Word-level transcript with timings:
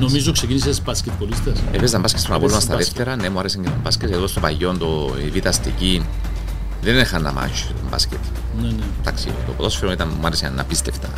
Νομίζω 0.00 0.32
ξεκίνησες 0.32 0.82
μπασκετπολίστα. 0.82 1.52
Έπαιζα 1.72 1.98
μπάσκετ 1.98 2.20
στον 2.20 2.34
Απόλλωνα 2.34 2.60
στα 2.60 2.74
μπάσκετ. 2.74 2.94
δεύτερα, 2.96 3.16
ναι, 3.16 3.28
μου 3.30 3.38
άρεσε 3.38 3.58
και 3.58 3.68
το 3.68 3.74
μπάσκετ. 3.82 4.10
Εδώ 4.12 4.26
στο 4.26 4.40
παγιό, 4.40 4.76
το 4.78 5.14
η 5.34 5.40
Β' 5.40 5.46
Αστική, 5.46 6.02
δεν 6.82 6.98
είχα 6.98 7.16
ένα 7.16 7.32
μάτσο 7.32 7.66
το 7.66 7.88
μπάσκετ. 7.90 8.18
Ναι, 8.60 8.66
ναι. 8.68 8.74
Εντάξει, 9.00 9.26
το 9.46 9.52
ποδόσφαιρο 9.56 9.92
ήταν, 9.92 10.08
μου 10.20 10.26
άρεσε 10.26 10.52
απίστευτα. 10.56 11.08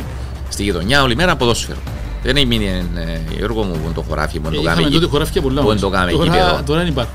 Στη 0.49 0.63
γειτονιά 0.63 1.03
όλη 1.03 1.15
μέρα 1.15 1.35
ποδόσφαιρο. 1.35 1.77
Δεν 2.23 2.37
έμεινε 2.37 2.85
ε, 2.95 3.19
Γιώργο 3.37 3.63
μου 3.63 3.71
που 3.71 3.79
είναι 3.83 3.93
το 3.93 4.01
χωράφι 4.01 4.39
μου, 4.39 4.47
Ε, 4.47 4.55
το 4.55 4.61
Είχαμε 4.61 4.75
κάμε 4.75 4.89
τότε 4.89 4.97
εκεί. 5.03 5.11
χωράφια 5.13 5.41
πολλά. 5.41 5.61
Πού 5.61 5.67
όμως. 5.67 5.81
το 5.81 5.89
κάμε 5.89 6.11
Τώρα- 6.11 6.23
γήπεδο. 6.23 6.61
Τώρα 6.65 6.79
δεν 6.79 6.87
υπάρχουν. 6.89 7.13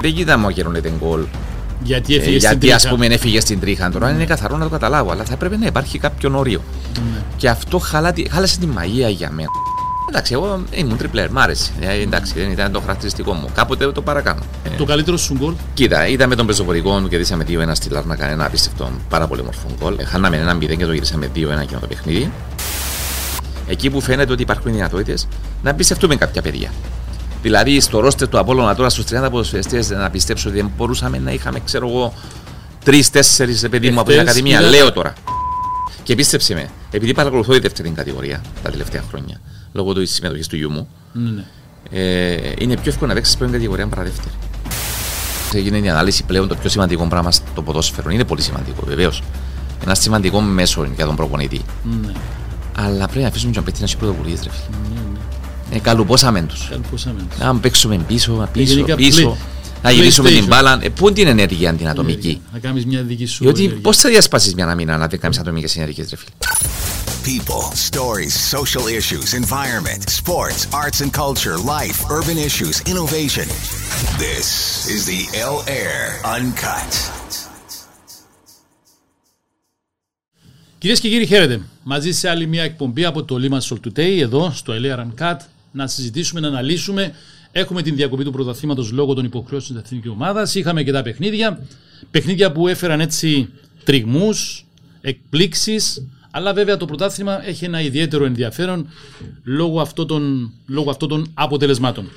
Δεν 0.00 0.14
κοίτα 0.14 0.38
μου 0.38 0.46
ακυρώνεται 0.46 0.92
γκολ. 0.98 1.20
Γιατί 1.82 2.14
Ε, 2.14 2.16
έφυγε 2.18 2.38
στην 2.38 2.50
γιατί 2.50 2.72
ας 2.72 2.80
τρίχα. 2.82 2.94
πούμε 2.94 3.06
έφυγε 3.06 3.40
στην 3.40 3.60
τρίχα. 3.60 3.90
Τώρα 3.90 4.10
είναι 4.10 4.24
καθαρό 4.24 4.56
να 4.56 4.64
το 4.64 4.70
καταλάβω, 4.70 5.10
αλλά 5.10 5.24
θα 5.24 5.36
πρέπει 5.36 5.56
να 5.56 5.66
υπάρχει 5.66 5.98
κάποιο 5.98 6.32
όριο. 6.38 6.62
Ναι. 6.94 7.22
Και 7.36 7.48
αυτό 7.48 7.78
χαλά, 7.78 8.12
τη- 8.12 8.28
χάλασε 8.30 8.58
τη 8.58 8.66
μαγεία 8.66 9.08
για 9.08 9.30
μένα. 9.30 9.48
Εντάξει, 10.12 10.32
εγώ 10.32 10.62
ήμουν 10.70 10.96
τριπλέρ, 10.96 11.30
μ' 11.30 11.38
άρεσε. 11.38 11.70
Ε, 11.80 12.00
εντάξει, 12.00 12.32
δεν 12.36 12.50
ήταν 12.50 12.72
το 12.72 12.80
χαρακτηριστικό 12.80 13.32
μου. 13.32 13.48
Κάποτε 13.54 13.92
το 13.92 14.02
παρακάνω. 14.02 14.40
Ε, 14.64 14.68
Το 14.76 14.84
καλύτερο 14.84 15.16
σου 15.16 15.34
γκολ; 15.38 15.54
Κοίτα, 15.74 16.06
είδαμε 16.08 16.34
τον 16.34 16.46
πεζοπορικό 16.46 17.06
και 17.08 17.16
δίσαμε 17.18 17.44
2-1 17.48 17.74
στη 17.74 17.88
Λάρνακα, 17.88 18.30
ένα 18.30 18.44
απίστευτο 18.44 18.90
πάρα 19.08 19.26
πολύ 19.26 19.42
μορφό 19.42 19.66
γκολ. 19.82 19.98
Ε, 19.98 20.04
Χάναμε 20.04 20.36
ένα 20.36 20.54
0 20.56 20.76
και 20.76 20.86
το 20.86 20.92
γυρίσαμε 20.92 21.30
2-1 21.34 21.60
εκείνο 21.62 21.80
το 21.80 21.86
παιχνίδι. 21.86 22.32
Εκεί 23.68 23.90
που 23.90 24.00
φαίνεται 24.00 24.32
ότι 24.32 24.42
υπάρχουν 24.42 24.72
δυνατότητες 24.72 25.28
να 25.62 25.70
εμπιστευτούμε 25.70 26.16
κάποια 26.16 26.42
παιδιά. 26.42 26.70
Δηλαδή, 27.42 27.80
στο 27.80 28.00
ρόστερ 28.00 28.28
του 28.28 28.38
Απόλλωνα 28.38 28.74
τώρα 28.74 28.88
στους 28.88 29.04
30 29.04 29.30
ποδοσφαιριστές 29.30 29.90
να 29.90 30.10
πιστέψω 30.10 30.48
ότι 30.48 30.56
δεν 30.58 30.70
μπορούσαμε 30.76 31.18
να 31.18 31.30
είχαμε, 31.32 31.60
ξέρω 31.64 31.88
εγώ, 31.88 32.12
τρει-τέσσερι 32.84 33.68
παιδί 33.70 33.90
μου 33.90 34.00
από 34.00 34.08
την 34.10 34.18
Εχθές 34.18 34.30
Ακαδημία. 34.34 34.60
είδα- 34.60 34.70
Λέω 34.70 34.92
τώρα. 34.92 35.12
Και 36.02 36.14
πίστεψε 36.14 36.54
με, 36.54 36.68
επειδή 36.90 37.14
παρακολουθώ 37.14 37.52
τη 37.52 37.58
δεύτερη 37.60 37.90
κατηγορία 37.90 38.40
τα 38.62 38.70
τελευταία 38.70 39.02
χρόνια, 39.10 39.40
λόγω 39.72 39.92
της 39.92 40.10
συμμετοχής 40.14 40.46
του 40.46 40.56
γιού 40.56 40.70
μου, 40.70 40.88
Ναι, 41.12 41.30
ναι. 41.30 41.44
ε, 41.90 42.52
είναι 42.58 42.74
πιο 42.76 42.90
εύκολο 42.90 43.08
να 43.08 43.14
παίξεις 43.14 43.36
πρώτη 43.36 43.52
κατηγορία 43.52 43.86
παρά 43.86 44.02
δεύτερη. 44.02 44.34
Έγινε 45.54 45.78
η 45.78 45.88
ανάλυση 45.88 46.22
πλέον 46.24 46.48
το 46.48 46.54
πιο 46.54 46.68
σημαντικό 46.70 47.06
πράγμα 47.06 47.30
στο 47.30 47.62
ποδόσφαιρο. 47.62 48.10
Είναι 48.10 48.24
πολύ 48.24 48.42
σημαντικό, 48.42 48.82
βεβαίως. 48.86 49.22
Ένα 49.84 49.94
σημαντικό 49.94 50.40
μέσο 50.40 50.86
για 50.96 51.06
τον 51.06 51.16
προπονητή. 51.16 51.60
Ναι. 52.02 52.12
Αλλά 52.76 53.04
πρέπει 53.06 53.20
να 53.22 53.26
αφήσουμε 53.28 53.52
τον 53.52 53.64
παίκτη 53.64 53.78
να 53.80 53.84
έχει 53.86 53.96
πρωτοβουλίε, 53.96 54.34
ρε 54.34 54.50
φίλε. 54.50 54.76
Ναι, 54.94 55.00
ναι. 55.70 55.76
Ε, 55.76 55.78
καλουπόσαμε 55.80 56.42
τους. 56.42 56.66
Καλπόσαμε. 56.70 57.20
Να 57.38 57.56
παίξουμε 57.56 57.96
πίσω, 58.06 58.48
πίσω, 58.52 58.74
γενικά 58.74 58.94
πίσω. 58.94 59.36
play- 59.40 59.82
Να 59.82 59.90
γυρίσουμε 59.90 60.30
την 60.30 60.44
PlayStation. 60.44 60.48
μπάλα. 60.48 60.78
Ε, 60.82 60.88
πού 60.88 61.06
είναι 61.06 61.14
την 61.16 61.26
ενέργεια 61.26 61.72
την 61.74 61.88
ατομική. 61.88 62.40
Να 62.52 62.58
κάνεις 62.58 62.86
μια 62.86 63.02
δική 63.02 63.26
σου 63.26 63.42
Διότι 63.44 63.60
ενέργεια. 63.60 63.80
πώς 63.82 63.96
θα 63.96 64.08
διασπάσεις 64.08 64.54
μια 64.54 64.74
μήνα 64.74 64.96
να 64.96 65.06
δεν 65.06 65.20
κάνει 65.20 65.36
ατομικές 65.40 65.76
ενέργειες, 65.76 66.10
ρε 66.10 66.16
φίλε; 66.16 66.30
People, 67.24 67.62
stories, 67.90 68.34
social 68.34 68.86
issues, 68.86 69.34
environment, 69.34 70.08
sports, 70.08 70.66
arts 70.72 71.00
and 71.02 71.12
culture, 71.12 71.56
life, 71.58 71.98
urban 72.08 72.38
issues, 72.38 72.80
innovation. 72.92 73.46
This 74.24 74.48
is 74.94 75.00
the 75.12 75.22
L 75.54 75.58
Air 75.68 75.98
Uncut. 76.36 76.92
Κυρίες 80.78 81.00
και 81.00 81.08
κύριοι, 81.08 81.26
χαίρετε. 81.26 81.60
Μαζί 81.82 82.12
σε 82.12 82.28
άλλη 82.28 82.46
μια 82.46 82.62
εκπομπή 82.62 83.04
από 83.04 83.24
το 83.24 83.36
Lima 83.40 83.60
Sol 83.60 83.76
Today, 83.86 84.18
εδώ 84.20 84.50
στο 84.54 84.72
Elea 84.76 85.06
Cut, 85.18 85.36
να 85.72 85.86
συζητήσουμε, 85.86 86.40
να 86.40 86.48
αναλύσουμε. 86.48 87.14
Έχουμε 87.52 87.82
την 87.82 87.96
διακοπή 87.96 88.24
του 88.24 88.32
πρωταθλήματος 88.32 88.90
λόγω 88.90 89.14
των 89.14 89.24
υποχρεώσεων 89.24 89.78
της 89.80 89.90
εθνική 89.90 90.08
ομάδας. 90.08 90.54
Είχαμε 90.54 90.82
και 90.82 90.92
τα 90.92 91.02
παιχνίδια. 91.02 91.66
Παιχνίδια 92.10 92.52
που 92.52 92.68
έφεραν 92.68 93.00
έτσι 93.00 93.48
τριγμούς, 93.84 94.66
εκπλήξεις. 95.00 96.04
Αλλά 96.30 96.52
βέβαια 96.52 96.76
το 96.76 96.84
πρωτάθλημα 96.84 97.46
έχει 97.46 97.64
ένα 97.64 97.80
ιδιαίτερο 97.80 98.24
ενδιαφέρον 98.24 98.88
λόγω 99.44 99.80
αυτών 99.80 100.06
των, 100.06 100.52
λόγω 100.66 100.90
αυτών 100.90 101.08
των 101.08 101.30
αποτελεσμάτων. 101.34 102.10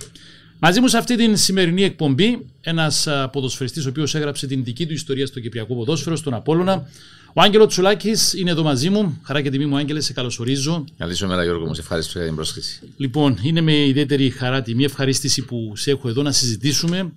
Μαζί 0.59 0.79
μου 0.79 0.87
σε 0.87 0.97
αυτή 0.97 1.15
την 1.15 1.37
σημερινή 1.37 1.83
εκπομπή, 1.83 2.45
ένας 2.61 3.07
ποδοσφαιριστής 3.31 3.85
ο 3.85 3.89
οποίος 3.89 4.15
έγραψε 4.15 4.47
την 4.47 4.63
δική 4.63 4.85
του 4.85 4.93
ιστορία 4.93 5.25
στο 5.25 5.39
Κυπριακό 5.39 5.75
Ποδόσφαιρο, 5.75 6.15
στον 6.15 6.33
Απόλωνα. 6.33 6.89
Ο 7.35 7.41
Άγγελος 7.41 7.67
Τσουλάκης 7.67 8.33
είναι 8.33 8.51
εδώ 8.51 8.63
μαζί 8.63 8.89
μου. 8.89 9.19
Χαρά 9.23 9.41
και 9.41 9.49
τιμή 9.49 9.65
μου, 9.65 9.77
Άγγελε, 9.77 9.99
σε 9.99 10.13
καλωσορίζω. 10.13 10.83
Καλή 10.97 11.15
σου 11.15 11.27
μέρα, 11.27 11.43
Γιώργο 11.43 11.65
μου. 11.65 11.73
Σε 11.73 11.81
ευχαριστώ 11.81 12.17
για 12.17 12.27
την 12.27 12.35
πρόσκληση. 12.35 12.79
Λοιπόν, 12.97 13.37
είναι 13.41 13.61
με 13.61 13.85
ιδιαίτερη 13.85 14.29
χαρά, 14.29 14.61
τιμή, 14.61 14.83
ευχαρίστηση 14.83 15.41
που 15.45 15.73
σε 15.75 15.91
έχω 15.91 16.09
εδώ 16.09 16.21
να 16.21 16.31
συζητήσουμε 16.31 17.11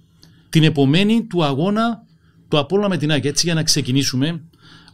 την 0.48 0.64
επομένη 0.64 1.22
του 1.22 1.44
αγώνα 1.44 2.02
του 2.48 2.58
Απόλλωνα 2.58 2.88
με 2.88 2.96
την 2.96 3.10
ΑΕΚ. 3.10 3.24
Έτσι, 3.24 3.46
για 3.46 3.54
να 3.54 3.62
ξεκινήσουμε. 3.62 4.40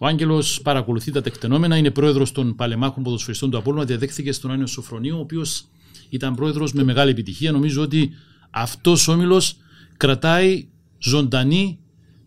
Ο 0.02 0.06
Άγγελος 0.06 0.60
παρακολουθεί 0.62 1.10
τα 1.10 1.20
τεκτενόμενα, 1.20 1.76
είναι 1.76 1.90
πρόεδρος 1.90 2.32
των 2.32 2.54
παλεμάχων 2.54 3.02
ποδοσφαιριστών 3.02 3.50
του 3.50 3.58
Απόλλωνα, 3.58 3.84
διαδέχθηκε 3.84 4.32
στον 4.32 4.50
Άνιο 4.50 4.66
Σοφρονίου, 4.66 5.16
ο 5.16 5.20
οποίος 5.20 5.64
ήταν 6.08 6.34
πρόεδρος 6.34 6.72
με 6.72 6.82
μεγάλη 6.82 7.10
επιτυχία. 7.10 7.52
Νομίζω 7.52 7.82
ότι 7.82 8.10
αυτός 8.50 9.08
ο 9.08 9.12
όμιλος 9.12 9.56
κρατάει 9.96 10.68
ζωντανή 10.98 11.78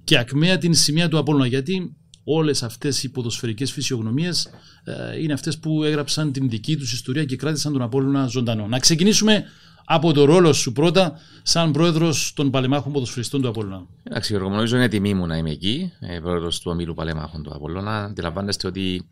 και 0.04 0.18
ακμαία 0.18 0.58
την 0.58 0.74
σημεία 0.74 1.08
του 1.08 1.18
Απόλλωνα. 1.18 1.46
Γιατί 1.46 1.96
όλες 2.24 2.64
αυτές 2.64 3.04
οι 3.04 3.10
ποδοσφαιρικές 3.10 3.72
φυσιογνωμίες 3.72 4.50
ε, 4.84 5.22
είναι 5.22 5.34
αυτές 5.34 5.58
που 5.58 5.84
έγραψαν 5.84 6.32
την 6.32 6.50
δική 6.50 6.78
τους 6.78 6.94
ιστορία 6.94 7.26
και 7.26 7.36
κράτησαν 7.36 7.74
τον 7.74 7.82
Απόλλωνα 7.82 8.28
ζωντανό. 8.28 8.68
Να 8.68 8.80
ξεκινήσουμε 8.80 9.44
από 9.86 10.14
το 10.14 10.26
ρόλο 10.26 10.54
σου 10.54 10.72
πρώτα, 10.72 11.20
σαν 11.44 11.72
πρόεδρος 11.72 12.34
των 12.36 12.52
παλεμάχων 12.52 12.92
ποδοσφαιριστών 12.92 13.42
του 13.42 13.48
Απόλλωνα. 13.48 13.86
Εντάξει, 14.04 14.32
Γιώργο, 14.32 14.50
μου, 14.50 14.56
νομίζω 14.56 14.76
είναι 14.76 14.88
τιμή 14.88 15.14
μου 15.14 15.26
να 15.26 15.38
είμαι 15.38 15.50
εκεί, 15.52 15.92
ε, 16.00 16.20
πρόεδρος 16.20 16.60
του 16.60 16.72
ομίλου 16.72 16.94
Παλέμαχων 16.94 17.44
του 17.44 17.52
Απόλλωνα. 17.56 18.04
Αντιλαμβάνεστε 18.04 18.68
ότι 18.68 19.08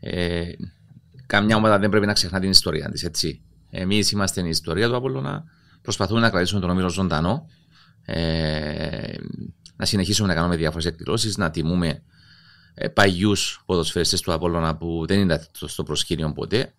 ε, 0.00 0.42
καμιά 1.26 1.56
ομάδα 1.56 1.78
δεν 1.78 1.90
πρέπει 1.90 2.06
να 2.06 2.12
ξεχνά 2.12 2.40
την 2.40 2.50
ιστορία 2.50 2.90
της, 2.90 3.02
έτσι. 3.04 3.40
Εμείς 3.70 4.10
είμαστε 4.10 4.40
η 4.40 4.48
ιστορία 4.48 4.88
του 4.88 4.96
Απόλλωνα. 4.96 5.44
Προσπαθούμε 5.82 6.20
να 6.20 6.30
κρατήσουμε 6.30 6.60
τον 6.60 6.70
ομίλο 6.70 6.88
ζωντανό. 6.88 7.46
Ε, 8.04 9.14
να 9.76 9.84
συνεχίσουμε 9.84 10.28
να 10.28 10.34
κάνουμε 10.34 10.56
διάφορες 10.56 10.86
εκδηλώσεις, 10.86 11.36
να 11.36 11.50
τιμούμε 11.50 12.02
ε, 12.74 12.88
παγιούς 12.88 13.62
ποδοσφαιριστές 13.66 14.20
του 14.20 14.32
Απόλλωνα 14.32 14.76
που 14.76 15.04
δεν 15.06 15.18
είναι 15.20 15.46
στο- 15.52 15.68
στο 15.68 15.82
προσκήνιο 15.82 16.32
ποτέ. 16.32 16.72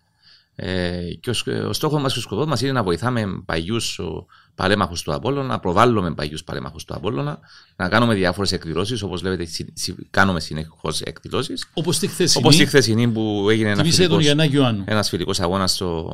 Ε, 0.54 1.00
και 1.20 1.30
ο, 1.30 1.32
σκ- 1.32 1.64
ο 1.68 1.72
στόχος 1.72 2.02
μας 2.02 2.12
και 2.12 2.18
ο 2.18 2.22
σκοπός 2.22 2.46
μας 2.46 2.60
είναι 2.60 2.72
να 2.72 2.82
βοηθάμε 2.82 3.42
παγιούς 3.44 4.00
παλέμαχου 4.54 4.94
του 5.04 5.14
Απόλλωνα, 5.14 5.46
να 5.46 5.58
προβάλλουμε 5.60 6.14
παγιούς 6.14 6.44
παλέμαχου 6.44 6.76
του 6.86 6.94
Απόλλωνα, 6.94 7.38
να 7.76 7.88
κάνουμε 7.88 8.14
διάφορες 8.14 8.52
εκδηλώσεις. 8.52 9.02
Όπως 9.02 9.20
βλέπετε, 9.20 9.44
συ- 9.44 9.68
συ- 9.72 9.96
κάνουμε 10.10 10.40
συνεχώς 10.40 11.00
εκδηλώσεις. 11.00 11.66
Όπως 11.74 11.98
τη 11.98 12.06
χθεσινή, 12.06 12.44
Όπως 12.44 12.56
τη 12.56 12.66
χθεσινή 12.66 13.08
που 13.08 13.46
έγινε 13.50 13.68
ένας 13.68 13.78
τιμήσε 13.80 13.96
τον 13.96 14.06
φιλικός, 14.06 14.24
Γιαννάκη 14.24 14.54
Ιωάννου. 14.56 14.84
ένας 14.86 15.08
φιλικός 15.08 15.40
αγώνας 15.40 15.72
στο 15.72 16.10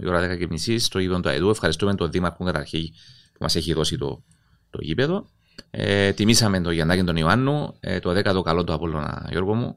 η 0.00 0.06
ώρα 0.08 0.20
10 0.20 0.36
και 0.38 0.46
μισή 0.50 0.78
στο 0.78 0.98
γήπεδο 0.98 1.20
του 1.20 1.28
ΑΕΔΟΥ. 1.28 1.50
Ευχαριστούμε 1.50 1.94
τον 1.94 2.10
Δήμαρχο 2.10 2.44
καταρχήν 2.44 2.88
που 3.32 3.38
μας 3.40 3.56
έχει 3.56 3.72
δώσει 3.72 3.98
το, 3.98 4.22
το 4.70 4.78
γήπεδο. 4.80 5.26
Ε, 5.70 6.12
τιμήσαμε 6.12 6.60
τον 6.60 6.72
Γιαννάκη 6.72 7.04
τον 7.04 7.16
Ιωάννου, 7.16 7.74
ε, 7.80 7.98
το 8.00 8.10
10ο 8.10 8.42
καλό 8.42 8.64
του 8.64 8.72
Απόλλωνα, 8.72 9.26
Γιώργο 9.30 9.54
μου. 9.54 9.76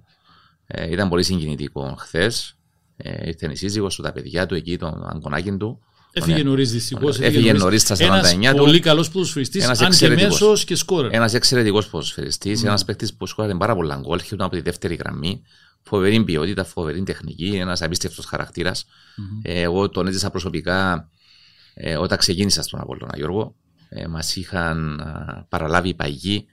Ε, 0.68 0.92
ήταν 0.92 1.10
πολύ 1.10 1.24
συγκινητικό 1.24 1.96
χθες. 2.00 2.55
Ε, 2.98 3.28
ήρθε 3.28 3.50
η 3.52 3.56
σύζυγος 3.56 3.96
του, 3.96 4.02
τα 4.02 4.12
παιδιά 4.12 4.46
του 4.46 4.56
εκεί, 4.56 4.78
τον 4.78 5.08
αγκονάκι 5.08 5.52
του. 5.52 5.80
Έφυγε 6.12 6.38
Τον- 6.38 6.46
νωρίς 6.46 6.72
δυστυχώς. 6.72 7.20
Έφυγε 7.20 7.54
νωρίς 7.54 7.82
στα 7.82 7.96
49 7.96 8.52
του. 8.52 8.58
Πολύ 8.58 8.80
καλός 8.80 9.10
ποδοσφαιριστής, 9.10 9.64
Ένας 9.64 9.80
αν 9.82 9.86
και 9.88 9.94
εξαιρετικός. 9.94 10.42
μέσος 10.42 10.64
και 10.64 10.76
σκόρερ. 10.76 11.14
Ένας 11.14 11.34
εξαιρετικός 11.34 11.88
ποδοσφαιριστής, 11.88 12.62
mm. 12.62 12.66
ένας 12.66 12.86
παίκτης 12.86 13.14
που 13.14 13.26
σκόρασε 13.26 13.56
πάρα 13.56 13.76
πολλά 13.76 13.96
γκολ, 13.96 14.20
είχε 14.20 14.36
από 14.38 14.56
τη 14.56 14.62
δεύτερη 14.62 14.96
γραμμή. 14.96 15.42
Φοβερή 15.82 16.24
ποιότητα, 16.24 16.64
φοβερή 16.64 17.04
τεχνική, 17.04 17.56
ένας 17.56 17.82
απίστευτος 17.82 18.26
χαρακτήρας. 18.26 18.86
Ε, 19.42 19.62
εγώ 19.62 19.90
τον 19.90 20.08
έζησα 20.08 20.30
προσωπικά 20.30 21.10
ε, 21.74 21.98
όταν 21.98 22.18
ξεκίνησα 22.18 22.62
στον 22.62 22.80
Απόλλωνα, 22.80 23.14
Γιώργο. 23.16 23.56
Ε, 23.90 24.08
Μας 24.08 24.36
είχαν 24.36 25.00
α, 25.00 25.46
παραλάβει 25.50 25.90
οι 25.90 25.94
παγιοί, 25.94 26.48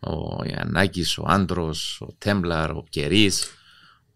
ο 0.00 0.44
Ιαννάκης, 0.44 1.18
ο 1.18 1.24
Άντρος, 1.26 2.00
ο 2.00 2.14
Τέμπλαρ, 2.18 2.70
ο 2.70 2.84
Κερή, 2.90 3.30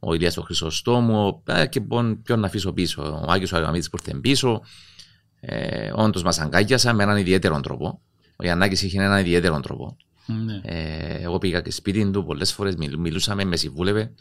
ο 0.04 0.14
Ηλίας 0.14 0.36
ο 0.36 0.42
Χρυσοστόμου, 0.42 1.42
ε, 1.46 1.66
και 1.66 1.80
ποιον, 1.80 2.22
ποιον 2.22 2.40
να 2.40 2.46
αφήσω 2.46 2.72
πίσω. 2.72 3.22
Ο 3.26 3.30
Άγιος 3.30 3.52
ο 3.52 3.56
Αγαμίτης 3.56 3.90
που 3.90 3.96
ήρθε 4.00 4.18
πίσω. 4.18 4.62
Ε, 5.40 5.92
Όντως 5.94 6.22
μας 6.22 6.38
αγκάγιασα 6.38 6.92
με 6.92 7.02
έναν 7.02 7.16
ιδιαίτερο 7.16 7.60
τρόπο. 7.60 8.00
Ο 8.36 8.44
Γιαννάκη 8.44 8.86
είχε 8.86 9.02
έναν 9.02 9.18
ιδιαίτερο 9.18 9.60
τρόπο. 9.60 9.96
Ναι. 10.26 10.60
Ε, 10.62 11.22
εγώ 11.22 11.38
πήγα 11.38 11.60
και 11.60 11.70
σπίτι 11.70 12.10
του 12.10 12.24
πολλές 12.24 12.52
φορές, 12.52 12.74
μιλούσαμε, 12.98 13.44
με 13.44 13.56
συμβούλευε. 13.56 14.12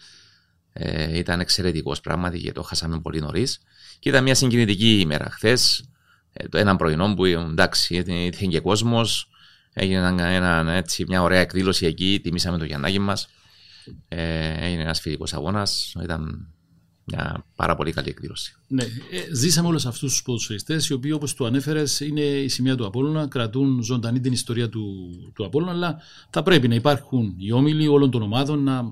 Ε, 0.73 1.17
ήταν 1.17 1.39
εξαιρετικός 1.39 2.01
πράγματι 2.01 2.39
και 2.39 2.51
το 2.51 2.61
χάσαμε 2.61 2.99
πολύ 2.99 3.19
νωρίς. 3.19 3.61
Και 3.99 4.09
ήταν 4.09 4.23
μια 4.23 4.35
συγκινητική 4.35 4.99
ημέρα 4.99 5.29
χθες. 5.31 5.89
Ε, 6.33 6.47
το 6.47 6.57
ένα 6.57 6.75
πρωινό 6.75 7.13
που 7.13 7.25
εντάξει, 7.25 7.95
ήρθε 7.95 8.45
και 8.49 8.59
κόσμος. 8.59 9.29
Έγινε 9.73 10.07
ένα, 10.07 10.23
ένα, 10.25 10.71
έτσι, 10.71 11.05
μια 11.07 11.21
ωραία 11.21 11.39
εκδήλωση 11.39 11.85
εκεί. 11.85 12.19
Τιμήσαμε 12.23 12.57
το 12.57 12.65
Γιαννάκη 12.65 12.99
μας. 12.99 13.27
Ε, 14.07 14.65
έγινε 14.65 14.81
ένας 14.81 14.99
φιλικός 14.99 15.33
αγώνας. 15.33 15.95
Ήταν 16.03 16.47
μια 17.03 17.45
πάρα 17.55 17.75
πολύ 17.75 17.91
καλή 17.91 18.09
εκδήλωση. 18.09 18.55
Ναι. 18.67 18.83
Ε, 18.83 19.35
ζήσαμε 19.35 19.67
όλους 19.67 19.85
αυτούς 19.85 20.11
τους 20.11 20.21
ποδοσφαιριστές, 20.21 20.87
οι 20.87 20.93
οποίοι 20.93 21.11
όπως 21.13 21.33
το 21.33 21.45
ανέφερες 21.45 21.99
είναι 21.99 22.21
η 22.21 22.47
σημεία 22.47 22.75
του 22.75 22.85
Απόλλωνα, 22.85 23.27
κρατούν 23.27 23.83
ζωντανή 23.83 24.19
την 24.19 24.31
ιστορία 24.31 24.69
του, 24.69 25.09
του 25.35 25.45
Απόλλωνα, 25.45 25.71
αλλά 25.71 26.01
θα 26.29 26.43
πρέπει 26.43 26.67
να 26.67 26.75
υπάρχουν 26.75 27.33
οι 27.37 27.51
όμιλοι 27.51 27.87
όλων 27.87 28.11
των 28.11 28.21
ομάδων 28.21 28.63
να 28.63 28.83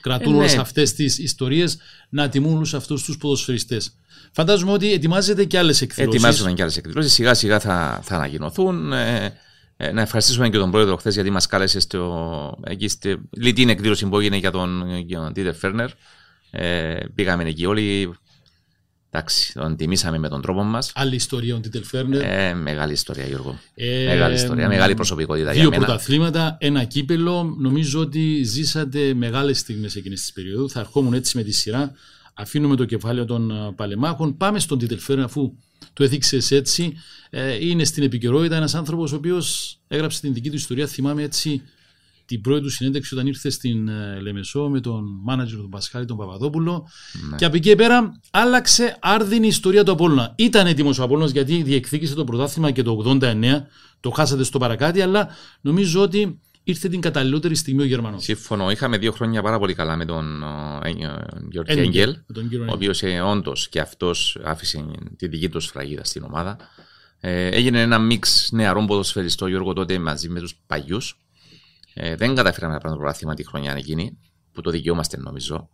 κρατούν 0.00 0.34
Ε, 0.34 0.36
όλες 0.36 0.54
ναι. 0.54 0.60
αυτές 0.60 0.92
τις 0.92 1.18
ιστορίες 1.18 1.78
να 2.08 2.28
τιμούν 2.28 2.56
όλους 2.56 2.74
αυτούς 2.74 3.04
τους 3.04 3.16
ποδοσφαιριστές. 3.16 3.96
Φαντάζομαι 4.32 4.72
ότι 4.72 4.92
ετοιμάζεται 4.92 5.44
και 5.44 5.58
άλλες 5.58 5.80
εκδηλώσεις. 5.80 6.14
Ετοιμάζουμε 6.14 6.52
και 6.52 6.62
άλλες 6.62 6.76
εκδηλώσεις. 6.76 7.12
Σιγά 7.12 7.34
σιγά 7.34 7.60
θα, 7.60 8.00
θα 8.02 8.14
ανακοινωθούν. 8.16 8.92
Ε, 8.92 9.32
ε, 9.76 9.92
να 9.92 10.00
ευχαριστήσουμε 10.00 10.48
και 10.48 10.58
τον 10.58 10.70
πρόεδρο 10.70 10.96
χθες 10.96 11.14
γιατί 11.14 11.30
μας 11.30 11.46
κάλεσε 11.46 11.80
στο, 11.80 12.58
εκεί 12.64 12.88
στη 12.88 13.16
λιτή 13.30 13.70
εκδήλωση 13.70 14.06
που 14.06 14.18
έγινε 14.18 14.36
για 14.36 14.50
τον, 14.50 14.98
για 14.98 15.18
τον 15.18 15.32
Τίτερ 15.32 15.54
Φέρνερ. 15.54 15.90
Ε, 16.50 16.98
πήγαμε 17.14 17.44
εκεί 17.44 17.66
όλοι. 17.66 18.14
Εντάξει, 19.10 19.52
τον 19.52 19.76
τιμήσαμε 19.76 20.18
με 20.18 20.28
τον 20.28 20.42
τρόπο 20.42 20.62
μας. 20.62 20.92
Άλλη 20.94 21.14
ιστορία 21.14 21.54
ο 21.56 21.58
Τίτελ 21.60 21.84
Φέρνερ. 21.84 22.22
Ε, 22.22 22.54
μεγάλη 22.54 22.92
ιστορία, 22.92 23.26
Γιώργο. 23.26 23.58
Ε, 23.74 24.06
μεγάλη 24.06 24.34
ιστορία, 24.34 24.68
μεγάλη 24.68 24.94
προσωπικότητα 24.94 25.50
Δύο 25.50 25.60
για 25.60 25.70
μένα. 25.70 25.84
πρωταθλήματα, 25.84 26.56
ένα 26.60 26.84
κύπελο. 26.84 27.56
Νομίζω 27.58 28.00
ότι 28.00 28.42
ζήσατε 28.42 29.14
μεγάλες 29.14 29.58
στιγμές 29.58 29.96
εκείνη 29.96 30.14
της 30.14 30.32
περίοδου. 30.32 30.70
Θα 30.70 30.80
ερχόμουν 30.80 31.14
έτσι 31.14 31.36
με 31.36 31.42
τη 31.42 31.52
σειρά. 31.52 31.92
Αφήνουμε 32.34 32.76
το 32.76 32.84
κεφάλαιο 32.84 33.24
των 33.24 33.52
α, 33.52 33.72
παλεμάχων. 33.72 34.36
Πάμε 34.36 34.58
στον 34.58 34.78
Τίτελ 34.78 34.98
Φέρνερ, 34.98 35.24
αφού 35.24 35.52
το 35.96 36.04
έθιξε 36.04 36.56
έτσι. 36.56 36.96
Ε, 37.30 37.66
είναι 37.66 37.84
στην 37.84 38.02
επικαιρότητα 38.02 38.56
ένας 38.56 38.74
άνθρωπος 38.74 39.12
ο 39.12 39.16
οποίος 39.16 39.78
έγραψε 39.88 40.20
την 40.20 40.32
δική 40.32 40.48
του 40.50 40.56
ιστορία. 40.56 40.86
Θυμάμαι 40.86 41.22
έτσι 41.22 41.62
την 42.24 42.40
πρώτη 42.40 42.62
του 42.62 42.70
συνέντευξη 42.70 43.14
όταν 43.14 43.26
ήρθε 43.26 43.50
στην 43.50 43.88
ε, 43.88 44.18
Λεμεσό 44.20 44.68
με 44.68 44.80
τον 44.80 45.04
μάνατζερ 45.22 45.58
του 45.58 45.68
Πασχάλη, 45.68 46.04
τον 46.04 46.16
Παπαδόπουλο. 46.16 46.88
Ναι. 47.30 47.36
Και 47.36 47.44
από 47.44 47.56
εκεί 47.56 47.68
και 47.68 47.76
πέρα 47.76 48.20
άλλαξε 48.30 48.96
άρδινη 49.00 49.44
η 49.44 49.48
ιστορία 49.48 49.84
του 49.84 49.92
Απόλλωνα. 49.92 50.32
Ήταν 50.36 50.66
έτοιμος 50.66 50.98
ο 50.98 51.02
Απόλλωνας 51.02 51.30
γιατί 51.30 51.62
διεκδίκησε 51.62 52.14
το 52.14 52.24
πρωτάθλημα 52.24 52.70
και 52.70 52.82
το 52.82 53.18
89, 53.20 53.44
το 54.00 54.10
χάσατε 54.10 54.44
στο 54.44 54.58
παρακάτι, 54.58 55.00
αλλά 55.00 55.28
νομίζω 55.60 56.02
ότι 56.02 56.40
ήρθε 56.68 56.88
την 56.88 57.00
καταλληλότερη 57.00 57.54
στιγμή 57.54 57.82
ο 57.82 57.84
Γερμανός. 57.84 58.24
Σύμφωνο, 58.24 58.70
είχαμε 58.70 58.98
δύο 58.98 59.12
χρόνια 59.12 59.42
πάρα 59.42 59.58
πολύ 59.58 59.74
καλά 59.74 59.96
με 59.96 60.04
τον 60.04 60.42
ε, 60.82 60.88
ε, 60.88 60.92
Γιώργη 61.50 61.72
Έγγελ, 61.72 61.86
Έγγελ, 61.86 62.10
με 62.26 62.34
τον 62.34 62.48
κύριο 62.48 62.64
ο 62.68 62.72
οποίος 62.72 63.02
όντως 63.24 63.68
και 63.68 63.80
αυτός 63.80 64.38
άφησε 64.44 64.84
τη 65.16 65.28
δική 65.28 65.48
του 65.48 65.60
σφραγίδα 65.60 66.04
στην 66.04 66.22
ομάδα. 66.22 66.56
Ε, 67.20 67.46
έγινε 67.46 67.80
ένα 67.80 67.98
μίξ 67.98 68.48
νεαρών 68.52 68.86
ποδοσφαιριστών 68.86 69.48
Γιώργο 69.48 69.72
τότε 69.72 69.98
μαζί 69.98 70.28
με 70.28 70.40
τους 70.40 70.54
παλιούς. 70.66 71.18
Ε, 71.94 72.16
δεν 72.16 72.34
καταφέραμε 72.34 72.72
να 72.74 72.78
πάρουμε 72.78 72.98
το 72.98 73.04
πρωτάθλημα 73.04 73.34
τη 73.34 73.46
χρονιά 73.46 73.72
εκείνη, 73.72 74.18
που 74.52 74.60
το 74.60 74.70
δικαιούμαστε 74.70 75.16
νομίζω. 75.16 75.68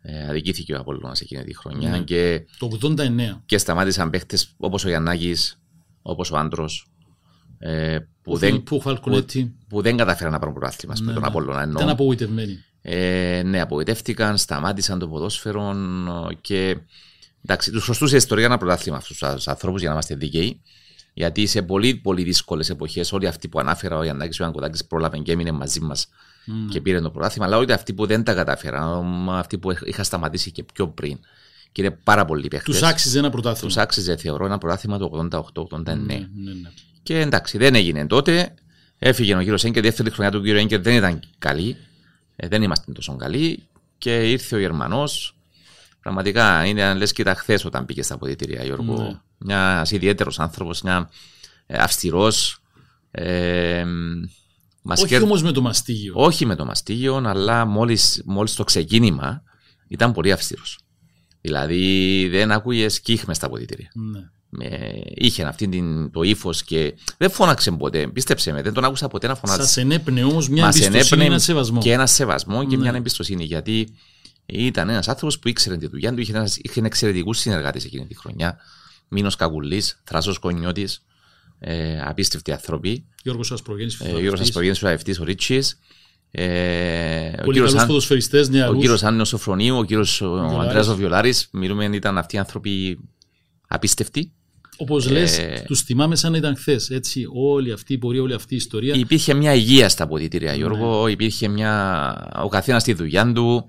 Ε, 0.00 0.28
αδικήθηκε 0.28 0.74
ο 0.74 0.78
Απόλλωνας 0.78 1.20
εκείνη 1.20 1.44
τη 1.44 1.56
χρονιά 1.56 1.90
Ναι. 1.90 2.02
και, 2.02 2.46
Το 2.58 2.68
89. 2.82 3.42
και 3.46 3.58
σταμάτησαν 3.58 4.10
παίχτε 4.10 4.38
όπως 4.56 4.84
ο 4.84 4.88
Γιαννάκης, 4.88 5.60
όπως 6.02 6.30
ο 6.30 6.36
Άντρος. 6.36 6.86
Ε, 7.58 7.98
που, 8.22 8.32
Ο 8.32 8.36
δεν, 8.36 8.48
Φιλιππού 8.50 8.80
Φαλκονέτη. 8.80 9.54
που 9.68 9.82
δεν 9.82 9.96
καταφέραν 9.96 10.32
να 10.32 10.38
πάρουν 10.38 10.54
πρωτάθλημα 10.54 10.94
με 10.98 11.04
Ναι, 11.06 11.12
τον 11.12 11.22
ναι. 11.22 11.28
Απόλλωνα. 11.28 11.62
εννοώ. 11.62 11.76
Ήταν 11.82 11.92
απογοητευμένοι. 11.92 12.58
Ε, 12.82 13.42
ναι, 13.44 13.60
απογοητεύτηκαν, 13.60 14.36
σταμάτησαν 14.36 14.98
το 14.98 15.08
ποδόσφαιρο 15.08 15.70
ε, 16.30 16.34
και 16.40 16.76
εντάξει, 17.44 17.70
τους 17.70 17.84
χρωστούσε 17.84 18.14
η 18.14 18.16
ιστορία 18.16 18.44
ένα 18.44 18.58
πρωτάθλημα 18.58 18.96
αυτού 18.96 19.14
του 19.14 19.26
ανθρώπου 19.50 19.76
για 19.78 19.86
να 19.86 19.92
είμαστε 19.92 20.14
δίκαιοι. 20.14 20.60
Γιατί 21.14 21.46
σε 21.46 21.62
πολύ, 21.62 21.94
πολύ 21.94 22.22
δύσκολες 22.22 22.70
εποχές, 22.70 23.12
όλοι 23.12 23.26
αυτοί 23.26 23.48
που 23.48 23.58
ανάφερα, 23.58 23.96
ο 23.98 24.02
Γιάννάκη 24.02 24.42
ο 24.42 24.44
Ιανκουδάκη 24.44 24.86
πρόλαβε 24.86 25.18
και 25.18 25.32
έμεινε 25.32 25.52
μαζί 25.52 25.80
μας 25.80 26.08
Μμμ. 26.46 26.68
και 26.68 26.80
πήρε 26.80 27.00
το 27.00 27.10
πρωτάθλημα, 27.10 27.46
αλλά 27.46 27.56
όλοι 27.56 27.72
αυτοί 27.72 27.92
που 27.92 28.06
δεν 28.06 28.24
τα 28.24 28.34
κατάφεραν, 28.34 29.28
αυτοί 29.28 29.58
που 29.58 29.70
είχα 29.84 30.02
σταματήσει 30.02 30.50
και 30.52 30.64
πιο 30.74 30.88
πριν. 30.88 31.18
Και 31.72 31.82
είναι 31.82 31.98
πάρα 32.04 32.24
πολλοί 32.24 32.48
παίχτες. 32.48 32.78
Του 32.78 32.86
άξιζε 32.86 33.18
ένα 33.18 33.30
πρωτάθλημα. 33.30 33.66
Τους 33.68 33.76
άξιζε, 33.76 34.16
θεωρώ, 34.16 34.44
ένα 34.44 34.58
πρωτάθλημα 34.58 34.98
το 34.98 35.28
88-89. 35.70 35.82
Ναι, 35.84 35.94
ναι, 35.94 36.52
ναι. 36.62 36.70
Και 37.08 37.18
εντάξει, 37.20 37.58
δεν 37.58 37.74
έγινε 37.74 38.06
τότε. 38.06 38.54
Έφυγε 38.98 39.34
ο 39.34 39.38
κύριο 39.38 39.58
Έγκερ. 39.62 39.82
Δεύτερη 39.82 40.10
χρονιά 40.10 40.30
του 40.32 40.42
κύριου 40.42 40.58
Έγκερ 40.58 40.80
δεν 40.80 40.94
ήταν 40.96 41.20
καλή. 41.38 41.76
Ε, 42.36 42.48
δεν 42.48 42.62
είμαστε 42.62 42.92
τόσο 42.92 43.16
καλοί. 43.16 43.62
Και 43.98 44.30
ήρθε 44.30 44.56
ο 44.56 44.58
Γερμανός. 44.58 45.36
Πραγματικά 46.00 46.64
είναι 46.64 46.94
λες 46.94 47.12
και 47.12 47.22
τα 47.22 47.34
χθες 47.34 47.64
όταν 47.64 47.84
πήγε 47.84 48.02
στα 48.02 48.14
αποδητήρια, 48.14 48.64
Γιώργο. 48.64 49.02
Ναι. 49.02 49.20
Μιας 49.38 49.90
ιδιαίτερος 49.90 50.38
άνθρωπος, 50.38 50.82
μια 50.82 51.10
αυστηρός. 51.68 52.60
Ε, 53.10 53.84
μας 54.82 55.00
Όχι 55.00 55.08
κέρ- 55.08 55.22
όμως 55.22 55.42
με 55.42 55.52
το 55.52 55.60
μαστίγιο. 55.60 56.12
όχι 56.16 56.46
με 56.46 56.54
το 56.54 56.64
μαστίγιο, 56.64 57.16
αλλά 57.24 57.64
μόλις, 57.64 58.22
μόλις 58.24 58.54
το 58.54 58.64
ξεκίνημα 58.64 59.42
ήταν 59.88 60.12
πολύ 60.12 60.32
αυστηρός. 60.32 60.78
Δηλαδή 61.40 62.28
δεν 62.30 62.52
άκουγες 62.52 63.00
κύχ 63.00 63.24
μες 63.24 63.36
στα 63.36 63.46
αποδητήρια. 63.46 63.90
Ναι. 63.94 64.30
Με, 64.50 64.92
είχε 65.14 65.42
αυτή 65.42 65.68
την, 65.68 66.10
το 66.10 66.22
ύφος 66.22 66.62
και 66.64 66.94
δεν 67.18 67.30
φώναξε 67.30 67.70
ποτέ. 67.70 68.06
Πίστεψε 68.06 68.52
με, 68.52 68.62
δεν 68.62 68.72
τον 68.72 68.84
άκουσα 68.84 69.08
ποτέ 69.08 69.26
να 69.26 69.34
φωνάξει. 69.34 69.62
Σας 69.62 69.76
ενέπνεε 69.76 70.24
όμως 70.24 70.48
μια 70.48 70.64
Μας 70.64 70.74
εμπιστοσύνη, 70.76 71.00
ενέπνεε 71.06 71.26
ένα 71.26 71.38
σεβασμό. 71.38 71.80
Και 71.80 71.92
ένα 71.92 72.06
σεβασμό 72.06 72.64
και 72.66 72.76
Ναι. 72.76 72.82
μια 72.82 72.92
εμπιστοσύνη. 72.96 73.44
Γιατί 73.44 73.88
ήταν 74.46 74.88
ένας 74.88 75.08
άνθρωπος 75.08 75.38
που 75.38 75.48
ήξερε 75.48 75.76
τη 75.76 75.86
δουλειά 75.86 76.14
του, 76.14 76.20
είχε, 76.20 76.32
ένας, 76.36 76.56
είχε 76.62 76.80
εξαιρετικούς 76.84 77.38
συνεργάτες 77.38 77.84
εκείνη 77.84 78.06
τη 78.06 78.16
χρονιά. 78.16 78.58
Μήνο 79.08 79.30
Καγουλή, 79.38 79.82
Θράσο 80.04 80.34
Κονιώτης, 80.40 81.02
ε, 81.58 82.00
απίστευτοι 82.04 82.52
άνθρωποι. 82.52 83.04
Γιώργος 83.22 83.52
Ασπρογέννης, 83.52 84.00
Ε, 84.00 84.12
ο 84.12 84.18
Γιώργος 84.20 84.40
Ασπογέννη, 84.40 84.78
ο 84.84 84.88
αευτή, 84.88 85.20
ο 85.20 85.24
Ρίτσι. 85.24 85.62
Ε, 86.30 87.28
ο 87.28 87.42
Πολύ 87.44 87.52
κύριος 87.52 87.66
καλούς 87.66 87.80
Αν- 87.80 87.86
ποδοσφαιριστέ 87.86 88.40
ο 88.40 88.46
νεαρού. 88.48 88.78
κύριος 88.78 89.02
Άννο 89.02 89.24
Σοφρονίου, 89.24 89.76
ο 89.78 89.84
κύριος 89.84 90.18
Βιολάρης. 90.24 90.58
Ανδρέας 90.58 90.94
Βιολάρη. 90.94 91.34
Μιλούμε, 91.52 91.84
ήταν 91.84 92.18
αυτοί 92.18 92.36
οι 92.36 92.38
άνθρωποι 92.38 92.98
απίστευτοι. 93.68 94.32
Όπως 94.80 95.10
λες, 95.10 95.38
Ε, 95.38 95.62
τους 95.66 95.80
θυμάμαι 95.82 96.16
σαν 96.16 96.32
να 96.32 96.36
ήταν 96.38 96.56
χθες. 96.56 96.90
Έτσι, 96.90 97.24
όλη 97.34 97.72
αυτή 97.72 97.92
η 97.92 97.98
πορεία, 97.98 98.22
όλη 98.22 98.34
αυτή 98.34 98.54
η 98.54 98.56
ιστορία. 98.56 98.94
Υπήρχε 98.94 99.34
μια 99.34 99.54
υγεία 99.54 99.88
στα 99.88 100.04
αποδητήρια, 100.04 100.54
Γιώργο. 100.54 101.04
Ναι. 101.04 101.10
Υπήρχε 101.10 101.48
μια. 101.48 102.30
Ο 102.44 102.48
καθένας 102.48 102.82
στη 102.82 102.92
δουλειά 102.92 103.32
του. 103.32 103.66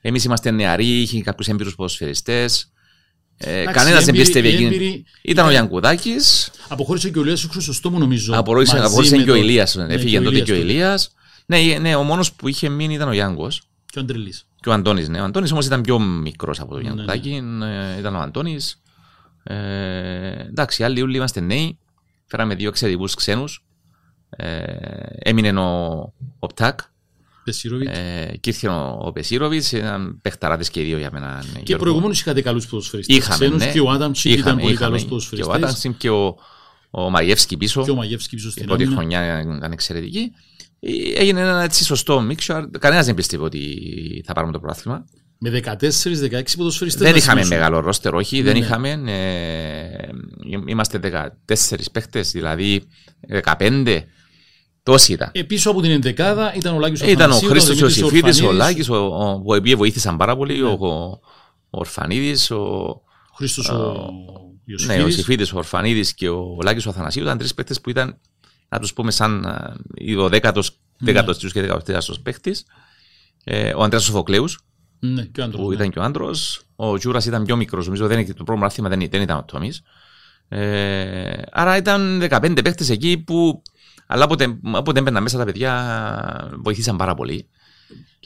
Εμείς 0.00 0.24
είμαστε 0.24 0.50
νεαροί, 0.50 0.86
είχε 1.00 1.20
κάποιους 1.22 1.48
έμπειρους 1.48 1.74
ποδοσφαιριστές. 1.74 2.72
Ε, 3.36 3.60
Εντάξει, 3.60 3.74
Κανένας 3.74 4.02
οι 4.02 4.04
δεν 4.04 4.14
έμπειροι- 4.14 4.26
πίστευε 4.32 4.48
οι 4.48 4.52
εκείνη. 4.54 4.66
έμπειροι 4.74 5.04
Ήταν 5.22 5.46
ο 5.46 5.50
Γιανκουδάκης. 5.50 6.50
Αποχώρησε 6.68 7.10
και 7.10 7.18
ο 7.18 7.22
Ηλίας 7.22 7.46
Χρυσοστόμου 7.50 7.98
νομίζω. 7.98 8.34
Απορρόησε 8.36 8.74
μαζί 8.74 8.86
απορρόησε 8.86 9.16
με 9.16 9.22
και 9.22 9.30
ο 9.30 9.34
τον- 9.34 9.42
Ηλίας. 9.42 9.74
Ναι, 9.74 9.94
Έφυγε 9.94 10.18
ο 10.18 10.22
τότε 10.22 10.30
Ηλίας 10.34 10.46
και 10.48 10.52
ο 10.52 10.56
τότε. 10.60 10.68
Ηλίας. 10.72 11.14
Ναι, 11.46 11.58
ναι, 11.80 11.94
ο 11.94 12.02
μόνος 12.02 12.32
που 12.32 12.48
είχε 12.48 12.68
μείνει 12.68 12.94
ήταν 12.94 13.08
ο 13.08 13.12
Γιάνγκο. 13.12 13.48
Και 13.86 13.98
ο 13.98 14.00
Αντρελής. 14.00 14.46
Και 14.60 14.68
ο 14.68 14.72
Αντώνης. 14.72 15.08
Ναι. 15.08 15.20
Ο 15.20 15.24
Αντώνης 15.24 15.52
όμως 15.52 15.66
ήταν 15.66 15.80
πιο 15.80 15.98
μικρός 15.98 16.60
από 16.60 16.70
τον 16.70 16.78
Ναι, 16.78 16.84
Γιανκουδάκη. 16.84 17.42
Ε, 17.96 17.98
ήταν 17.98 18.14
ο 18.14 18.18
Αντώνης. 18.18 18.80
Ε, 19.42 20.30
εντάξει, 20.48 20.82
οι 20.82 20.84
άλλοι 20.84 21.02
όλοι 21.02 21.16
είμαστε 21.16 21.40
νέοι. 21.40 21.78
Φέραμε 22.26 22.54
δύο 22.54 22.68
εξαιρετικούς 22.68 23.14
ξένους. 23.14 23.64
Ε, 24.30 24.62
έμεινε 25.18 25.60
ο, 25.60 25.98
ο 26.38 26.46
Πτάκ. 26.46 26.80
Πεσίροβιτς. 27.44 27.98
Ε, 27.98 28.36
και 28.40 28.50
ήρθε 28.50 28.68
ο, 28.68 28.98
ο 29.00 29.12
Πεσίροβιτς, 29.12 29.72
ήταν 29.72 30.18
παιχταράδες 30.22 30.70
και 30.70 30.80
οι 30.80 30.84
δύο 30.84 30.98
για 30.98 31.10
μένα. 31.12 31.34
ναι, 31.34 31.40
και 31.52 31.60
Γιώργο. 31.64 31.84
προηγουμένως 31.84 32.20
είχατε 32.20 32.42
καλούς 32.42 32.66
ποδοσφαιριστές. 32.66 33.16
Είχαμε, 33.16 33.48
ναι. 33.48 33.72
Και 33.72 33.80
ο 33.80 33.90
Άνταμσικ 33.90 34.30
ήταν 34.32 34.40
Είχαμε, 34.42 34.60
πολύ 34.60 34.72
είχαμε. 34.74 34.86
καλός 34.86 35.00
Και 35.00 35.06
ο 35.06 35.08
ποδοσφαιριστή. 35.08 35.52
Άνταμσιμ 35.54 35.92
και 35.96 36.10
ο, 36.10 36.36
ο 36.90 37.10
Μαγεύσκι 37.10 37.56
πίσω. 37.56 37.84
Και 37.84 37.90
ο 37.90 37.94
Μαγεύσκι 37.94 38.34
πίσω 38.36 38.48
Η 38.48 38.50
στην 38.50 38.66
πρώτη 38.66 38.82
άμυνα. 38.82 38.98
χρονιά 38.98 39.40
ήταν 39.40 39.72
εξαιρετική. 39.72 40.32
Ε, 40.80 40.90
Έγινε 41.14 41.40
ένα 41.40 41.62
έτσι 41.62 41.84
σωστό 41.84 42.20
μίξο. 42.20 42.70
Κανένας 42.78 43.06
δεν 43.06 43.14
πίστευε 43.14 43.44
ότι 43.44 44.22
θα 44.26 44.32
πάρουμε 44.32 44.52
το 44.52 44.58
πρωτάθλημα. 44.60 45.04
Με 45.42 45.50
14-16 45.50 46.42
ποδοσφαιριστές. 46.56 47.02
Δεν 47.02 47.16
είχαμε 47.16 47.44
μεγάλο 47.44 47.80
ρόστερ, 47.80 48.14
όχι. 48.14 48.42
Δεν 48.42 48.52
Ναι. 48.52 48.58
είχαμε. 48.58 48.90
Ε, 49.06 50.08
είμαστε 50.66 50.98
14 50.98 51.90
παίχτες, 51.92 52.30
δηλαδή 52.30 52.82
15. 53.28 54.04
Τόσοι 54.82 55.12
ήταν. 55.12 55.30
Ε, 55.32 55.42
πίσω 55.42 55.70
από 55.70 55.80
την 55.80 55.90
ενδεκάδα 55.90 56.54
ήταν 56.54 56.74
ο 56.74 56.78
Λάκης 56.78 57.00
Ήταν 57.00 57.12
ο 57.30 57.34
Αθανασίου, 57.34 57.48
Χρήστος 57.48 57.76
Δημήτρης 57.76 57.96
Ιωσήφιδη, 57.98 58.42
ο 58.44 58.48
Ορφανίδης, 58.48 58.58
Λάκης, 58.58 58.88
ο, 58.88 58.96
ο, 58.96 59.40
που 59.40 59.54
οποίοι 59.54 59.74
βοήθησαν 59.74 60.16
πάρα 60.16 60.36
πολύ, 60.36 60.58
Ναι. 60.60 60.68
ο, 60.68 60.76
ο 60.80 61.20
Ορφανίδης, 61.70 62.50
ο, 62.50 62.56
Ο 62.56 63.34
Χρήστος 63.36 63.68
ο 63.68 63.74
ναι, 63.76 63.82
ο 63.82 64.54
Ιωσήφιδης. 64.64 65.02
Ιωσήφιδη, 65.02 65.42
ο 65.42 65.52
Ορφανίδης 65.54 66.14
και 66.14 66.28
ο 66.28 66.58
Λάκης 66.62 66.86
ο 66.86 66.90
Αθανασίου. 66.90 67.22
Ήταν 67.22 67.38
τρεις 67.38 67.54
παίχτες 67.54 67.80
που 67.80 67.90
ήταν, 67.90 68.18
να 68.68 68.78
τους 68.78 68.92
πούμε, 68.92 69.10
σαν 69.10 69.46
α, 69.46 69.76
ο 70.18 70.28
δέκατο 70.28 70.60
Ναι. 70.98 71.12
δέκατος 71.12 71.52
και 71.52 71.60
δεκατοστέραστο 71.60 72.14
παίχτη. 72.22 72.56
Ε, 73.44 73.72
ο 73.76 73.82
Αντρέα 73.82 74.00
Σοφοκλέους, 74.00 74.58
Ναι, 75.00 75.22
και 75.22 75.40
ο 75.40 75.44
άντρος, 75.44 75.62
που 75.62 75.68
ναι. 75.68 75.74
ήταν 75.74 75.90
και 75.90 75.98
ο 75.98 76.02
άντρος. 76.02 76.62
Ο 76.76 76.98
Τζούρα 76.98 77.20
ήταν 77.26 77.44
πιο 77.44 77.56
μικρός, 77.56 77.84
νομίζω. 77.84 78.06
Δεν, 78.06 78.26
το 78.26 78.44
πρώτο 78.44 78.60
μάθημα 78.60 78.88
δεν, 78.88 79.06
δεν 79.10 79.20
ήταν 79.20 79.36
ο 79.36 79.44
Τόμι. 79.44 79.72
Ε, 80.48 81.42
άρα 81.52 81.76
ήταν 81.76 82.22
15 82.30 82.60
παίχτε 82.64 82.92
εκεί 82.92 83.18
που. 83.18 83.62
Αλλά 84.06 84.24
όποτε, 84.24 84.58
όποτε 84.72 84.98
έμπαιναν 84.98 85.22
μέσα 85.22 85.38
τα 85.38 85.44
παιδιά 85.44 86.50
βοηθήσαν 86.62 86.96
πάρα 86.96 87.14
πολύ. 87.14 87.46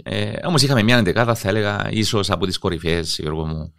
Ε, 0.02 0.32
Όμως 0.46 0.62
είχαμε 0.62 0.82
μια 0.82 0.96
εντεκάδα, 0.96 1.34
θα 1.34 1.48
έλεγα, 1.48 1.88
ίσως 1.90 2.30
από 2.30 2.46
τις 2.46 2.58
κορυφαίες, 2.58 3.18
Γιώργο 3.20 3.46
μου. 3.46 3.72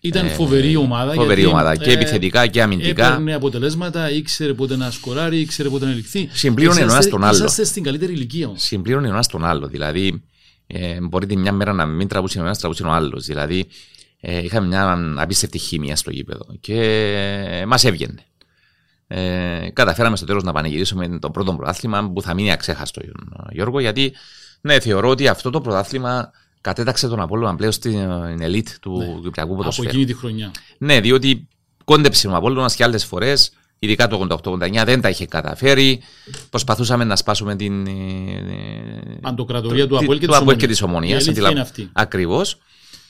Ήταν 0.00 0.26
Ε, 0.26 0.28
φοβερή 0.28 0.76
ομάδα. 0.76 1.12
Φοβερή 1.12 1.40
γιατί, 1.40 1.54
ομάδα. 1.54 1.76
Και 1.76 1.90
ε, 1.90 1.92
επιθετικά 1.92 2.46
και 2.46 2.62
αμυντικά. 2.62 3.06
Έπαιρνε 3.06 3.34
αποτελέσματα, 3.34 4.10
ήξερε 4.10 4.54
πότε 4.54 4.76
να 4.76 4.90
σκοράρει, 4.90 5.40
ήξερε 5.40 5.68
πότε 5.68 5.84
να 5.84 5.90
ελιχθεί. 5.90 6.28
Συμπλήρωνε 6.32 6.80
ο 6.80 6.84
ένας 6.84 7.08
τον 7.08 7.24
άλλο. 7.24 7.34
Είσαστε 7.34 7.64
στην 7.64 7.82
καλύτερη 7.82 8.12
ηλικία 8.12 8.46
όμως. 8.46 8.62
συμπλήρωνε 8.62 9.06
ο 9.08 9.10
ένας 9.10 9.26
τον 9.26 9.44
άλλο. 9.44 9.66
Δηλαδή, 9.66 10.22
ε, 10.66 11.00
μπορεί 11.00 11.26
τη 11.26 11.36
μια 11.36 11.52
μέρα 11.52 11.72
να 11.72 11.86
μην 11.86 12.08
τραβούσε 12.08 12.38
ο 12.40 12.44
ένας, 12.44 12.58
τραβούσε 12.58 12.82
ο 12.82 12.90
άλλος. 12.90 13.24
Δηλαδή, 13.26 13.66
ε, 14.20 14.38
είχαμε 14.44 14.66
μια 14.66 15.14
απίστευτη 15.16 15.58
χημία 15.58 15.96
στο 15.96 16.10
γήπεδο 16.10 16.46
και 16.60 16.80
ε, 17.50 17.66
μας 17.66 17.84
έβγαινε. 17.84 18.24
Ε, 19.06 19.70
καταφέραμε 19.72 20.16
στο 20.16 20.26
τέλος 20.26 20.42
να 20.42 20.52
πανηγυρίσουμε 20.52 21.18
το 21.18 21.30
πρώτο 21.30 21.54
πρωτάθλημα 21.54 22.10
που 22.10 22.22
θα 22.22 22.34
μείνει 22.34 22.52
αξέχαστο, 22.52 23.00
Γιώργο, 23.50 23.80
γιατί 23.80 24.12
ναι, 24.60 24.80
θεωρώ 24.80 25.08
ότι 25.08 25.28
αυτό 25.28 25.50
το 25.50 25.60
πρωτάθλημα 25.60 26.30
κατέταξε 26.60 27.08
τον 27.08 27.20
Απόλλωνα 27.20 27.54
πλέον 27.56 27.72
στην 27.72 27.96
ελίτ 28.40 28.68
του 28.80 28.98
Ναι. 28.98 29.20
Κυπριακού 29.22 29.48
Από 29.52 29.56
ποδοσφαίρου. 29.56 29.88
εκείνη 29.88 30.04
τη 30.04 30.14
χρονιά. 30.14 30.50
Ναι, 30.78 31.00
διότι 31.00 31.48
κόντεψε 31.84 32.28
ο 32.28 32.34
Απόλλωνας 32.36 32.74
και 32.74 32.84
άλλες 32.84 33.04
φορές, 33.04 33.52
ειδικά 33.84 34.06
το 34.08 34.26
88-89 34.44 34.82
δεν 34.84 35.00
τα 35.00 35.08
είχε 35.08 35.26
καταφέρει. 35.26 36.00
Προσπαθούσαμε 36.50 37.04
να 37.04 37.16
σπάσουμε 37.16 37.56
την... 37.56 37.86
ε, 37.86 37.90
ε, 37.90 39.18
Παντοκρατορία 39.20 39.86
του 39.88 39.96
τη- 39.96 40.04
Αποέλ 40.04 40.18
και 40.18 40.26
του 40.26 40.32
της 40.32 40.40
Αποέλ 40.40 40.56
και 40.56 40.64
Ομόνιας. 40.64 40.68
της 40.78 40.82
Ομονίας. 40.82 41.10
Η 41.10 41.14
αλήθεια 41.14 41.32
αντιλα- 41.32 41.50
είναι 41.50 41.60
αυτή. 41.60 41.90
Ακριβώς. 41.92 42.58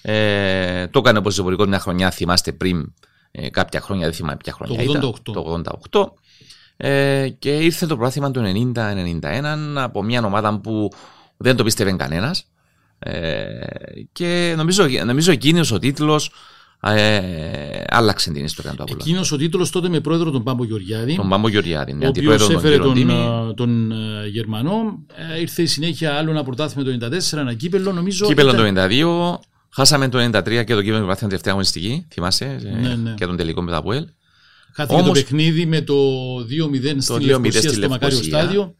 Ε, 0.03 0.87
το 0.87 0.99
έκανε 0.99 1.21
ο 1.25 1.31
Ζεμπορικός 1.31 1.67
μια 1.67 1.79
χρονιά, 1.79 2.11
θυμάστε 2.11 2.53
πριν 2.53 2.93
ε, 3.31 3.51
κάποια 3.51 3.81
χρόνια, 3.81 4.05
δεν 4.05 4.15
θυμάμαι 4.15 4.37
ποια 4.37 4.53
χρονιά 4.53 4.77
Το 4.85 4.91
ήταν. 4.91 5.03
88. 5.03 5.33
Το 5.33 5.63
88. 5.91 6.13
Ε, 6.77 7.29
και 7.39 7.57
ήρθε 7.57 7.87
το 7.87 7.97
πρόθυμα 7.97 8.31
του 8.31 8.73
90-91 8.75 9.21
από 9.75 10.03
μια 10.03 10.25
ομάδα 10.25 10.61
που 10.61 10.91
δεν 11.37 11.57
το 11.57 11.65
πίστευε 11.65 11.93
κανένας. 11.93 12.45
Ε, 12.99 13.51
και 14.13 14.55
νομίζω, 14.57 14.85
νομίζω 15.05 15.33
εκείνος 15.33 15.73
ο 15.73 15.79
τίτλος 15.79 16.27
ε, 16.27 16.33
άλλαξε 17.89 18.31
την 18.33 18.45
ιστορία 18.45 18.71
του 18.71 18.83
Απόλλωνα. 18.83 19.05
Εκείνος 19.05 19.33
ο 19.33 19.37
τίτλος 19.37 19.71
τότε 19.71 19.89
με 19.89 20.01
πρόεδρο 20.01 20.31
τον 20.31 20.43
Πάμπο 20.43 20.65
Γεωργιάδη. 20.65 21.17
Τον 21.17 21.29
Πάμπο 21.29 21.49
Γεωργιάδη, 21.49 21.93
ο 21.93 21.97
ναι, 21.97 22.07
οποίος 22.09 22.35
αντιπρόεδρο 22.35 22.47
τον 22.47 22.57
έφερε 22.57 22.75
κύριο 22.75 22.87
τον, 22.87 22.95
Τίμη. 22.95 23.49
ε, 23.51 23.55
τον 23.55 23.93
ε, 23.93 24.27
Γερμανό. 24.29 24.99
Ε, 25.35 25.41
ήρθε 25.41 25.63
η 25.63 25.67
συνέχεια 25.67 26.15
άλλο 26.15 26.31
ένα 26.31 26.45
πρωτάθλημα 26.45 26.99
το 26.99 27.07
1994, 27.07 27.39
ένα 27.39 27.55
κύπελο. 27.55 27.93
Νομίζω 27.93 28.27
Κύπελλο 28.27 28.51
ήταν- 28.51 28.75
το 28.75 28.81
92, 28.83 29.39
χάσαμε 29.71 30.09
το 30.09 30.19
93 30.19 30.65
και 30.65 30.75
το 30.75 30.83
κύπελλο 30.83 31.01
του 31.01 31.07
Βαθιών 31.07 31.29
τελευταία 31.29 31.53
αγωνιστική, 31.53 32.07
θυμάσαι, 32.13 32.59
ε, 32.65 32.69
Ναι, 32.81 32.95
ναι. 32.95 33.15
και 33.17 33.27
τον 33.27 33.37
τελικό 33.37 33.63
με 33.63 33.71
τα 33.71 33.77
Αποέλ. 33.77 34.07
Χάθηκε 34.73 34.97
το 34.97 35.03
Όμως- 35.03 35.23
παιχνίδι 35.23 35.67
με 35.67 35.81
το 35.81 35.95
2-0 36.49 37.01
στη 37.01 37.13
2-0 37.15 37.27
Λευκοσία 37.27 37.61
στη 37.61 37.75
στο 37.75 37.89
Μακάριο 37.89 38.17
Λευκοσία. 38.17 38.41
Στάδιο. 38.43 38.75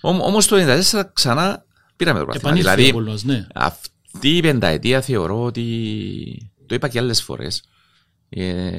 Όμως 0.00 0.46
το 0.46 0.56
94 0.56 1.10
ξανά 1.12 1.64
πήραμε 1.96 2.18
το 2.18 2.24
πρόθυμα. 2.24 2.48
Επανήλθε 2.50 2.70
Δηλαδή, 2.70 2.84
ο 2.86 2.88
Απόλλωνας, 2.98 3.24
ναι. 3.24 3.46
αυτή 3.54 4.36
η 4.36 4.40
πενταετία 4.40 5.00
θεωρώ 5.00 5.42
ότι. 5.44 5.64
Το 6.70 6.76
είπα 6.76 6.88
και 6.88 6.98
άλλες 6.98 7.22
φορές. 7.22 7.62
Ε, 8.28 8.70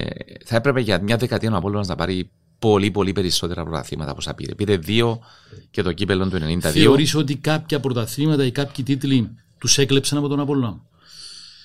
θα 0.45 0.55
έπρεπε 0.55 0.79
για 0.79 1.01
μια 1.01 1.17
δεκαετία 1.17 1.51
ο 1.51 1.55
Απόλλωνας 1.55 1.88
να 1.88 1.95
πάρει 1.95 2.29
πολύ 2.60 2.91
πολύ 2.91 3.12
περισσότερα 3.12 3.63
πρωταθλήματα 3.63 4.10
από 4.12 4.19
όσα 4.19 4.33
πήρε. 4.33 4.55
Πήρε 4.55 4.77
δύο 4.77 5.19
και 5.71 5.81
το 5.81 5.91
κύπελλο 5.91 6.29
του 6.29 6.38
92. 6.38 6.60
Θεωρείς 6.60 7.15
ότι 7.15 7.36
κάποια 7.36 7.79
πρωταθλήματα 7.79 8.45
ή 8.45 8.51
κάποιοι 8.51 8.83
τίτλοι 8.83 9.29
τους 9.57 9.77
έκλεψαν 9.77 10.17
από 10.17 10.27
τον 10.27 10.39
Απόλλωνα; 10.39 10.81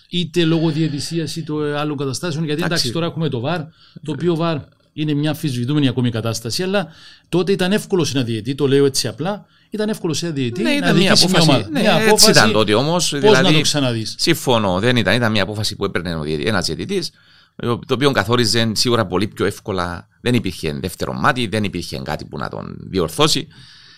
Είτε 0.08 0.44
λόγω 0.44 0.70
διαιτησίας 0.70 1.36
είτε 1.36 1.78
άλλων 1.78 1.96
καταστάσεων. 1.96 2.44
Γιατί 2.44 2.62
εντάξει, 2.62 2.74
Εντάξει. 2.74 2.92
τώρα 2.92 3.06
έχουμε 3.06 3.28
το 3.28 3.40
ΒΑΡ, 3.40 3.60
το 4.04 4.12
οποίο 4.12 4.34
ΒΑΡ 4.34 4.58
είναι 4.92 5.14
μια 5.14 5.30
αμφισβητούμενη 5.30 5.88
ακόμη 5.88 6.10
κατάσταση, 6.10 6.62
αλλά 6.62 6.88
τότε 7.28 7.52
ήταν 7.52 7.72
εύκολο 7.72 8.04
σε 8.04 8.18
ένα 8.18 8.26
διαιτή, 8.26 8.54
το 8.54 8.68
λέω 8.68 8.84
έτσι 8.84 9.08
απλά, 9.08 9.46
ήταν 9.76 9.88
εύκολος 9.88 10.18
σε 10.18 10.26
ένα 10.26 10.34
διαιτή 10.34 10.62
Ναι, 10.62 10.68
να 10.70 10.76
ήταν 10.76 10.96
μια 10.96 11.12
διοικήσει 11.12 11.26
μια 11.26 11.38
απόφαση. 11.40 11.50
ομάδα. 11.50 11.70
Ναι, 11.70 11.80
Μια 11.80 11.92
έτσι 11.92 12.06
απόφαση, 12.06 12.30
ήταν 12.30 12.52
τότε 12.52 12.74
όμως. 12.74 13.10
Πώς 13.10 13.20
Δηλαδή, 13.20 13.42
να 13.42 13.52
το 13.52 13.60
ξαναδείς; 13.60 14.14
Συμφωνώ, 14.18 14.78
δεν 14.80 14.96
ήταν. 14.96 15.14
Ήταν 15.14 15.30
μια 15.30 15.42
απόφαση 15.42 15.76
που 15.76 15.84
έπαιρνε 15.84 16.16
ένας 16.44 16.66
διαιτητής, 16.66 17.10
το 17.56 17.94
οποίο 17.94 18.10
καθόριζε 18.10 18.70
σίγουρα 18.74 19.06
πολύ 19.06 19.28
πιο 19.28 19.46
εύκολα. 19.46 20.08
Δεν 20.20 20.34
υπήρχε 20.34 20.72
δεύτερο 20.72 21.12
μάτι, 21.12 21.46
δεν 21.46 21.64
υπήρχε 21.64 22.00
κάτι 22.04 22.24
που 22.24 22.38
να 22.38 22.48
τον 22.48 22.76
διορθώσει. 22.80 23.48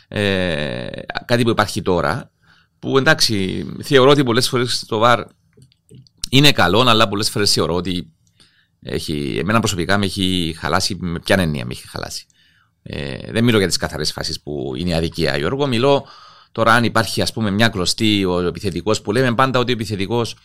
Ε, 0.09 0.87
κάτι 1.25 1.43
που 1.43 1.51
υπάρχει 1.51 1.83
τώρα, 1.83 2.31
που 2.79 2.99
εντάξει, 2.99 3.67
θεωρώ 3.83 4.11
ότι 4.11 4.23
πολλές 4.25 4.49
φορές 4.49 4.85
το 4.89 4.99
ΒΑΡ 4.99 5.25
είναι 6.31 6.53
καλό, 6.53 6.81
αλλά 6.81 7.09
πολλές 7.09 7.31
φορές 7.31 7.53
θεωρώ 7.53 7.75
ότι 7.75 8.13
έχει, 8.83 9.37
εμένα 9.41 9.59
προσωπικά 9.59 9.99
με 9.99 10.05
έχει 10.05 10.57
χαλάσει. 10.59 10.97
Με 11.01 11.19
ποια 11.19 11.37
έννοια 11.39 11.65
με 11.65 11.73
έχει 11.73 11.89
χαλάσει. 11.89 12.27
Ε, 12.91 13.33
δεν 13.33 13.45
μιλώ 13.45 13.59
για 13.59 13.67
τις 13.67 13.77
καθαρές 13.77 14.13
φάσεις 14.13 14.41
που 14.41 14.73
είναι 14.77 14.91
η 14.91 14.93
αδικία, 14.93 15.37
Γιώργο. 15.37 15.67
Μιλώ 15.67 16.07
τώρα 16.53 16.73
αν 16.73 16.85
υπάρχει 16.85 17.23
ας 17.23 17.33
πούμε, 17.33 17.51
μια 17.51 17.69
κλωστή 17.69 18.25
ο 18.25 18.41
επιθετικός 18.41 19.01
που 19.01 19.13
λέμε 19.13 19.35
πάντα 19.35 19.59
ότι 19.59 19.71
ο 19.71 19.75
επιθετικός 19.75 20.37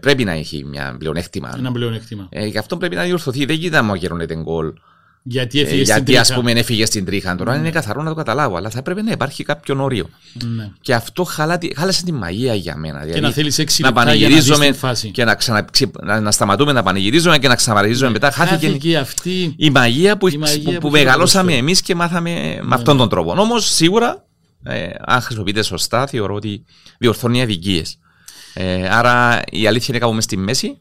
πρέπει 0.00 0.24
να 0.24 0.32
έχει 0.32 0.64
μια 0.64 0.96
πλεονέκτημα. 0.98 1.54
Ένα 1.58 1.72
πλεονέκτημα. 1.72 2.26
Ε, 2.30 2.46
γι' 2.46 2.58
αυτό 2.58 2.76
πρέπει 2.76 2.94
να 2.94 3.04
διορθωθεί. 3.04 3.44
Δεν 3.44 3.58
κοίτα 3.58 3.82
μου 3.82 3.94
γέρνεται 3.94 4.36
γκολ. 4.36 4.72
Γιατί 5.22 5.58
Ε, 5.58 5.62
έφυγε 5.62 5.84
στην 5.84 5.94
γιατί 5.96 6.16
ας 6.16 6.26
τρίχα. 6.26 6.40
πούμε 6.40 6.52
έφυγε 6.60 6.86
στην 6.86 7.04
τρίχα. 7.04 7.36
Τώρα 7.36 7.56
είναι 7.56 7.70
καθαρό 7.70 8.02
να 8.02 8.08
το 8.08 8.14
καταλάβω, 8.14 8.56
αλλά 8.56 8.70
θα 8.70 8.78
έπρεπε 8.78 9.02
να 9.02 9.10
υπάρχει 9.10 9.44
κάποιο 9.44 9.82
όριο. 9.82 10.08
Ναι. 10.56 10.70
Και 10.80 10.94
αυτό 10.94 11.24
χαλά, 11.24 11.58
τη- 11.58 11.74
χάλασε 11.76 12.04
τη 12.04 12.12
μαγεία 12.12 12.54
για 12.54 12.76
μένα. 12.76 13.00
Δηλαδή, 13.00 13.20
να 13.20 13.30
θέλεις 13.30 13.58
έξι 13.58 13.82
να 13.82 13.88
λεπτά 13.88 14.02
για 14.02 14.10
να 14.10 14.16
δεις 14.18 14.24
πανηγυρίζουμε 14.28 14.64
την 14.66 14.74
φάση. 14.74 15.10
και 15.10 15.24
να, 15.24 15.34
ξανα, 15.34 15.62
ξυ- 15.62 16.02
να, 16.02 16.20
να 16.20 16.30
σταματούμε 16.30 16.72
να 16.72 16.82
πανηγυρίζουμε 16.82 17.38
και 17.38 17.48
να 17.48 17.54
ξαναπανηγυρίζουμε 17.54 18.10
μετά. 18.10 18.30
Χάθηκε 18.30 18.66
Χάθηκε 18.66 18.96
αυτή 18.96 19.54
η 19.56 19.70
μαγεία 19.70 20.16
που, 20.16 20.28
Η 20.28 20.36
μαγεία 20.36 20.56
που, 20.56 20.62
που 20.62 20.70
που 20.70 20.70
είχε 20.72 20.80
το 20.80 20.90
μεγαλώσαμε 20.90 21.42
ποδόσφαιρο. 21.42 21.66
εμείς 21.66 21.82
και 21.82 21.94
μάθαμε 21.94 22.58
με 22.62 22.74
αυτόν 22.74 22.96
τον 22.96 23.08
τρόπο. 23.08 23.34
Όμως 23.40 23.70
σίγουρα, 23.74 24.24
ε, 24.62 24.88
αν 25.06 25.20
χρησιμοποιείτε 25.20 25.62
σωστά, 25.62 26.06
θεωρώ 26.06 26.34
ότι 26.34 26.64
διορθώνει 26.98 27.42
αδικίες. 27.42 27.98
Ε, 28.54 28.88
άρα 28.90 29.42
η 29.50 29.66
αλήθεια 29.66 29.86
είναι 29.88 29.98
κάπου 29.98 30.14
μες 30.14 30.24
στη 30.24 30.36
μέση. 30.36 30.78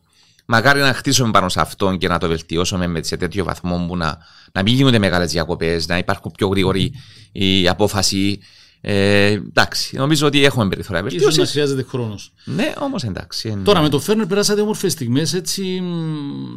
Μακάρι 0.52 0.80
να 0.80 0.94
χτίσουμε 0.94 1.32
πάνω 1.32 1.50
σε 1.50 1.62
αυτόν 1.62 1.98
και 1.98 2.08
να 2.08 2.18
το 2.18 2.28
βελτιώσουμε 2.28 2.88
με- 2.88 3.04
σε 3.04 3.18
τέτοιο 3.18 3.44
βαθμό 3.44 3.86
που 3.88 3.98
να, 3.98 4.18
να 4.52 4.62
μην 4.64 4.74
γίνονται 4.74 5.00
μεγάλες 5.00 5.32
διακοπές, 5.32 5.88
να 5.88 5.98
υπάρχουν 5.98 6.32
πιο 6.38 6.48
γρήγορη 6.48 6.94
η 7.32 7.68
απόφαση. 7.68 8.40
Ε, 8.82 9.26
εντάξει, 9.26 9.96
νομίζω 9.96 10.28
ότι 10.28 10.44
έχουμε 10.44 10.68
περιθώρια 10.68 11.00
ίσως 11.02 11.12
βελτίωσης. 11.12 11.38
να 11.40 11.46
χρειάζεται 11.46 11.84
χρόνος. 11.84 12.34
Ναι, 12.46 12.74
όμως 12.80 13.04
εντάξει. 13.04 13.50
εν- 13.50 13.64
Τώρα 13.64 13.82
με 13.82 13.90
το 13.90 14.00
Φέρνερ 14.00 14.26
περάσατε 14.26 14.62
όμορφες 14.62 14.92
στιγμές. 14.92 15.34
Έτσι, 15.34 15.82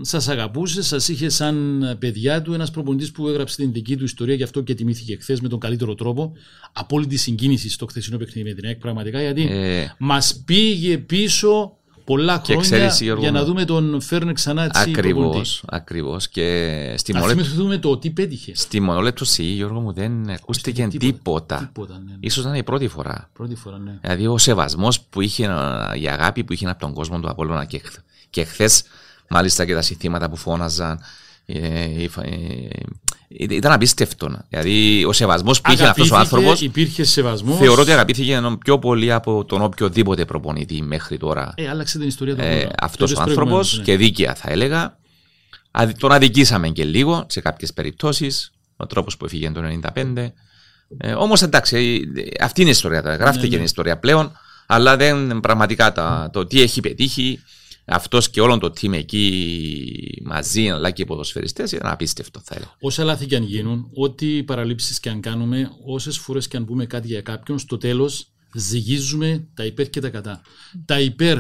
σας 0.01 0.29
αγαπούσε, 0.29 0.83
σας 0.83 1.09
είχε 1.09 1.29
σαν 1.29 1.85
παιδιά 1.99 2.43
του 2.43 2.53
ένας 2.53 2.71
προπονητής 2.71 3.11
που 3.13 3.29
έγραψε 3.29 3.57
την 3.57 3.73
δική 3.73 3.97
του 3.97 4.05
ιστορία, 4.05 4.35
γι' 4.35 4.43
αυτό 4.43 4.61
και 4.63 4.75
τιμήθηκε 4.75 5.17
χθες 5.21 5.41
με 5.41 5.49
τον 5.49 5.59
καλύτερο 5.59 5.95
τρόπο. 5.95 6.33
Απόλυτη 6.73 7.17
συγκίνηση 7.17 7.71
στο 7.71 7.87
χθεσινό 7.87 8.17
παιχνίδι 8.17 8.49
με 8.49 8.55
την 8.55 8.67
ΑΕΚ, 8.67 8.77
πραγματικά, 8.79 9.21
γιατί 9.21 9.43
Ε, 9.51 9.87
μας 9.99 10.43
πήγε 10.45 10.99
πίσω 10.99 11.77
πολλά 12.05 12.39
Και 12.39 12.53
χρόνια 12.53 12.63
ξέρεις, 12.71 13.01
Γιώργο, 13.01 13.23
για 13.23 13.31
να 13.31 13.45
δούμε 13.45 13.65
τον 13.65 14.01
Φέρνερ 14.01 14.35
ξανά 14.35 14.65
έτσι. 14.65 14.81
Ακριβώς, 14.91 15.13
προπονητής. 15.23 15.63
ακριβώς. 15.67 16.29
Και 16.29 16.95
στη 16.97 17.13
Να 17.13 17.19
μονολέπτωση. 17.19 17.51
θυμηθούμε 17.51 17.79
το 17.79 17.97
τι 17.99 18.11
πέτυχε. 18.11 18.53
Στη 18.55 18.81
μονολέπτωση, 18.81 19.43
Γιώργο 19.43 19.81
μου, 19.81 19.93
δεν 19.93 20.31
ακούστηκε 20.31 20.87
τίποτα. 20.87 21.07
τίποτα. 21.07 21.57
Τίποτα, 21.59 21.93
ναι, 21.99 22.11
ναι. 22.11 22.17
Ίσως 22.21 22.43
να 22.45 22.51
είναι 22.51 22.59
η 22.59 22.63
πρώτη 22.63 22.89
φορά. 22.89 23.31
Πρώτη 23.33 23.55
φορά, 23.55 23.79
ναι. 23.79 23.99
Δηλαδή 24.01 24.27
ο 24.27 24.39
σεβασμός 24.39 25.01
που 25.01 25.21
είχε, 25.21 25.45
ε, 25.45 25.99
η 26.01 26.09
αγάπη 26.09 26.45
που 26.45 26.53
είχε 26.53 26.69
από 26.69 26.81
τον 26.81 26.93
κόσμο 26.93 27.21
του 27.21 27.29
Απόλλωνα 27.31 27.65
και, 27.65 27.79
χθ- 27.79 28.01
και 28.31 28.45
χθες, 28.45 28.83
μάλιστα 29.29 29.65
και 29.65 29.75
τα 29.75 29.83
συνθήματα 29.83 30.31
που 30.31 30.37
φώναζαν. 30.37 31.01
ε, 31.47 31.59
ε, 31.59 32.03
ε, 32.03 32.09
ε, 32.23 32.69
ήταν 33.39 33.73
απίστευτο. 33.73 34.39
Δηλαδή 34.49 35.05
ο 35.05 35.13
σεβασμός 35.13 35.61
που 35.61 35.71
είχε 35.73 35.87
αυτός 35.87 36.11
ο 36.11 36.15
Αγαπήθηκε, 36.15 36.37
άνθρωπος, 36.37 36.61
Υπήρχε 36.61 37.05
σεβασμός. 37.05 37.59
θεωρώ 37.59 37.83
ότι 37.83 37.93
αγαπήθηκε 37.93 38.33
ενώ 38.33 38.57
πιο 38.57 38.79
πολύ 38.79 39.13
από 39.13 39.45
τον 39.45 39.63
οποιοδήποτε 39.63 40.25
προπονητή 40.25 40.83
μέχρι 40.83 41.17
τώρα. 41.17 41.53
Ε, 41.57 41.69
άλλαξε 41.69 41.99
την 41.99 42.09
ιστορία 42.09 42.35
του 42.35 42.41
Ε, 42.41 42.47
Απόλλωνα. 42.47 42.73
αυτός 42.83 43.13
Το 43.13 43.21
ο 43.21 43.23
είπες 43.23 43.29
άνθρωπος 43.29 43.35
προηγουμένως, 43.45 43.79
ναι. 43.79 43.85
και 43.85 43.97
δίκαια 43.97 44.35
θα 44.35 44.51
έλεγα. 44.51 44.99
Αδι- 45.71 45.99
Τον 45.99 46.13
αδικήσαμε 46.13 46.69
και 46.69 46.85
λίγο 46.85 47.27
σε 47.29 47.41
κάποιες 47.41 47.73
περιπτώσεις. 47.73 48.53
Ο 48.77 48.87
τρόπος 48.87 49.17
που 49.17 49.25
έφυγε 49.25 49.51
το 49.51 49.61
1995. 49.63 50.33
Ε, 50.99 51.13
Όμως 51.13 51.43
εντάξει, 51.43 52.03
ε, 52.17 52.45
αυτή 52.45 52.61
είναι 52.61 52.71
η 52.71 52.73
ιστορία. 52.73 53.03
τώρα. 53.03 53.15
Γράφτηκε 53.17 53.47
Ναι, 53.49 53.55
ναι. 53.57 53.61
η 53.61 53.65
ιστορία 53.65 53.99
πλέον. 53.99 54.33
Αλλά 54.67 54.97
δεν 54.97 55.41
πραγματικά 55.41 55.93
τα, 55.93 56.31
το 56.33 56.47
τι 56.47 56.61
έχει 56.63 56.81
πετύχει 56.81 57.43
αυτός 57.85 58.31
και 58.31 58.41
όλο 58.41 58.59
το 58.59 58.73
team 58.81 58.93
εκεί 58.93 60.23
μαζί, 60.25 60.71
αλλά 60.71 60.91
και 60.91 61.03
οι 61.03 61.05
ποδοσφαιριστές, 61.05 61.73
ήταν 61.73 61.91
απίστευτο 61.93 62.41
θα 62.45 62.55
έλεγα. 62.55 62.77
Όσα 62.81 63.05
λάθη 63.05 63.27
και 63.27 63.37
αν 63.37 63.43
γίνουν, 63.43 63.91
ό,τι 63.95 64.43
παραλήψεις 64.43 65.01
και 65.01 65.09
αν 65.09 65.21
κάνουμε, 65.21 65.71
όσες 65.87 66.19
φορές 66.19 66.49
και 66.49 66.57
αν 66.57 66.65
πούμε 66.65 66.87
κάτι 66.87 67.07
για 67.07 67.21
κάποιον, 67.21 67.59
στο 67.59 67.77
τέλος 67.79 68.27
ζυγίζουμε 68.55 69.47
τα 69.55 69.65
υπέρ 69.65 69.91
και 69.91 70.01
τα 70.01 70.09
κατά. 70.09 70.41
Τα 70.85 71.01
υπέρ 71.01 71.39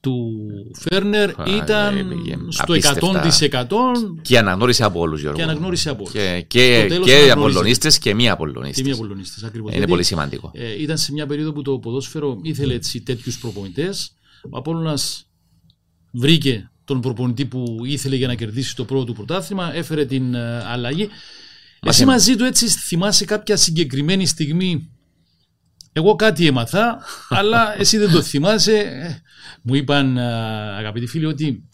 του 0.00 0.36
Φέρνερ 0.78 1.30
Α, 1.30 1.44
ήταν 1.56 1.96
ε, 1.96 2.00
ε, 2.00 2.36
στο 2.48 2.62
απίστευτα. 2.72 3.22
100% 3.66 3.66
Και 4.22 4.34
η 4.34 4.36
αναγνώριση 4.36 4.82
από 4.82 5.00
όλους, 5.00 5.20
Γιώργο. 5.20 5.38
και 5.38 5.44
αναγνώριση 5.44 5.88
από 5.88 5.98
όλους. 6.02 6.12
Και, 6.12 6.44
και, 6.48 6.78
Στο 6.78 6.88
τέλος 6.88 7.06
και 7.06 7.12
αναγνωρίζεται. 7.14 7.32
απολωνίστες 7.32 7.98
και 7.98 8.14
μη 8.14 8.22
Και 8.22 8.28
απολωνίστες. 8.28 8.84
μία 8.86 8.96
πολωνίστες 8.96 9.42
ακριβώς. 9.42 9.68
Είναι 9.68 9.76
Γιατί, 9.76 9.90
πολύ 9.92 10.02
σημαντικό. 10.04 10.50
ε, 10.54 10.82
ήταν 10.82 10.98
σε 10.98 11.12
μια 11.12 11.26
περίοδο 11.26 11.52
που 11.52 11.62
το 11.62 11.78
ποδόσφαιρο 11.78 12.38
ήθελε 12.42 12.74
έτσι 12.74 13.00
τέτοιους 13.00 13.38
προπονητές. 13.38 14.12
Ο 14.50 14.56
Απόλλωνας 14.56 15.25
βρήκε 16.16 16.70
τον 16.84 17.00
προπονητή 17.00 17.46
που 17.46 17.80
ήθελε 17.84 18.16
για 18.16 18.26
να 18.26 18.34
κερδίσει 18.34 18.76
το 18.76 18.84
πρώτο 18.84 19.04
του 19.04 19.12
πρωτάθλημα, 19.12 19.74
έφερε 19.74 20.04
την 20.04 20.34
ε, 20.34 20.62
αλλαγή. 20.64 21.08
Εσύ 21.80 22.02
έμ- 22.02 22.10
μαζί 22.10 22.36
του 22.36 22.44
έτσι 22.44 22.68
θυμάσαι 22.68 23.24
κάποια 23.24 23.56
συγκεκριμένη 23.56 24.26
στιγμή; 24.26 24.90
Εγώ 25.92 26.16
κάτι 26.16 26.46
έμαθα, 26.46 27.04
αλλά 27.38 27.80
εσύ 27.80 27.98
δεν 27.98 28.10
το 28.10 28.22
θυμάσαι. 28.22 28.78
Ε, 28.78 29.20
Μου 29.62 29.74
είπαν 29.74 30.16
ε, 30.16 30.22
αγαπητοί 30.76 31.06
φίλοι 31.06 31.24
ότι 31.24 31.68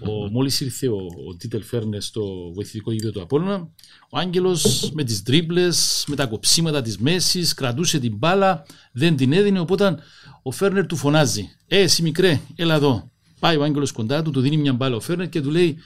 ο, 0.00 0.30
μόλις 0.30 0.60
ήρθε 0.60 0.88
ο, 0.88 0.96
ο 1.28 1.36
Τίτελ 1.36 1.62
Φέρνες 1.62 2.06
στο 2.06 2.52
βοηθητικό 2.54 2.92
γήπεδο 2.92 3.12
του 3.12 3.22
Απόλλωνα, 3.22 3.68
ο 4.10 4.18
Άγγελος 4.18 4.90
με 4.94 5.04
τις 5.04 5.22
τρίπλες, 5.22 6.04
με 6.06 6.16
τα 6.16 6.26
κοψίματα 6.26 6.82
της 6.82 6.98
μέσης, 6.98 7.54
κρατούσε 7.54 7.98
την 7.98 8.16
μπάλα, 8.16 8.66
δεν 8.92 9.16
την 9.16 9.32
έδινε, 9.32 9.58
οπότε 9.58 9.98
ο 10.42 10.50
Φέρνερ 10.50 10.86
του 10.86 10.96
φωνάζει 10.96 11.48
«Ε, 11.66 11.78
εσύ 11.80 12.02
μικρέ, 12.02 12.40
έλα 12.56 12.74
εδώ». 12.74 13.10
Πάει 13.40 13.56
ο 13.56 13.62
Άγγελος 13.62 13.92
κοντά 13.92 14.22
του, 14.22 14.30
του 14.30 14.40
δίνει 14.40 14.56
μια 14.56 14.72
μπάλα 14.72 14.96
ο 14.96 15.00
Φέρνερ 15.00 15.28
και 15.28 15.40
του 15.40 15.50
λέει 15.50 15.76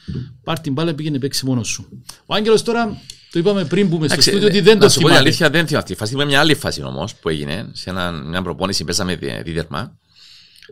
«Πάρ 0.45 0.61
την 0.61 0.73
μπάλα, 0.73 0.95
πήγαινε 0.95 1.19
παίξει 1.19 1.47
μόνος 1.47 1.69
σου». 1.69 2.02
Ο 2.26 2.35
Άγγελος 2.35 2.62
τώρα, 2.62 3.00
το 3.33 3.38
είπαμε 3.38 3.64
πριν 3.64 3.88
που 3.88 3.95
είμαι 3.97 4.04
στο 4.04 4.12
Εντάξει, 4.14 4.30
στούντιο, 4.30 4.49
ότι 4.49 4.59
ε, 4.59 4.62
δεν 4.62 4.75
να 4.78 4.80
το 4.80 4.88
σου 4.88 4.95
πω 4.95 5.00
την 5.00 5.09
θυμάται. 5.09 5.28
αλήθεια, 5.28 5.50
δεν 5.50 5.61
θυμάμαι 5.66 5.78
αυτή 5.78 5.92
τη 5.92 5.99
φάση. 5.99 6.12
Είπαμε 6.12 6.28
μια 6.28 6.40
άλλη 6.40 6.54
φάση 6.54 6.83
όμως 6.83 7.14
που 7.14 7.28
έγινε. 7.28 7.69
Σε 7.73 7.90
ένα, 7.90 8.11
μια 8.12 8.42
προπόνηση 8.42 8.85
παίζαμε 8.85 9.14
δι- 9.16 9.42
δίδερμα. 9.45 9.97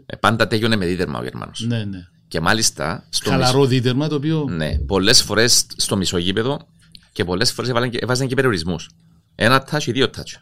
Ε, 0.06 0.16
Πάντα 0.16 0.47
τέλειωνε 0.47 0.76
με 0.76 0.87
δίδερμα 0.87 1.18
ο 1.18 1.23
Γερμανός. 1.23 1.64
Ναι, 1.66 1.85
ναι. 1.85 1.99
Και 2.28 2.40
μάλιστα 2.40 3.06
στο 3.08 3.30
Χαλαρό 3.30 3.66
δίδερμα 3.66 4.08
το 4.08 4.14
οποίο. 4.14 4.44
μισο... 4.44 4.56
ναι, 4.56 4.78
πολλές 4.78 5.23
φορές 5.23 5.66
στο 5.76 5.97
μισογείπεδο 5.97 6.68
και 7.12 7.25
πολλές 7.25 7.52
φορές 7.52 7.70
έβαζαν 7.92 8.28
και 8.28 8.35
περιορισμούς. 8.35 8.88
Ένα 9.35 9.68
touch 9.70 9.87
ή 9.87 9.92
δύο 9.92 10.06
touch. 10.16 10.40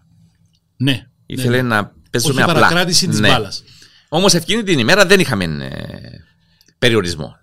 Ναι. 0.76 1.06
Ήθελε 1.26 1.56
ναι. 1.56 1.62
να 1.68 1.92
παίζουμε 2.10 2.32
Όχι 2.34 2.42
απλά. 2.42 2.54
παρακράτηση 2.54 3.08
της 3.08 3.20
Ναι. 3.20 3.28
μπάλας. 3.28 3.62
Όμως 4.16 4.35
εκείνη 4.35 4.62
την 4.62 4.78
ημέρα 4.78 5.06
δεν 5.06 5.20
είχαμε 5.20 5.44
ε, 5.44 5.68
περιορισμό. 6.78 7.37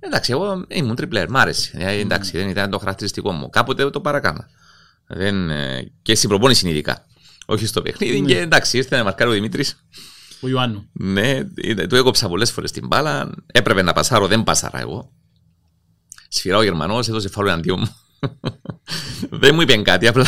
Εντάξει, 0.00 0.32
εγώ 0.32 0.64
ήμουν 0.68 0.94
τριπλέρ, 0.94 1.30
μ' 1.30 1.36
άρεσε. 1.36 1.70
Ε, 1.74 1.98
εντάξει, 1.98 2.38
δεν 2.38 2.48
ήταν 2.48 2.70
το 2.70 2.78
χαρακτηριστικό 2.78 3.32
μου. 3.32 3.50
Κάποτε 3.50 3.90
το 3.90 4.00
παρακάνα. 4.00 4.48
Δεν, 5.06 5.50
ε, 5.50 5.92
και 6.02 6.14
στην 6.14 6.28
προπόνηση 6.28 6.68
ειδικά. 6.68 7.06
Όχι 7.46 7.66
στο 7.66 7.82
παιχνίδι. 7.82 8.20
Ναι. 8.20 8.26
Και 8.26 8.38
εντάξει, 8.38 8.76
ήρθε 8.76 8.96
να 8.96 9.04
μαρκάρει 9.04 9.30
ο 9.30 9.32
Δημήτρης. 9.32 9.84
Ο 10.40 10.48
Ιωάννου. 10.48 10.88
Ναι, 10.92 11.40
είδε- 11.54 11.88
του 11.88 11.96
έκοψα 11.96 12.28
πολλές 12.28 12.50
φορές 12.50 12.72
την 12.72 12.86
μπάλα. 12.86 13.30
Έπρεπε 13.46 13.82
να 13.82 13.92
πασάρω, 13.92 14.26
δεν 14.26 14.44
πασάρα 14.44 14.80
εγώ. 14.80 15.12
Σφυρά 16.28 16.56
ο 16.56 16.62
Γερμανός, 16.62 17.08
έδωσε 17.08 17.28
φάουλ 17.28 17.46
εναντίον 17.48 17.78
μου. 17.80 17.96
δεν 19.40 19.54
μου 19.54 19.60
είπε 19.60 19.76
κάτι, 19.76 20.06
απλά 20.06 20.26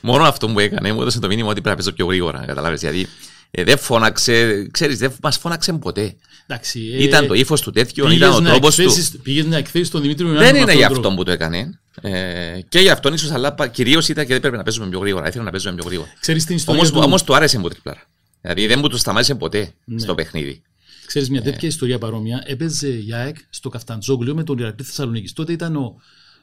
μόνο 0.00 0.24
αυτό 0.24 0.48
που 0.48 0.58
έκανε 0.58 0.92
μου 0.92 1.00
έδωσε 1.00 1.20
το 1.20 1.26
μήνυμα 1.26 1.48
ότι 1.48 1.60
πρέπει 1.60 1.76
να 1.76 1.84
παίζω 1.84 1.92
πιο 1.92 2.06
γρήγορα. 2.06 2.44
Καταλάβες, 2.46 2.80
γιατί 2.80 3.08
ε, 3.50 3.64
δεν 3.64 3.78
φώναξε, 3.78 4.66
ξέρεις, 4.70 4.98
δεν 4.98 5.12
μας 5.22 5.36
φώναξε 5.38 5.72
ποτέ. 5.72 6.16
Εντάξει, 6.46 6.80
ε, 6.94 7.02
Ήταν 7.02 7.26
το 7.26 7.34
ύφος 7.34 7.60
του 7.60 7.70
τέτοιο, 7.70 8.04
πήγες 8.04 8.18
ήταν 8.18 8.32
ο 8.32 8.40
να 8.40 8.50
τρόπος 8.50 8.74
του. 8.74 8.82
εκθέσεις- 8.82 9.18
Πήγες 9.22 9.44
να 9.44 9.56
εκθέσεις 9.56 9.90
τον 9.90 10.00
Δημήτρη 10.02 10.24
Ιωάννου 10.24 10.42
Δεν 10.42 10.52
με 10.52 10.58
είναι 10.58 10.64
αυτόν 10.70 10.78
για 10.78 10.88
τον 10.88 10.96
αυτόν 10.96 11.14
που 11.16 11.22
το 11.24 11.30
έκανε. 11.30 11.80
Ε, 12.00 12.60
και 12.68 12.78
για 12.78 12.92
αυτόν 12.92 13.14
ίσως, 13.14 13.30
αλλά 13.30 13.54
κυρίως 13.72 14.08
ήταν 14.08 14.24
και 14.26 14.32
δεν 14.32 14.40
πρέπει 14.40 14.56
να 14.56 14.62
παίζουμε 14.62 14.88
πιο 14.88 14.98
γρήγορα. 14.98 15.28
Ήθελε 15.28 15.44
να 15.44 15.50
παίζουμε 15.50 15.74
πιο 15.74 15.84
γρήγορα. 15.86 16.06
τρόπο. 16.06 16.20
Ξέρεις 16.20 16.44
την 16.44 16.56
ιστορία 16.56 16.80
Όμως 16.80 16.92
του... 16.92 17.00
όμως, 17.04 17.22
του 17.24 17.34
άρεσε 17.34 17.58
μου 17.58 17.68
τριπλάρα. 17.68 18.02
Δηλαδή 18.40 18.66
δεν 18.66 18.78
μου 18.78 18.88
το 18.88 18.96
σταμάτησε 18.98 19.34
ποτέ 19.34 19.72
Ναι. 19.84 19.98
στο 19.98 20.14
παιχνίδι. 20.14 20.62
Ξέρεις 21.06 21.30
μια 21.30 21.40
Ε. 21.44 21.50
τέτοια 21.50 21.68
ιστορία 21.68 21.98
παρόμοια. 21.98 22.42
Έπαιζε 22.46 22.88
η 22.88 23.12
ΑΕΚ 23.12 23.36
στο 23.50 23.68
Καφταντζόγλιο 23.68 24.34
με 24.34 24.44
τον 24.44 24.58
Ηρακλή 24.58 24.84
Θεσσαλονίκης. 24.84 25.32
Τότε 25.32 25.52
ήταν 25.52 25.76
ο 25.76 25.94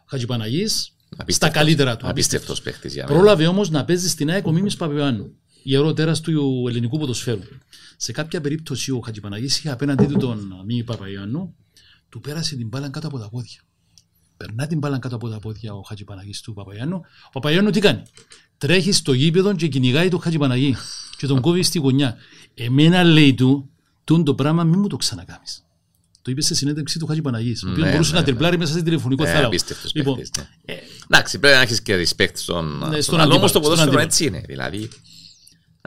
Χατζηπαναγής 0.06 0.72
στα 1.10 1.22
Απίστευτος. 1.22 1.58
καλύτερα 1.62 1.98
του. 1.98 2.08
Απίστευτος 2.08 2.62
παίχτη 2.62 2.88
για 2.88 3.06
μένα. 3.08 3.18
Πρόλαβε 3.18 3.48
όμως 3.48 3.70
να 3.70 3.86
παίζει 3.86 4.10
στην 4.10 4.30
ΑΕΚ 4.30 4.48
ο 4.48 4.52
Μίμης 4.52 4.76
Παπιωάννου, 4.76 5.32
ιερό 5.64 5.94
τέρας 5.94 6.20
του 6.22 6.66
ελληνικού 6.68 6.98
ποδοσφαίρου. 7.00 7.40
Σε 7.98 8.12
κάποια 8.12 8.42
περίπτωση 8.42 8.92
ο 8.92 9.00
Χατζηπαναγής 9.00 9.58
είχε 9.58 9.70
απέναντί 9.70 10.06
του 10.06 10.18
τον 10.18 10.64
Μίμη 10.66 10.84
Παπαϊωάννου, 10.84 11.56
του 12.10 12.20
πέρασε 12.20 12.56
την 12.56 12.68
μπάλα 12.68 12.90
κάτω 12.90 13.08
από 13.08 13.20
τα 13.20 13.30
πόδια. 13.30 13.60
Περνά 14.38 14.68
την 14.68 14.78
μπάλα 14.78 15.00
κάτω 15.00 15.16
από 15.16 15.30
τα 15.30 15.40
πόδια 15.40 15.74
ο 15.74 15.82
Χατζηπαναγής 15.82 16.42
του 16.42 16.54
Παπαϊωάννου. 16.54 17.02
Ο 17.28 17.30
Παπαϊωάννου 17.32 17.70
τι 17.72 17.80
κάνει; 17.80 18.02
Τρέχει 18.58 18.92
στο 18.92 19.14
γήπεδο 19.14 19.56
και 19.56 19.68
κυνηγάει 19.68 20.10
τον 20.10 20.22
Χατζηπαναγή 20.22 20.76
και 21.18 21.28
τον 21.28 21.42
κόβει 21.42 21.64
στη 21.64 21.80
γωνιά. 21.80 22.16
Εμένα 22.54 23.04
λέει 23.04 23.34
του, 23.34 23.70
τούν 24.04 24.24
το 24.24 24.36
πράγμα 24.36 24.64
μην 24.64 24.80
μου 24.80 24.88
το 24.88 24.96
ξανακάμεις. 24.96 25.62
Το 26.22 26.32
είπε 26.34 26.42
σε 26.42 26.56
συνέντευξη 26.56 27.00
του 27.00 27.06
Χατζη 27.06 27.22
Παναγής, 27.22 27.64
ο 27.64 27.70
οποίος 27.70 27.86
Ναι, 27.86 27.92
μπορούσε 27.92 28.10
ναι, 28.12 28.16
να 28.16 28.22
ναι. 28.26 28.28
τριπλάρει 28.32 28.58
μέσα 28.58 28.72
στην 28.72 28.84
τηλεφωνικό 28.84 29.24
Ε, 29.24 29.28
θάλαμο. 29.28 29.48
απίστευτος 29.48 29.94
Λοιπόν, 29.96 30.16
παίχτης, 30.16 30.44
ναι. 30.66 30.76
Εντάξει, 31.10 31.40
πρέπει 31.40 31.56
να 31.56 31.62
έχεις 31.62 31.82
και 31.82 31.96
respect 31.96 32.32
στον, 32.34 32.78
Ναι, 32.78 32.86
στον 32.86 33.02
στον 33.02 33.20
άλλο, 33.20 33.24
αντίπαλο, 33.24 33.36
όμως 33.38 33.42
το 33.42 33.48
στον 33.48 33.62
ποδόσφαιρο 33.62 33.90
αντίπαλο. 33.90 34.06
έτσι 34.08 34.26
είναι. 34.26 34.44
Δηλαδή, 34.48 34.90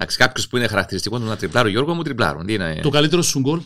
εντάξει, 0.00 0.16
κάποιος 0.16 0.48
που 0.48 0.56
είναι 0.56 0.66
χαρακτηριστικό 0.66 1.18
του 1.18 1.24
να 1.24 1.36
τριπλάρει 1.36 1.68
ο 1.68 1.70
Γιώργο 1.70 1.94
μου 1.94 2.02
τριπλάρουν. 2.02 2.46
Τι 2.46 2.52
είναι. 2.52 2.80
το 2.82 2.88
καλύτερο 2.88 3.22
σου 3.22 3.40
γκολ 3.40 3.60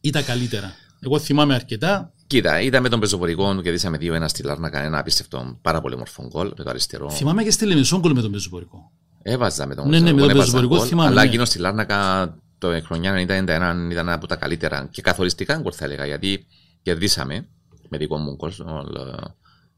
ή 0.00 0.10
τα 0.10 0.22
καλύτερα; 0.22 0.74
Εγώ 1.00 1.18
θυμάμαι 1.18 1.54
αρκετά. 1.54 2.12
Κοίτα, 2.26 2.60
είδαμε 2.60 2.88
τον 2.88 3.00
πεζοπορικό 3.00 3.54
του 3.54 3.62
και 3.62 3.70
δίσαμε 3.70 3.98
2-1 4.00 4.24
στη 4.26 4.42
Λάρνακα, 4.42 4.80
ένα 4.80 4.98
απίστευτο 4.98 5.58
πάρα 5.62 5.80
πολύ 5.80 5.96
μορφό 5.96 6.26
γκολ 6.26 6.52
με 6.56 6.64
το 6.64 6.70
αριστερό. 6.70 7.10
Θυμάμαι 7.10 7.42
και 7.42 7.50
στη 7.50 7.66
Λεμεσόν 7.66 8.00
γκολ 8.00 8.12
με 8.12 8.20
τον 8.20 8.30
Πεζοπορικό. 8.30 8.90
Έβαζα 9.22 9.66
με 9.66 9.74
τον 9.74 9.88
Ναι, 9.88 9.98
ναι, 9.98 10.12
με 10.12 10.20
τον 10.20 10.30
έβαζα 10.30 10.44
πεζοπορικό 10.44 10.76
γκολ, 10.76 10.86
θυμάμαι, 10.88 11.10
Αλλά 11.10 11.22
ναι. 11.22 11.28
εκείνο 11.28 11.44
στη 11.44 11.58
Λάρνακα 11.58 12.34
το 12.58 12.80
χρονιά 12.84 13.26
90-91 13.28 13.90
ήταν 13.90 14.08
από 14.08 14.26
τα 14.26 14.36
καλύτερα 14.36 14.88
και 14.90 15.02
καθοριστικά 15.02 15.56
γκολ 15.56 15.72
θα 15.76 15.84
έλεγα 15.84 16.06
γιατί 16.06 16.46
κερδίσαμε 16.82 17.46
με 17.88 17.98
δικό 17.98 18.16
μου 18.16 18.34
γκολ. 18.34 18.52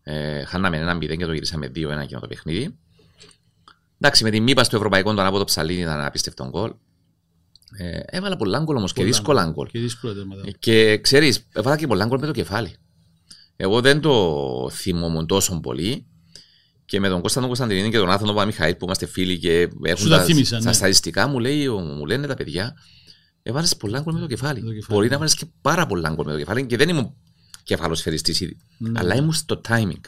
Ε, 0.02 0.44
χάναμε 0.44 0.76
ένα 0.76 0.96
0 0.96 1.16
και 1.16 1.26
το 1.26 1.32
γυρίσαμε 1.32 1.66
2-1 1.66 1.72
εκείνο 2.02 2.20
το 2.20 2.26
παιχνίδι. 2.26 2.78
Εντάξει, 4.00 4.24
με 4.24 4.30
την 4.30 4.42
μήπα 4.42 4.64
στο 4.64 4.76
ευρωπαϊκό 4.76 5.14
τον 5.14 5.26
από 5.26 5.38
το 5.38 5.44
ψαλίδι 5.44 5.80
ήταν 5.80 5.94
ένα 5.94 6.06
απίστευτο 6.06 6.48
γκολ. 6.48 6.72
Ε, 7.78 8.00
έβαλα 8.04 8.36
πολλά 8.36 8.58
γκολ 8.58 8.76
όμως 8.76 8.92
και 8.92 9.00
Πολλά 9.00 9.12
δύσκολα 9.12 9.44
γκολ. 9.44 9.66
Και 9.66 9.78
δύσκολα 9.78 10.14
τέρματα. 10.14 10.50
Και 10.58 10.98
ξέρεις, 10.98 11.46
έβαλα 11.52 11.76
και 11.76 11.86
πολλά 11.86 12.06
γκολ 12.06 12.18
με 12.20 12.26
το 12.26 12.32
κεφάλι. 12.32 12.76
Εγώ 13.56 13.80
δεν 13.80 14.00
το 14.00 14.70
θυμόμουν 14.72 15.26
τόσο 15.26 15.60
πολύ. 15.60 16.06
Και 16.84 17.00
με 17.00 17.08
τον 17.08 17.20
Κώστα 17.20 17.38
τον 17.38 17.48
Κωνσταντινίδη 17.48 17.90
και 17.90 17.96
τον 17.96 18.10
Άθωνο 18.10 18.32
Παπαμιχαήλ 18.32 18.74
που 18.74 18.84
είμαστε 18.84 19.06
φίλοι 19.06 19.38
και 19.38 19.68
έχουν 19.82 20.08
τα 20.08 20.16
τα, 20.16 20.24
θύμισαν, 20.24 20.58
τα 20.58 20.68
ναι. 20.68 20.72
στατιστικά 20.72 21.26
μου, 21.26 21.38
λέει, 21.38 21.68
μου 21.68 22.06
λένε 22.06 22.26
τα 22.26 22.34
παιδιά, 22.34 22.76
έβαλες 23.42 23.76
πολλά 23.76 24.00
γκολ 24.00 24.14
με 24.14 24.20
το 24.20 24.26
κεφάλι. 24.26 24.60
Με 24.60 24.66
το 24.66 24.72
κεφάλι, 24.72 24.94
Μπορεί 24.94 25.06
ναι. 25.06 25.12
να 25.12 25.18
βάλεις 25.18 25.34
και 25.34 25.46
πάρα 25.60 25.86
πολλά 25.86 26.10
γκολ 26.14 26.26
με 26.26 26.32
το 26.32 26.38
κεφάλι 26.38 26.66
και 26.66 26.76
δεν 26.76 26.88
ήμουν 26.88 27.14
κεφαλοσφαιριστής 27.62 28.40
ήδη. 28.40 28.56
Ναι. 28.78 28.98
Αλλά 28.98 29.14
ήμουν 29.14 29.32
στο 29.32 29.60
timing. 29.68 30.00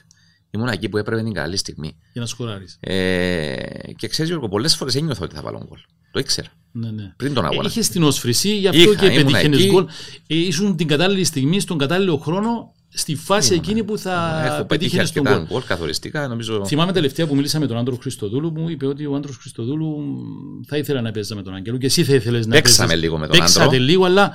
Ήμουν 0.55 0.69
εκεί 0.69 0.88
που 0.88 0.99
έπρεπε 0.99 1.23
την 1.23 1.33
καλή 1.33 1.57
στιγμή. 1.57 1.97
Για 2.12 2.21
να 2.21 2.27
σκοράρεις. 2.27 2.77
Ε, 2.81 3.55
και 3.97 4.09
ξέρεις, 4.09 4.31
Γιώργο, 4.31 4.49
πολλές 4.49 4.77
φορές 4.77 4.95
ένιωθα 4.95 5.25
ότι 5.25 5.35
θα 5.35 5.43
βάλω 5.43 5.65
γκολ. 5.69 5.79
Το 6.11 6.19
ήξερα. 6.19 6.49
Ναι, 6.73 6.91
ναι. 6.91 7.12
Πριν 7.17 7.35
τον 7.35 7.45
αγώνα. 7.45 7.69
Είχες 7.69 7.88
την 7.88 8.03
όσφρηση, 8.03 8.57
γι' 8.57 8.69
αυτό 8.69 8.81
Είχα, 8.81 8.95
και 8.95 9.07
ήμουνα 9.07 9.25
πετύχαινε 9.25 9.57
εκεί. 9.57 9.67
γκολ. 9.67 9.87
Ε, 10.27 10.35
ήσουν 10.37 10.77
την 10.77 10.87
κατάλληλη 10.87 11.25
στιγμή, 11.25 11.61
στον 11.61 11.79
κατάλληλο 11.79 12.17
χρόνο, 12.17 12.73
στη 12.88 13.15
φάση 13.15 13.55
εκείνη 13.55 13.85
που 13.85 13.99
θα 13.99 14.43
Έχω 14.47 14.65
πετύχει 14.65 14.97
πετύχαινε 14.97 15.03
τον 15.15 15.27
αρκετά 15.27 15.38
γκολ. 15.38 15.47
γκολ 15.59 15.62
καθοριστικά. 15.67 16.29
Νομίζω. 16.29 16.67
Θυμάμαι 16.67 16.93
τελευταία 16.93 17.27
που 17.27 17.35
μίλησα 17.35 17.59
με 17.59 17.67
τον 17.67 17.77
Άντρος 17.77 17.99
Χριστοδούλου, 18.01 18.53
μου 18.53 18.69
είπε 18.69 18.87
ότι 18.87 19.07
ο 19.07 19.15
Άντρος 19.15 19.37
Χριστοδούλου 19.37 19.87
μ, 20.01 20.61
θα 20.67 20.77
ήθελε 20.77 21.01
να 21.01 21.11
παίζει 21.11 21.35
με 21.35 21.43
τον 21.43 21.55
Άγγελο 21.55 21.77
και 21.79 21.87
εσύ 21.87 22.05
θα 22.05 22.15
ήθελες 22.15 22.47
να 22.47 22.55
Παίξαμε 22.55 22.87
παίζεις. 22.88 23.05
λίγο 23.05 23.19
με 23.19 23.27
τον 23.27 23.38
Παίξατε 23.38 23.65
Άντρο. 23.65 23.79
λίγο, 23.79 24.05
αλλά 24.05 24.33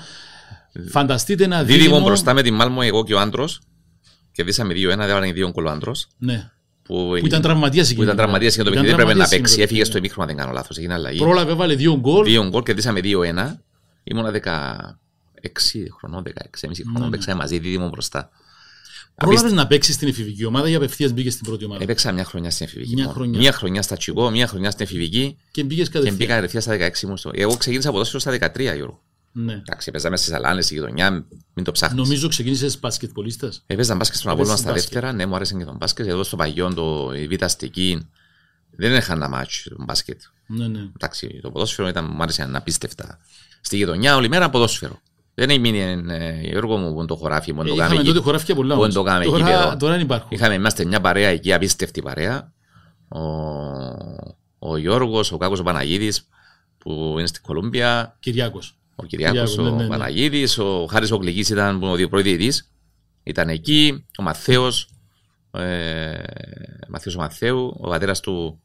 φανταστείτε 0.89 1.43
ένα 1.43 1.63
Δίδυμο 1.63 1.83
δίδυμο. 1.83 2.05
μπροστά 2.05 2.33
με 2.33 2.41
την 2.41 2.53
Μάλμο, 2.53 2.79
εγώ 2.83 3.03
και 3.03 3.13
ο 3.13 3.19
Άντρος. 3.19 3.59
Κερδίσαμε 4.37 4.73
2-1, 4.73 4.77
δεν 4.87 4.99
έβαλαν 5.01 5.33
δύο 5.33 5.49
γκολ 5.51 5.65
ο 5.65 5.69
Άντρος. 5.69 6.07
Ναι. 6.17 6.51
Που, 6.83 7.17
Που 7.19 7.25
ήταν 7.25 7.41
τραυματίας 7.41 7.85
Που 7.85 7.91
εκείνη 7.91 8.03
ήταν 8.05 8.15
την 8.15 8.23
τραυματίας 8.23 8.55
ημέρα. 8.55 8.69
και 8.69 8.75
το 8.75 8.79
Ήταν 8.79 8.83
παιχνίδι 8.83 9.01
έπρεπε 9.01 9.19
να 9.19 9.25
τραυματίας 9.25 9.29
παίξει. 9.29 9.51
εκείνη 9.53 9.63
Έφυγε 9.63 9.81
την 9.81 9.89
στο 9.89 9.97
ημίχρονο, 9.97 10.29
αν 10.29 10.35
δεν 10.35 10.43
κάνω 10.45 10.53
λάθος. 10.57 10.77
Έγινε 10.77 10.93
αλλαγή. 10.93 11.19
Πρόλαβε, 11.19 11.51
έβαλε 11.51 11.75
δύο 11.75 11.95
γκολ. 11.99 12.25
Δύο 12.25 12.47
γκολ, 12.49 12.63
κερδίσαμε 12.63 12.99
2-1. 13.03 13.63
Ήμουνα 14.03 14.31
16 14.31 15.87
χρονών, 15.97 16.23
16,5 16.23 16.83
χρονών. 16.83 17.03
ναι. 17.03 17.09
Παίξαμε 17.09 17.37
μαζί 17.37 17.59
δίδυμο 17.59 17.89
μπροστά. 17.89 18.29
Πρόλαβες 19.15 19.51
να 19.51 19.67
παίξεις 19.67 19.95
στην 19.95 20.07
εφηβική 20.07 20.45
ομάδα 20.45 20.69
ή 20.69 20.75
απευθείας 20.75 21.11
μπήκες 21.11 21.33
στην 21.33 21.45
πρώτη 21.45 21.65
ομάδα; 21.65 21.83
Έπαιξα 21.83 22.11
μια 22.11 22.23
χρονιά 22.23 22.51
στην 22.51 22.65
εφηβική. 22.65 22.93
Μια 22.93 23.03
μόνο. 23.03 23.15
χρονιά. 23.15 23.39
Μια 23.39 23.51
χρονιά 23.51 23.81
στα 23.81 23.97
Τσικό, 23.97 24.29
μια 24.29 24.47
χρονιά 24.47 24.71
στην 24.71 24.85
εφηβική 24.85 25.37
Και 25.51 25.63
μπήκες 25.63 25.85
και 25.85 25.91
κατευθείαν. 25.91 26.15
μπήκα 26.17 26.33
κατευθείαν 26.35 26.61
στα 26.61 26.71
16 26.71 27.07
μου. 27.07 27.17
στο- 27.17 27.31
Εγώ 27.33 27.55
ξεκίνησα 27.57 27.89
από 27.89 28.03
στα 28.03 28.31
13, 28.31 28.75
Γιώργο. 28.75 29.01
Ναι. 29.39 29.53
Εντάξει, 29.53 29.91
παίζαμε 29.91 30.17
στις 30.17 30.33
Αλάνες, 30.33 30.65
στη 30.65 30.73
γειτονιά, 30.73 31.11
μην 31.53 31.65
το 31.65 31.71
ψάχνεις. 31.71 32.01
Νομίζω 32.01 32.27
ξεκίνησες 32.27 32.79
μπασκετπολίστα. 32.79 33.51
Έπαιζα 33.65 33.95
μπάσκετ 33.95 34.19
στον 34.19 34.31
Έπαιζες 34.31 34.49
Απόλλωνα 34.51 34.57
στα 34.57 34.71
μπάσκετ. 34.71 34.91
δεύτερα, 34.93 35.13
ναι, 35.13 35.25
μου 35.25 35.35
άρεσε 35.35 35.55
και 35.57 35.63
τον 35.65 35.75
μπάσκετ. 35.75 36.07
Εδώ 36.07 36.23
στο 36.23 36.35
Παγιόν, 36.35 36.73
το 36.75 37.11
η 37.15 37.27
Β' 37.27 37.43
Αστική, 37.43 38.07
δεν 38.71 38.95
είχα 38.95 39.13
ένα 39.13 39.29
μάτσο 39.29 39.69
τον 39.75 39.85
μπάσκετ. 39.85 40.21
Ναι, 40.47 40.67
ναι. 40.67 40.79
Εντάξει, 40.95 41.39
το 41.41 41.51
ποδόσφαιρο 41.51 41.87
ήταν, 41.87 42.05
μου 42.15 42.23
άρεσε 42.23 42.41
αναπίστευτα. 42.41 43.19
Στη 43.61 43.77
γειτονιά 43.77 44.15
όλη 44.15 44.29
μέρα 44.29 44.49
ποδόσφαιρο. 44.49 44.99
Δεν 45.33 45.49
έμεινε 45.49 46.03
ε, 46.15 46.41
Γιώργο 46.41 46.77
μου 46.77 46.91
που 46.93 46.97
είναι 46.97 47.07
το 47.07 47.15
χωράφι 47.15 47.53
μου, 47.53 47.61
Ε, 47.61 47.63
το 47.67 47.73
είχαμε 47.73 47.87
κάμε 47.89 48.03
τότε 48.03 48.09
εκεί. 48.17 48.25
χωράφια 48.25 48.55
πολλά. 48.55 48.75
Πού 48.75 48.81
όμως. 48.81 48.93
το 48.93 49.03
κάναμε 49.03 49.25
Τώρα- 49.25 49.37
γήπεδο. 49.51 49.77
Τώρα 49.77 49.93
δεν 49.93 50.01
υπάρχουν. 50.01 50.27
Είχαμε, 50.31 50.53
είμαστε 50.53 50.85
μια 50.85 51.01
παρέα 51.01 51.29
εκεί, 51.29 51.53
απίστευτη 51.53 52.01
παρέα. 52.01 52.51
Ο, 53.07 53.19
ο 54.59 54.77
Γιώργος, 54.77 55.31
ο 55.31 55.37
Κάκος 55.37 55.59
ο 55.59 55.63
Παναγίδης, 55.63 56.27
που 56.77 57.15
είναι 57.17 57.27
στην 57.27 57.41
Κολούμπια, 57.43 58.15
Κυριάκος. 58.19 58.77
Ο 58.99 59.05
Κυριάκος, 59.05 59.49
Κυριάκος, 59.49 59.57
ναι, 59.57 59.69
ο 59.69 59.75
ναι, 59.75 59.83
ναι. 59.83 59.89
Παναγίδης, 59.89 60.57
ο 60.57 60.85
Χάρης 60.89 61.11
ο 61.11 61.15
Γλυκής 61.15 61.49
ήταν 61.49 61.83
ο 61.83 61.95
διοπροδιητής. 61.95 62.71
Ήταν 63.23 63.49
εκεί, 63.49 64.05
ο 64.19 64.23
Μαθαίος, 64.23 64.89
ε, 65.51 66.13
Μαθαίος 66.87 67.15
ο 67.15 67.19
Μαθαίου, 67.19 67.75
ο 67.79 67.89
πατέρας 67.89 68.19
του 68.19 68.61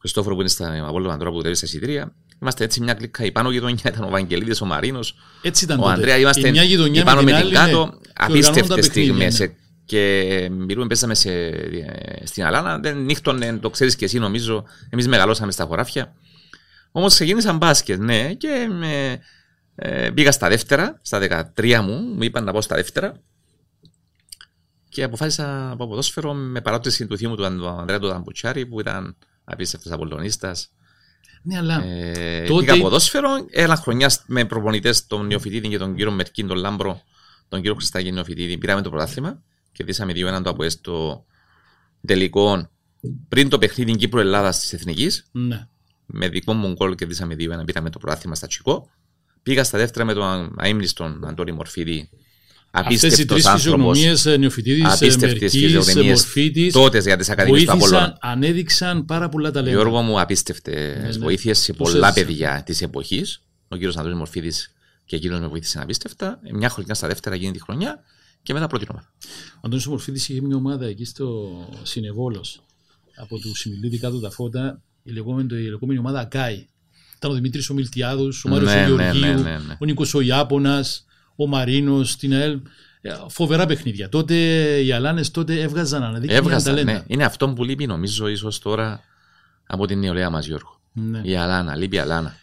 Χριστόφορου 0.00 0.34
που 0.34 0.40
είναι 0.40 0.50
στα 0.50 0.84
Απόλλωνα 0.88 1.16
τώρα 1.18 1.30
που 1.30 1.40
τελείωσε 1.40 1.66
στα 1.66 1.76
εισιτήρια. 1.76 2.14
Είμαστε 2.42 2.64
έτσι 2.64 2.80
μια 2.80 2.94
κλίκα. 2.94 3.24
Η 3.24 3.32
πάνω 3.32 3.50
γειτονιά 3.50 3.82
ήταν 3.86 4.04
ο 4.04 4.08
Βαγγελίδης, 4.08 4.60
ο 4.60 4.64
Μαρίνος, 4.66 5.14
Έτσι 5.42 5.64
ήταν 5.64 5.78
ο 5.78 5.82
τότε. 5.82 5.94
Ανδρέα. 5.94 6.18
Είμαστε 6.18 6.48
Η 6.48 6.50
μια 6.50 6.62
γειτονιά 6.62 7.00
η 7.00 7.04
πάνω 7.04 7.22
με 7.22 7.32
με 7.32 7.38
την 7.40 7.48
την 7.48 7.58
άλλη. 7.58 7.70
κάτω. 7.72 7.84
ναι. 7.84 7.90
Και 7.90 8.22
οργανώνονταν 8.22 8.36
Απίστευτε 8.36 8.74
παιχνίδια, 8.74 9.12
στιγμές. 9.30 9.38
ναι. 9.38 9.54
Και 9.86 10.48
μιλούμε, 10.52 10.86
παίζαμε 10.86 11.14
σε, 11.14 11.30
στην 12.26 12.44
Αλάνα. 12.44 12.78
Δεν 12.78 13.04
νύχτωνε, 13.04 13.58
το 13.58 13.70
ξέρεις 13.70 13.96
και 13.96 14.04
εσύ 14.04 14.18
νομίζω. 14.18 14.64
Εμείς 14.90 15.08
μεγαλώσαμε 15.08 15.52
στα 15.52 15.64
χωράφια. 15.64 16.14
Όμως 16.92 17.14
ξεκίνησα 17.14 17.52
μπάσκετ, 17.52 18.00
ναι. 18.00 18.34
Και 18.34 18.68
με, 18.78 19.18
ε, 19.74 20.10
πήγα 20.10 20.32
στα 20.32 20.48
δεύτερα, 20.48 20.98
στα 21.02 21.18
13 21.56 21.80
μου. 21.82 21.98
Μου 22.14 22.22
είπαν 22.22 22.44
να 22.44 22.52
πάω 22.52 22.60
στα 22.60 22.76
δεύτερα. 22.76 23.20
Και 24.88 25.02
αποφάσισα 25.02 25.70
από 25.70 25.88
ποδόσφαιρο 25.88 26.34
με 26.34 26.60
παρότρυνση 26.60 27.06
του 27.06 27.16
θείου 27.16 27.29
μου 27.29 27.36
του 27.36 27.44
Ανδ- 27.46 27.64
Ανδρέα 27.66 27.98
του 27.98 28.06
Δαμπουτσάρη 28.08 28.66
που 28.66 28.80
ήταν 28.80 29.16
απίστευτος 29.44 29.92
απολλωνίστας. 29.92 30.56
Ναι, 31.42 31.56
αλλά 31.58 31.84
Ε, 31.84 32.46
Τότε- 32.46 32.66
Πήγα 32.70 32.82
ποδόσφαιρο, 32.82 33.28
ένα 33.50 33.76
χρονιά 33.76 34.10
με 34.26 34.44
προπονητές 34.44 35.06
τον 35.06 35.26
Νεοφιτίδη 35.26 35.68
και 35.68 35.78
τον 35.78 35.94
κύριο 35.94 36.12
Μερκίν, 36.12 36.46
τον 36.46 36.56
Λάμπρο, 36.56 37.00
τον 37.48 37.60
κύριο 37.60 37.74
Χριστάκη 37.74 38.12
Νεοφιτίδη. 38.12 38.58
Πήραμε 38.58 38.82
το 38.82 38.90
πρωτάθλημα 38.90 39.42
κερδίσαμε 39.72 40.12
2-1 40.12 40.42
το 40.42 40.50
από 40.50 40.68
στο 40.68 41.24
τελικό 42.06 42.68
πριν 43.28 43.48
το 43.48 43.58
παιχνίδι 43.58 43.96
Κύπρο-Ελλάδας 43.96 44.58
της 44.60 44.72
Εθνικής. 44.72 45.26
ναι. 45.32 45.66
Με 46.06 46.28
δικό 46.28 46.52
μου 46.52 46.72
γκολ 46.72 46.94
κερδίσαμε 46.94 47.34
2-1. 47.34 47.64
Πήραμε 47.64 47.90
το 47.90 47.98
πρωτάθλημα 47.98 48.34
στα 48.34 48.46
τσικό. 48.46 48.90
Πήγα 49.44 49.64
στα 49.64 49.78
δεύτερα 49.78 50.04
με 50.04 50.14
τον 50.14 50.54
αείμνηστον 50.58 51.24
Αντώνη 51.26 51.52
Μορφίδη. 51.52 52.08
Αυτές 52.70 53.02
οι 53.02 53.06
Απίστευτος 53.06 53.26
τρεις 53.26 53.46
άνθρωπος. 53.46 53.96
φυσιογνωμίες 53.98 54.38
Νεοφυτίδης, 54.38 54.84
Απίστευτες 54.84 55.30
Μερκής, 55.30 55.52
φυσιογνωμίες 55.52 56.20
Μορφίτης 56.22 56.72
τότε 56.72 56.98
για 56.98 57.16
τις 57.16 57.28
Ακαδημίες 57.28 57.64
του 57.64 57.72
Απόλλωνα. 57.72 57.98
βοήθησαν, 57.98 58.18
ανέδειξαν 58.32 59.04
πάρα 59.04 59.28
πολλά 59.28 59.50
ταλέντα. 59.50 59.74
Γιώργο 59.74 60.02
μου, 60.02 60.20
απίστευτε 60.20 60.98
ναι. 61.02 61.18
βοήθειες 61.24 61.58
σε 61.58 61.72
Τους 61.72 61.90
πολλά 61.90 62.08
έζησα. 62.08 62.26
παιδιά 62.26 62.62
της 62.66 62.82
εποχής. 62.82 63.42
Ο 63.68 63.76
κύριος 63.76 63.96
Αντώνης 63.96 64.18
Μορφίδη 64.18 64.52
και 65.04 65.16
εκείνος 65.16 65.40
με 65.40 65.46
βοήθησε 65.46 65.80
απίστευτα. 65.82 66.40
Μια 66.52 66.68
χρονιά 66.68 66.94
στα 66.94 67.08
δεύτερα 67.08 67.36
γίνει 67.36 67.52
τη 67.52 67.60
χρονιά 67.60 68.02
και 68.42 68.52
μετά 68.52 68.66
πρώτη 68.66 68.86
ομάδα. 68.90 69.12
Ο 69.54 69.60
Αντώνης 69.62 69.86
Μορφίδης 69.86 70.28
είχε 70.28 70.40
μια 70.40 70.56
ομάδα 70.56 70.86
εκεί 70.86 71.04
στο 71.04 71.50
Συνεβόλος 71.82 72.62
από 73.16 73.38
του 73.38 73.56
Σιμιλίδη 73.56 73.98
κάτω 73.98 74.20
τα 74.20 74.30
φώτα, 74.30 74.82
η 75.02 75.12
λεγόμενη, 75.12 75.58
η 75.58 75.68
λεγόμενη 75.68 75.98
ομάδα 75.98 76.20
Ακάη. 76.20 76.66
Ήταν 77.24 77.36
ο 77.36 77.40
Δημήτρης 77.40 77.70
ο 77.70 77.74
Μιλτιάδος, 77.74 78.44
ο 78.44 78.48
Μάριος 78.48 78.72
Ναι, 78.74 78.80
ο 78.80 78.96
ναι, 78.96 79.02
Γεωργίου, 79.02 79.20
ναι, 79.20 79.32
ναι, 79.32 79.50
ναι. 79.50 79.76
ο 79.80 79.84
Νίκος 79.84 80.14
ο 80.14 80.20
Ιάπωνας, 80.20 81.04
ο 81.36 81.46
Μαρίνος, 81.46 82.16
την 82.16 82.34
ΑΕΛ. 82.34 82.58
Ε, 83.00 83.10
Φοβερά 83.28 83.66
παιχνίδια. 83.66 84.08
Τότε 84.08 84.34
οι 84.84 84.92
Αλάνες 84.92 85.30
τότε 85.30 85.60
έβγαζαν 85.60 86.02
αναδείξουν 86.02 86.38
Έβγαζαν, 86.38 86.74
ταλέντα. 86.74 86.92
ναι. 86.92 87.02
Είναι 87.06 87.24
αυτό 87.24 87.48
που 87.48 87.64
λείπει 87.64 87.86
νομίζω 87.86 88.28
ίσως 88.28 88.58
τώρα 88.58 89.00
από 89.66 89.86
την 89.86 89.98
νεολαία 89.98 90.30
μας, 90.30 90.46
Γιώργο. 90.46 90.80
Ναι. 90.92 91.20
Η 91.24 91.36
Αλάνα, 91.36 91.76
λείπει 91.76 91.96
η 91.96 91.98
Αλάνα. 91.98 92.34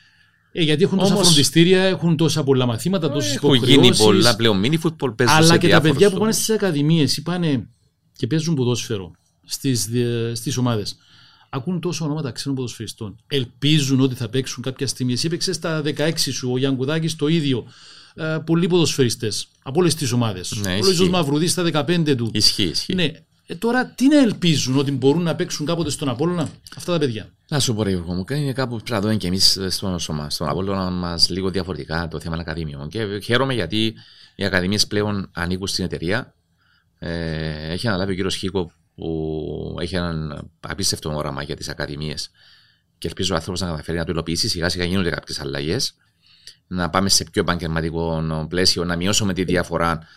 Ε, 0.52 0.62
γιατί 0.63 0.84
έχουν 0.84 0.98
τόσα 0.98 1.13
Όμως- 1.13 1.26
φροντιστήρια, 1.28 1.82
έχουν 1.84 2.17
τόσα 2.17 2.44
πολλά 2.44 2.65
μαθήματα, 2.65 3.12
τόσες 3.12 3.36
Έχουν 3.36 3.54
γίνει 3.54 3.96
πολλά 3.96 4.36
πλέον 4.36 4.60
μίνι 4.60 4.78
φουτμπολ 4.78 5.12
παίζουν 5.12 5.36
Αλλά 5.36 5.46
σε 5.46 5.54
και 5.54 5.60
τα 5.60 5.67
διάφορους 5.67 5.91
παιδιά 5.91 6.08
που 6.08 6.13
πάνε 6.13 6.32
τομείς. 6.32 6.36
στις 6.44 6.56
ακαδημίες 6.56 7.17
ή 7.17 7.22
πάνε 7.22 7.67
και 8.17 8.28
παίζουν 8.28 8.56
ποδόσφαιρο 8.56 9.12
στις 9.46 9.89
στις 10.34 10.58
ομάδες. 10.58 10.98
Ακούν 11.53 11.79
τόσο 11.79 12.05
ονόματα 12.05 12.31
ξένων 12.31 12.55
ποδοσφαιριστών. 12.55 13.15
Ελπίζουν 13.27 13.99
ότι 14.01 14.15
θα 14.15 14.29
παίξουν 14.29 14.63
κάποια 14.63 14.87
στιγμή. 14.87 15.13
Εσύ 15.13 15.27
έπαιξες 15.27 15.55
στα 15.55 15.81
16 15.85 16.11
σου, 16.17 16.51
ο 16.51 16.57
Γιάνκουδάκη 16.57 17.15
το 17.15 17.27
ίδιο. 17.27 17.65
Ε, 18.15 18.37
πολλοί 18.45 18.67
ποδοσφαιριστές 18.67 19.47
από 19.63 19.79
όλες 19.79 19.95
τις 19.95 20.11
ομάδες. 20.11 20.51
Ναι, 20.61 20.73
ο 20.73 20.77
ισχύει. 20.77 20.89
Λοίζο 20.89 21.09
Μαυρουδής 21.09 21.51
στα 21.51 21.63
15 21.63 22.15
του. 22.15 22.31
Ισχύει, 22.33 22.63
ισχύει. 22.63 22.95
Ναι. 22.95 23.11
Ε, 23.45 23.55
τώρα 23.55 23.85
τι 23.85 24.07
να 24.07 24.19
ελπίζουν 24.19 24.77
ότι 24.77 24.91
μπορούν 24.91 25.23
να 25.23 25.35
παίξουν 25.35 25.65
κάποτε 25.65 25.89
στον 25.89 26.09
Απόλλωνα; 26.09 26.49
Αυτά 26.75 26.91
τα 26.91 26.97
παιδιά. 26.99 27.29
Να 27.49 27.59
σου 27.59 27.73
πω, 27.73 27.83
ρε 27.83 27.89
Γιώργο 27.89 28.13
μου, 28.13 28.23
είναι 28.29 28.53
κάπου 28.53 28.75
πρέπει 28.75 28.91
να 28.91 29.01
δούμε 29.01 29.15
και 29.15 29.27
εμείς 29.27 29.59
στον, 29.67 29.99
σώμα- 29.99 30.29
στον 30.29 30.47
Απόλλωνα 30.49 30.89
μας 30.89 31.29
λίγο 31.29 31.49
διαφορετικά 31.49 32.07
το 32.07 32.19
θέμα 32.19 32.35
ακαδημιών. 32.39 32.89
Και 32.89 33.19
χαίρομαι 33.23 33.53
γιατί 33.53 33.93
οι 34.35 34.45
ακαδημίες 34.45 34.87
πλέον 34.87 35.29
ανήκουν 35.33 35.67
στην 35.67 35.85
εταιρεία. 35.85 36.33
Ε, 36.99 37.71
έχει 37.71 37.87
αναλάβει 37.87 38.11
ο 38.11 38.15
κύριος 38.15 38.35
Χίκο 38.35 38.71
που 38.95 39.77
έχει 39.80 39.95
έναν 39.95 40.49
απίστευτο 40.60 41.15
όραμα 41.15 41.43
για 41.43 41.56
τις 41.56 41.69
ακαδημίες. 41.69 42.32
Και 42.97 43.08
ελπίζω 43.08 43.34
ο 43.34 43.36
άνθρωπος 43.36 43.62
να 43.62 43.67
καταφέρει 43.67 43.97
να 43.97 44.06
το 44.06 44.12
υλοποιήσει. 44.12 44.49
Σιγά 44.49 44.69
σιγά 44.69 44.86
γίνονται 44.86 45.10
κάποιες 45.10 45.39
αλλαγές. 45.39 45.95
Να 46.67 46.89
πάμε 46.89 47.10
σε 47.10 47.23
πιο 47.32 47.41
επαγγελματικό 47.41 48.23
πλαίσιο, 48.49 48.86
να 48.86 48.95
μειώσουμε 48.95 49.34
τη 49.34 49.43
διαφορά 49.43 50.08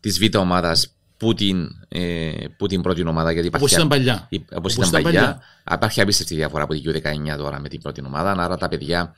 της 0.00 0.18
β' 0.18 0.36
ομάδας 0.36 0.94
που 1.16 1.34
την, 1.34 1.68
ε, 1.88 2.32
που 2.56 2.66
την 2.66 2.82
πρώτη 2.82 3.06
ομάδα. 3.06 3.32
Γιατί 3.32 3.46
Όπως 3.46 3.72
υπάρχει 3.72 3.74
ήταν 3.74 3.88
παλιά. 3.88 4.28
Όπως 4.30 4.76
Όπως 4.76 4.88
ήταν 4.88 4.88
ήταν 4.88 5.02
παλιά. 5.02 5.20
παλιά. 5.20 5.42
Υπάρχει 5.74 6.00
απίστευτη 6.00 6.34
διαφορά 6.34 6.62
από 6.62 6.74
την 6.74 6.92
U19 6.92 7.36
τώρα 7.36 7.60
με 7.60 7.68
την 7.68 7.80
πρώτη 7.80 8.02
ομάδα. 8.06 8.30
Άρα 8.30 8.56
τα 8.56 8.68
παιδιά 8.68 9.14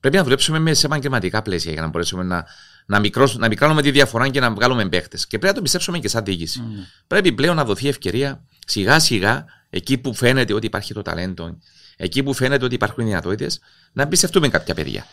πρέπει 0.00 0.16
να 0.16 0.22
δουλέψουμε 0.22 0.58
με 0.58 0.74
σε 0.74 0.86
επαγγελματικά 0.86 1.42
πλαίσια 1.42 1.72
για 1.72 1.80
να 1.80 1.88
μπορέσουμε 1.88 2.22
να, 2.22 2.46
να, 2.86 2.98
μικρός, 2.98 3.36
να 3.36 3.48
μικράνουμε 3.48 3.82
τη 3.82 3.90
διαφορά 3.90 4.28
και 4.28 4.40
να 4.40 4.50
βγάλουμε 4.50 4.88
παίχτε. 4.88 5.16
Και 5.16 5.26
πρέπει 5.28 5.46
να 5.46 5.52
το 5.52 5.62
πιστέψουμε 5.62 5.98
και 5.98 6.08
σαν 6.08 6.24
διοίκηση. 6.24 6.62
Πρέπει 7.06 7.32
πλέον 7.32 7.56
να 7.56 7.64
δοθεί 7.64 7.88
ευκαιρία 7.88 8.44
σιγά 8.66 8.98
σιγά 8.98 9.44
εκεί 9.70 9.98
που 9.98 10.14
φαίνεται 10.14 10.54
ότι 10.54 10.66
υπάρχει 10.66 10.94
το 10.94 11.02
ταλέντο, 11.02 11.58
εκεί 11.96 12.22
που 12.22 12.34
φαίνεται 12.34 12.64
ότι 12.64 12.74
υπάρχουν 12.74 13.04
δυνατότητες, 13.04 13.60
να 13.92 14.08
πιστευτούμε 14.08 14.48
κάποια 14.48 14.74
παιδιά. 14.74 15.06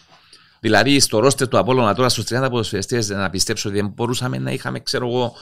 Δηλαδή 0.59 0.99
στο 0.99 1.19
ρόστερ 1.19 1.47
του 1.47 1.57
Απόλλωνα 1.57 1.95
τώρα 1.95 2.09
στους 2.09 2.23
30 2.29 2.47
ποδοσφαιριστές 2.49 3.09
να 3.09 3.29
πιστέψω 3.29 3.69
ότι 3.69 3.77
δεν 3.77 3.87
μπορούσαμε 3.95 4.37
να 4.37 4.51
είχαμε, 4.51 4.79
ξέρω 4.79 5.07
εγώ, 5.07 5.33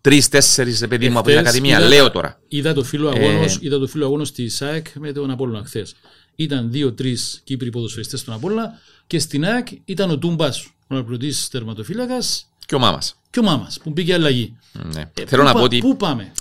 τρει-τέσσερι 0.00 0.88
παιδί 0.88 1.08
μου 1.08 1.18
από 1.18 1.28
την 1.28 1.36
Εχθές 1.36 1.48
Ακαδημία. 1.48 1.78
είδα- 1.78 1.88
Λέω 1.88 2.10
τώρα. 2.10 2.40
Είδα 2.48 2.72
το 2.74 2.84
φίλο 2.84 3.08
αγώνο 3.08 3.42
Ε, 3.44 3.56
είδα 3.60 3.78
το 3.78 3.86
φίλο 3.86 4.04
αγώνος 4.04 4.32
της 4.32 4.56
ΣΑΕΚ 4.56 4.86
με 4.98 5.12
τον 5.12 5.30
Απόλλωνα 5.30 5.64
χθες. 5.64 5.94
Ήταν 6.36 6.70
δύο-τρεις 6.70 7.40
Κύπροι 7.44 7.70
ποδοσφαιριστές 7.70 8.20
στον 8.20 8.34
Απόλλωνα 8.34 8.78
και 9.06 9.18
στην 9.18 9.44
ΑΕΚ 9.44 9.66
ήταν 9.84 10.10
ο 10.10 10.18
Τούμπας, 10.18 10.70
ο 10.90 10.94
αναπληρωτή 10.94 11.32
τερματοφύλακας 11.50 12.46
Και 12.66 12.74
ο 12.74 12.78
Μάμα. 12.78 12.98
και 13.30 13.38
ο 13.38 13.42
Μάμα 13.42 13.68
που 13.82 13.90
μπήκε 13.90 14.14
αλλαγή. 14.14 14.56
Ναι. 14.72 15.00
Ε, 15.00 15.24
Θέλω 15.26 15.42
πού 15.42 15.48
να 15.48 15.52
πα- 15.52 15.58
πω 15.58 15.64
ότι 15.64 15.78
Πού 15.78 15.96
πάμε; 15.96 16.32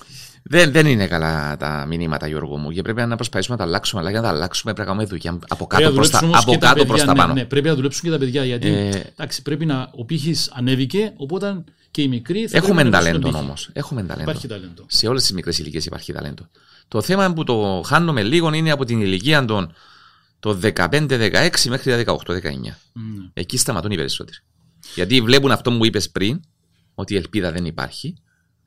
δεν, 0.43 0.71
δεν 0.71 0.85
είναι 0.85 1.07
καλά 1.07 1.57
τα 1.57 1.85
μηνύματα, 1.87 2.27
Γιώργο 2.27 2.57
μου, 2.57 2.71
και 2.71 2.81
πρέπει 2.81 3.01
να 3.01 3.15
προσπαθήσουμε 3.15 3.55
να 3.57 3.63
τα 3.63 3.69
αλλάξουμε. 3.69 4.01
Αλλά 4.01 4.09
για 4.09 4.21
να 4.21 4.27
τα 4.27 4.33
αλλάξουμε 4.33 4.73
πρέπει 4.73 4.89
να 4.89 4.95
κάνουμε 4.95 5.09
δουλειά 5.09 5.39
από 5.47 5.67
Πρέπει 5.67 5.83
κάτω 5.83 5.95
να 5.95 5.95
προς 5.95 6.09
τα, 6.09 6.19
δουλέψουν 6.19 6.27
όμως 6.29 6.41
από 6.43 6.51
και 6.51 6.57
τα 6.57 6.65
κάτω 6.67 6.75
παιδιά, 6.79 6.93
προς 6.93 7.05
τα 7.05 7.13
ναι, 7.13 7.19
πάνω. 7.19 7.33
ναι, 7.33 7.45
πρέπει 7.45 7.67
να 7.67 7.75
δουλέψουν 7.75 8.01
και 8.03 8.09
τα 8.09 8.17
παιδιά 8.17 8.45
γιατί 8.45 8.67
Ε, 8.67 9.03
εντάξει, 9.15 9.41
πρέπει 9.41 9.65
να, 9.65 9.89
ο 9.95 10.05
πύχης 10.05 10.51
ανέβηκε, 10.53 11.13
οπότε 11.15 11.63
και 11.91 12.01
οι 12.01 12.07
μικροί 12.07 12.47
θα 12.47 12.57
Έχουμε 12.57 12.73
πρέπει 12.73 12.89
να 12.89 12.97
ανεβάσουν 12.97 13.21
ταλέντο 13.21 13.37
τον 13.37 13.47
όμως. 13.47 13.69
Έχουμε 13.73 14.03
ταλέντο. 14.03 14.29
Υπάρχει 14.29 14.47
ταλέντο. 14.47 14.83
Σε 14.87 15.07
όλες 15.07 15.21
τις 15.21 15.31
μικρές 15.31 15.59
ηλικίες 15.59 15.85
υπάρχει 15.85 16.13
ταλέντο. 16.13 16.47
Το 16.87 17.01
θέμα 17.01 17.33
που 17.33 17.43
το 17.43 17.81
χάνουμε 17.85 18.23
λίγο 18.23 18.53
είναι 18.53 18.71
από 18.71 18.85
την 18.85 19.01
ηλικία 19.01 19.45
των 19.45 19.73
το 20.39 20.59
15-16 20.75 21.49
μέχρι 21.67 22.03
τα 22.03 22.15
18-19. 22.25 22.33
Mm. 22.33 22.41
Εκεί 23.33 23.57
σταματούν 23.57 23.91
οι 23.91 23.95
περισσότεροι. 23.95 24.37
Γιατί 24.95 25.21
βλέπουν 25.21 25.51
αυτό 25.51 25.71
που 25.71 25.85
είπες 25.85 26.09
πριν, 26.09 26.39
ότι 26.95 27.13
η 27.13 27.17
ελπίδα 27.17 27.51
δεν 27.51 27.65
υπάρχει. 27.65 28.15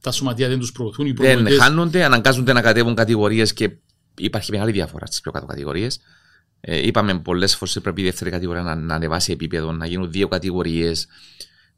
Τα 0.00 0.12
σωματεία 0.12 0.48
δεν 0.48 0.58
τους 0.58 0.72
προωθούν, 0.72 1.06
οι 1.06 1.12
Δεν 1.12 1.24
προπονητές 1.24 1.58
χάνονται, 1.58 2.04
αναγκάζονται 2.04 2.52
να 2.52 2.60
κατέβουν 2.60 2.94
κατηγορίες 2.94 3.52
και 3.52 3.70
υπάρχει 4.18 4.50
μεγάλη 4.50 4.72
διαφορά 4.72 5.06
στις 5.06 5.20
πιο 5.20 5.32
κάτω 5.32 5.46
κατηγορίες. 5.46 6.00
Ε, 6.60 6.86
είπαμε 6.86 7.18
πολλές 7.18 7.56
φορές 7.56 7.78
πρέπει 7.82 8.00
η 8.00 8.04
δεύτερη 8.04 8.30
κατηγορία 8.30 8.62
να, 8.62 8.74
να 8.74 8.94
ανεβάσει 8.94 9.32
επίπεδο, 9.32 9.72
να 9.72 9.86
γίνουν 9.86 10.10
δύο 10.10 10.28
κατηγορίες. 10.28 11.06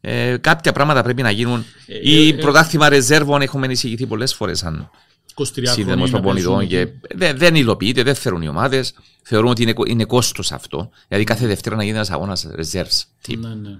Ε, 0.00 0.36
κάποια 0.36 0.72
πράγματα 0.72 1.02
πρέπει 1.02 1.22
να 1.22 1.30
γίνουν. 1.30 1.64
Ε, 1.86 1.98
η 2.02 2.28
ε, 2.28 2.28
ε, 2.28 2.32
πρωτάθλημα 2.32 2.88
ρεζέρβων 2.88 3.40
έχουμε 3.42 3.66
εισηγηθεί 3.66 4.06
πολλές 4.06 4.34
φορές 4.34 4.58
σαν 4.58 4.90
23 4.90 4.90
σύνδεμο 5.72 6.06
χρόνια 6.06 6.12
να 6.12 6.20
προπονητών 6.20 6.56
παίζουν 6.58 6.68
και 6.68 6.88
δεν, 7.14 7.38
δεν 7.38 7.54
υλοποιείται, 7.54 8.02
δεν 8.02 8.14
θέλουν 8.14 8.42
οι 8.42 8.48
ομάδε. 8.48 8.84
Θεωρούν 9.22 9.50
ότι 9.50 9.62
είναι, 9.62 9.72
κο- 9.72 9.84
είναι 9.86 10.04
κόστο 10.04 10.42
αυτό. 10.54 10.90
Δηλαδή 11.08 11.24
κάθε 11.26 11.46
Δευτέρα 11.46 11.76
να 11.76 11.84
γίνει 11.84 11.96
ένα 11.98 12.06
αγώνα 12.10 12.36
reserves. 12.36 13.02
team. 13.28 13.36
Ναι, 13.38 13.48
ναι. 13.48 13.76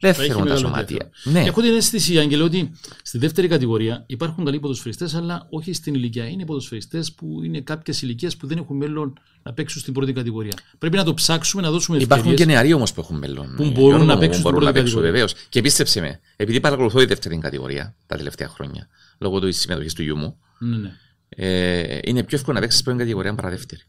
Δεν 0.00 0.14
Θα 0.14 0.22
έχει 0.22 0.30
θέλουν 0.32 0.46
τα 0.46 0.52
μεγάλο 0.52 0.66
σωματεία. 0.68 0.96
ενδιαφέρον. 1.00 1.42
Ναι. 1.42 1.48
Έχω 1.48 1.60
την 1.60 1.74
αίσθηση, 1.76 2.18
Άγγελε, 2.18 2.42
ότι 2.42 2.70
στη 3.02 3.18
δεύτερη 3.18 3.48
κατηγορία 3.48 4.04
υπάρχουν 4.06 4.44
καλοί 4.44 4.60
ποδοσφαιριστές, 4.60 5.14
αλλά 5.14 5.46
όχι 5.50 5.72
στην 5.72 5.94
ηλικία. 5.94 6.28
Είναι 6.28 6.44
ποδοσφαιριστές 6.44 7.12
που 7.12 7.40
είναι 7.44 7.60
κάποιες 7.60 8.02
ηλικίες 8.02 8.36
που 8.36 8.46
δεν 8.46 8.58
έχουν 8.58 8.76
μέλλον 8.76 9.18
να 9.42 9.52
παίξουν 9.52 9.80
στην 9.80 9.92
πρώτη 9.92 10.12
κατηγορία. 10.12 10.52
Πρέπει 10.78 10.96
να 10.96 11.04
το 11.04 11.14
ψάξουμε, 11.14 11.62
να 11.62 11.70
δώσουμε 11.70 11.96
Υπάρχουν 11.98 12.30
ευκαιρίες. 12.32 12.46
και 12.48 12.54
νεαροί 12.62 12.72
όμως 12.72 12.92
που 12.92 13.00
έχουν 13.00 13.18
μέλλον. 13.18 13.54
Που 13.56 13.62
ε, 13.62 13.66
μπορούν 13.66 13.74
Γιώργο 13.88 14.04
να 14.04 14.14
μου, 14.14 14.20
παίξουν 14.20 14.42
μπορούν 14.42 14.58
στην 14.58 14.66
να 14.66 14.72
πρώτη 14.72 14.72
παίξουν 14.72 14.84
κατηγορία. 14.84 15.10
βεβαίως. 15.10 15.34
Και 15.48 15.60
πίστεψε 15.60 16.00
με, 16.00 16.20
επειδή 16.36 16.60
παρακολουθώ 16.60 16.98
τη 16.98 17.04
δεύτερη 17.06 17.38
κατηγορία 17.38 17.94
τα 18.06 18.16
τελευταία 18.16 18.48
χρόνια, 18.48 18.88
λόγω 19.18 19.40
της 19.40 19.60
συμμετοχής 19.60 19.92
του 19.94 20.02
γιού 20.02 20.16
μου, 20.16 20.38
Ναι, 20.58 20.76
ναι. 20.76 20.90
ε, 21.28 21.98
είναι 22.04 22.22
πιο 22.22 22.36
εύκολο 22.36 22.54
να 22.54 22.60
παίξεις 22.62 22.82
πρώτη 22.82 22.98
κατηγορία 22.98 23.34
παρά 23.34 23.48
δεύτερη. 23.50 23.80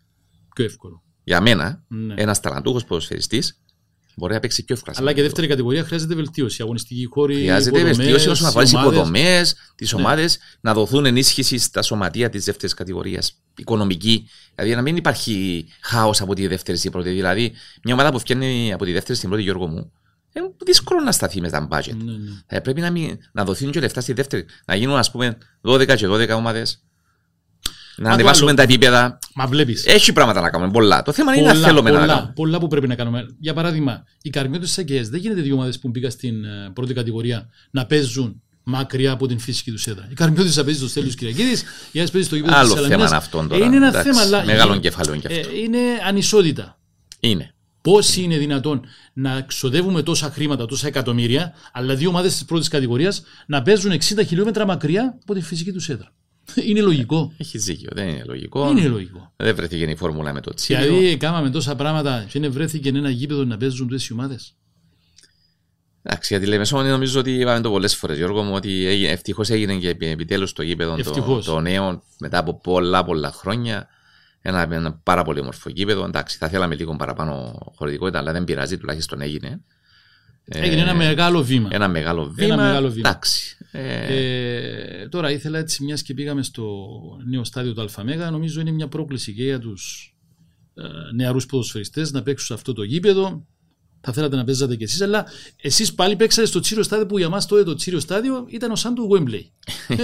Πιο 0.55 0.65
εύκολο. 0.65 1.03
Για 1.23 1.41
μένα, 1.41 1.83
Ναι. 1.87 2.13
ένας 2.17 2.39
ταλαντούχος 2.39 2.85
ποδοσφαιριστής 2.85 3.61
μπορεί 4.19 4.33
να 4.33 4.39
παίξει 4.39 4.63
πιο 4.63 4.75
εύκολα. 4.75 4.95
σε 4.95 5.01
Αλλά 5.01 5.11
και 5.11 5.19
ένα 5.19 5.27
δεύτερη 5.27 5.47
κατηγορία 5.47 5.83
χρειάζεται 5.83 6.15
βελτίωση. 6.15 6.61
Αγωνιστική 6.61 7.05
χώρη. 7.05 7.35
Χρειάζεται 7.35 7.69
υποδομές, 7.77 7.97
βελτίωση 7.97 8.29
όσον 8.29 8.47
αφορά 8.47 8.63
τις 8.63 8.73
ομάδες. 8.73 8.93
υποδομές, 8.93 9.55
τις 9.75 9.93
Ναι. 9.93 9.99
ομάδες, 10.01 10.37
να 10.61 10.73
δοθούν 10.73 11.05
ενίσχυση 11.05 11.57
στα 11.57 11.81
σωματεία 11.81 12.29
της 12.29 12.45
δεύτερης 12.45 12.73
κατηγορίας. 12.73 13.33
Οικονομική. 13.57 14.27
Δηλαδή 14.55 14.75
να 14.75 14.81
μην 14.81 14.95
υπάρχει 14.95 15.65
χάος 15.81 16.21
από 16.21 16.33
τη 16.33 16.47
δεύτερη 16.47 16.77
στην 16.77 16.91
πρώτη. 16.91 17.09
Δηλαδή, 17.09 17.53
μια 17.83 17.93
ομάδα 17.93 18.11
που 18.11 18.19
φτιάχνει 18.19 18.73
από 18.73 18.85
τη 18.85 18.91
δεύτερη 18.91 19.17
στην 19.17 19.29
πρώτη, 19.29 19.43
Γιώργο 19.43 19.67
μου, 19.67 19.91
είναι 20.33 20.51
δύσκολο 20.65 21.01
να 21.01 21.11
σταθεί 21.11 21.41
μες 21.41 21.51
τα 21.51 21.67
budget. 21.71 21.95
Ναι, 22.03 22.11
ναι. 22.11 22.31
Ε, 22.47 22.59
πρέπει 22.59 22.81
να, 22.81 22.91
μην, 22.91 23.17
να 23.31 23.43
δοθούν 23.45 23.71
και 23.71 23.79
λεφτά 23.79 24.01
στη 24.01 24.13
δεύτερη. 24.13 24.45
Να 24.65 24.75
γίνουν, 24.75 24.95
ας 24.95 25.11
πούμε, 25.11 25.37
12 25.61 25.95
και 25.95 26.07
12 26.07 26.35
ομάδες. 26.35 26.86
Να 27.97 28.07
το 28.07 28.13
ανεβάσουμε 28.13 28.47
άλλο. 28.49 28.57
τα 28.57 28.63
επίπεδα. 28.63 29.19
Μα 29.35 29.47
βλέπεις. 29.47 29.85
Έχει 29.85 30.13
πράγματα 30.13 30.41
να 30.41 30.49
κάνουμε. 30.49 30.71
Πολλά. 30.71 31.01
Το 31.01 31.11
θέμα 31.13 31.35
είναι 31.35 31.47
να 31.47 31.53
θέλουμε 31.53 31.89
να 31.91 31.99
πολλά, 31.99 32.13
κάνουμε. 32.13 32.31
πολλά 32.35 32.59
που 32.59 32.67
πρέπει 32.67 32.87
να 32.87 32.95
κάνουμε. 32.95 33.25
Για 33.39 33.53
παράδειγμα, 33.53 34.03
οι 34.21 34.29
καρμιώτες 34.29 34.67
της 34.67 34.77
ΑΚΕΣ 34.77 35.09
δεν 35.09 35.19
γίνεται 35.19 35.41
δύο 35.41 35.53
ομάδες 35.53 35.79
που 35.79 35.87
μπήκαν 35.89 36.11
στην 36.11 36.43
ε, 36.43 36.69
πρώτη 36.73 36.93
κατηγορία 36.93 37.49
να 37.71 37.85
παίζουν 37.85 38.41
μακριά 38.63 39.11
από 39.11 39.27
την 39.27 39.39
φυσική 39.39 39.71
τους 39.71 39.87
έδρα. 39.87 40.07
Οι 40.11 40.13
καρμιώτες 40.13 40.53
θα 40.53 40.63
παίζει 40.63 40.79
στο 40.79 40.87
Στέλιος 40.87 41.15
Κυριακίδης, 41.15 41.63
οι 41.91 41.99
άλλες 41.99 42.11
παίζει 42.11 42.27
στο 42.27 42.35
γήπεδο 42.35 42.55
Άλλο 42.55 42.73
της 42.73 42.81
θέμα 42.87 43.05
είναι 43.05 43.15
αυτό 43.15 43.47
τώρα. 43.49 43.65
είναι 43.65 43.75
ένα 43.75 43.87
Εντάξει, 43.87 44.09
θέμα, 44.09 44.21
αλλά. 44.21 44.45
μεγάλο 44.45 44.73
ε, 44.73 44.77
κεφάλαιο 44.77 45.15
και 45.19 45.27
αυτό. 45.27 45.49
ε, 45.49 45.57
είναι 45.59 45.77
ανισότητα. 46.07 46.79
Είναι. 47.19 47.51
Πώ 47.81 47.99
είναι 48.17 48.37
δυνατόν 48.37 48.81
να 49.13 49.41
ξοδεύουμε 49.41 50.01
τόσα 50.03 50.31
χρήματα, 50.31 50.65
τόσα 50.65 50.87
εκατομμύρια, 50.87 51.53
αλλά 51.73 51.95
δύο 51.95 52.09
ομάδες 52.09 52.31
της 52.33 52.45
πρώτης 52.45 52.67
κατηγορίας 52.67 53.23
να 53.47 53.61
παίζουν 53.61 53.91
60 53.91 53.97
χιλιόμετρα 54.27 54.65
μακριά 54.65 55.17
από 55.21 55.33
τη 55.33 55.41
φυσική 55.41 55.71
τους 55.71 55.89
έδρα; 55.89 56.13
Είναι 56.67 56.81
λογικό. 56.81 57.33
Έχεις 57.37 57.63
δίκιο. 57.63 57.89
Δεν 57.93 58.07
είναι 58.07 58.23
λογικό. 58.25 58.69
Είναι 58.69 58.87
λογικό. 58.87 59.33
Δεν 59.35 59.55
βρέθηκε 59.55 59.83
η 59.83 59.95
φόρμουλα 59.95 60.33
με 60.33 60.41
το 60.41 60.53
τσίλιο. 60.53 60.83
Δηλαδή, 60.83 61.17
κάναμε 61.17 61.49
τόσα 61.49 61.75
πράγματα 61.75 62.25
και 62.29 62.39
δεν 62.39 62.51
βρέθηκε 62.51 62.89
ένα 62.89 63.09
γήπεδο 63.09 63.43
να 63.43 63.57
παίζουν 63.57 63.87
τόσε 63.87 64.13
ομάδες. 64.13 64.55
Εντάξει, 66.03 66.33
για 66.33 66.43
τη 66.43 66.49
Λεμεσόν 66.49 66.87
νομίζω 66.87 67.19
ότι 67.19 67.31
είπαμε 67.31 67.61
το 67.61 67.69
πολλές 67.69 67.95
φορές, 67.95 68.17
Γιώργο 68.17 68.43
μου, 68.43 68.53
ότι 68.53 69.05
ευτυχώς 69.07 69.49
έγινε 69.49 69.75
και 69.75 69.89
επιτέλους 69.89 70.53
το 70.53 70.63
γήπεδο 70.63 70.91
το, 70.91 70.99
Ευτυχώς. 70.99 71.45
το 71.45 71.59
νέο 71.59 72.03
μετά 72.19 72.37
από 72.37 72.59
πολλά 72.59 73.03
πολλά 73.03 73.31
χρόνια. 73.31 73.87
Ένα, 74.41 74.67
ένα 74.71 74.93
πάρα 74.93 75.23
πολύ 75.23 75.39
όμορφο 75.39 75.69
γήπεδο. 75.69 76.05
Εντάξει, 76.05 76.37
θα 76.37 76.49
θέλαμε 76.49 76.75
λίγο 76.75 76.95
παραπάνω 76.95 77.57
χωρητικότητα, 77.75 78.19
αλλά 78.19 78.31
δεν 78.31 78.43
πειράζει, 78.43 78.77
τουλάχιστον 78.77 79.21
έγινε. 79.21 79.61
Έγινε 80.49 80.81
ένα 80.81 80.93
μεγάλο 80.93 81.43
βήμα. 81.43 81.69
Ένα 81.71 81.87
μεγάλο 81.87 82.25
βήμα. 82.25 82.53
Ένα 82.53 82.63
μεγάλο 82.63 82.89
βήμα. 82.89 83.09
Εντάξει. 83.09 83.57
Ε, 83.71 85.01
Ε, 85.01 85.07
τώρα 85.09 85.31
ήθελα 85.31 85.59
έτσι, 85.59 85.83
μιας 85.83 86.01
και 86.01 86.13
πήγαμε 86.13 86.43
στο 86.43 86.87
νέο 87.29 87.43
στάδιο 87.43 87.73
του 87.73 87.89
ΑΜΕΓΑ, 87.95 88.31
νομίζω 88.31 88.61
είναι 88.61 88.71
μια 88.71 88.87
πρόκληση 88.87 89.33
και 89.33 89.43
για 89.43 89.59
τους 89.59 90.15
ε, 90.73 90.83
νεαρούς 91.15 91.45
ποδοσφαιριστές 91.45 92.11
να 92.11 92.23
παίξουν 92.23 92.47
σε 92.47 92.53
αυτό 92.53 92.73
το 92.73 92.83
γήπεδο. 92.83 93.47
Θα 94.09 94.15
θέλατε 94.15 94.35
να 94.35 94.43
παίζατε 94.43 94.75
κι 94.75 94.83
εσείς, 94.83 95.01
αλλά 95.01 95.25
εσείς 95.61 95.93
πάλι 95.93 96.15
παίξατε 96.15 96.47
στο 96.47 96.59
τσίριο 96.59 96.83
στάδιο 96.83 97.05
που 97.05 97.17
για 97.17 97.29
μας 97.29 97.45
τότε 97.45 97.63
το 97.63 97.75
τσίριο 97.75 97.99
στάδιο 97.99 98.45
ήταν 98.49 98.71
ο 98.71 98.75
σαν 98.75 98.95
του 98.95 99.09
Wembley. 99.13 99.41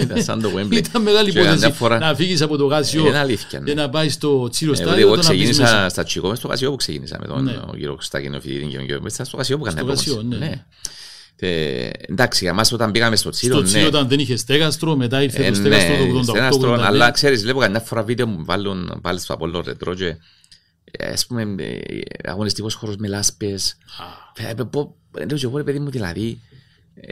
ήταν 0.02 0.24
σαν 0.24 0.42
το 0.42 0.50
Wembley. 0.58 0.76
ήταν 0.76 1.02
μεγάλη 1.02 1.30
Και 1.32 1.36
καμιά 1.38 1.52
υπόθεση 1.52 1.74
φορά- 1.74 2.00
να 2.00 2.16
φύγεις 2.16 2.42
από 2.42 2.58
το 2.58 2.66
γάσιο 2.66 3.08
Είναι 3.08 3.18
αλήθεια. 3.18 3.60
ναι. 3.60 3.66
και 3.66 3.74
να 3.74 3.90
πάει 3.90 4.10
στο 4.10 4.48
τσίριο 4.52 4.74
Ε, 4.74 4.76
στάδιο. 4.78 5.08
Εγώ 5.08 5.16
το 5.16 5.22
να 5.22 5.28
μπεις 5.28 5.28
ξεκίνησα 5.28 5.62
μέσα. 5.62 5.90
στα 5.90 6.04
Τσικό, 6.04 6.30
μες 6.30 6.38
στο 6.38 6.48
Κασιό 6.48 6.70
που 6.70 6.76
ξεκίνησα 6.76 7.18
με 7.22 7.28
τον 7.28 7.44
Ναι. 7.44 7.52
ο 7.68 7.72
κύριο 7.74 7.96
Κωστάκη, 7.96 8.28
ο 8.28 8.40
Φιδίδη 8.42 8.66
και 8.66 8.76
τον 8.78 8.86
κύριο 8.86 9.02
Μέστα, 9.02 9.24
στο 9.24 9.38
Κασιό 9.38 9.58
που 9.58 9.66
Στο 9.66 9.74
έκανε 9.78 9.94
Κασιό, 9.94 10.22
ναι. 10.22 10.66
Ε, 11.36 11.90
εντάξει, 12.10 12.44
για 12.44 12.54
μας 12.54 12.72
όταν 12.72 12.92
πήγαμε 12.92 13.16
στο 13.16 13.30
Τσίρο, 13.30 13.54
Στο 13.54 13.62
ναι. 13.62 13.68
τσίριο 13.68 13.88
όταν 13.88 14.08
δεν 14.08 14.20
είχε 14.20 14.36
στέγαστρο, 14.36 14.96
μετά 14.96 15.24
ήρθε 15.24 15.46
Ε, 15.46 15.50
το 15.50 15.56
στέγαστρο 15.56 15.96
ναι, 16.06 16.12
το 16.14 16.24
στενάστρο, 16.24 16.74
88-89. 16.74 16.80
αλλά 16.86 17.12
ξέρεις, 17.12 17.42
βλέπω 17.42 17.60
καμιά 17.60 17.80
φορά 17.80 18.04
βίντεο 18.04 18.28
μου 18.28 18.46
βάλουν 18.46 19.00
πάλι 19.02 19.20
στο 19.20 19.34
Απόλλω 19.34 19.62
Ρετρό 19.66 19.94
και 19.94 20.06
ε, 20.06 20.18
ας 21.00 21.26
πούμε 21.26 21.42
ε, 21.58 22.00
αγωνιστικός 22.24 22.74
χώρος 22.74 22.96
με 22.96 23.08
λάσπες. 23.08 23.78
Ε, 24.38 24.50
ε, 24.50 24.54
πω- 24.54 24.96
Λέω 25.28 25.38
και 25.38 25.46
εγώ 25.46 25.58
ρε 25.58 25.64
παιδί 25.64 25.80
μου 25.80 25.90
δηλαδή, 25.90 26.40
ε, 26.96 27.08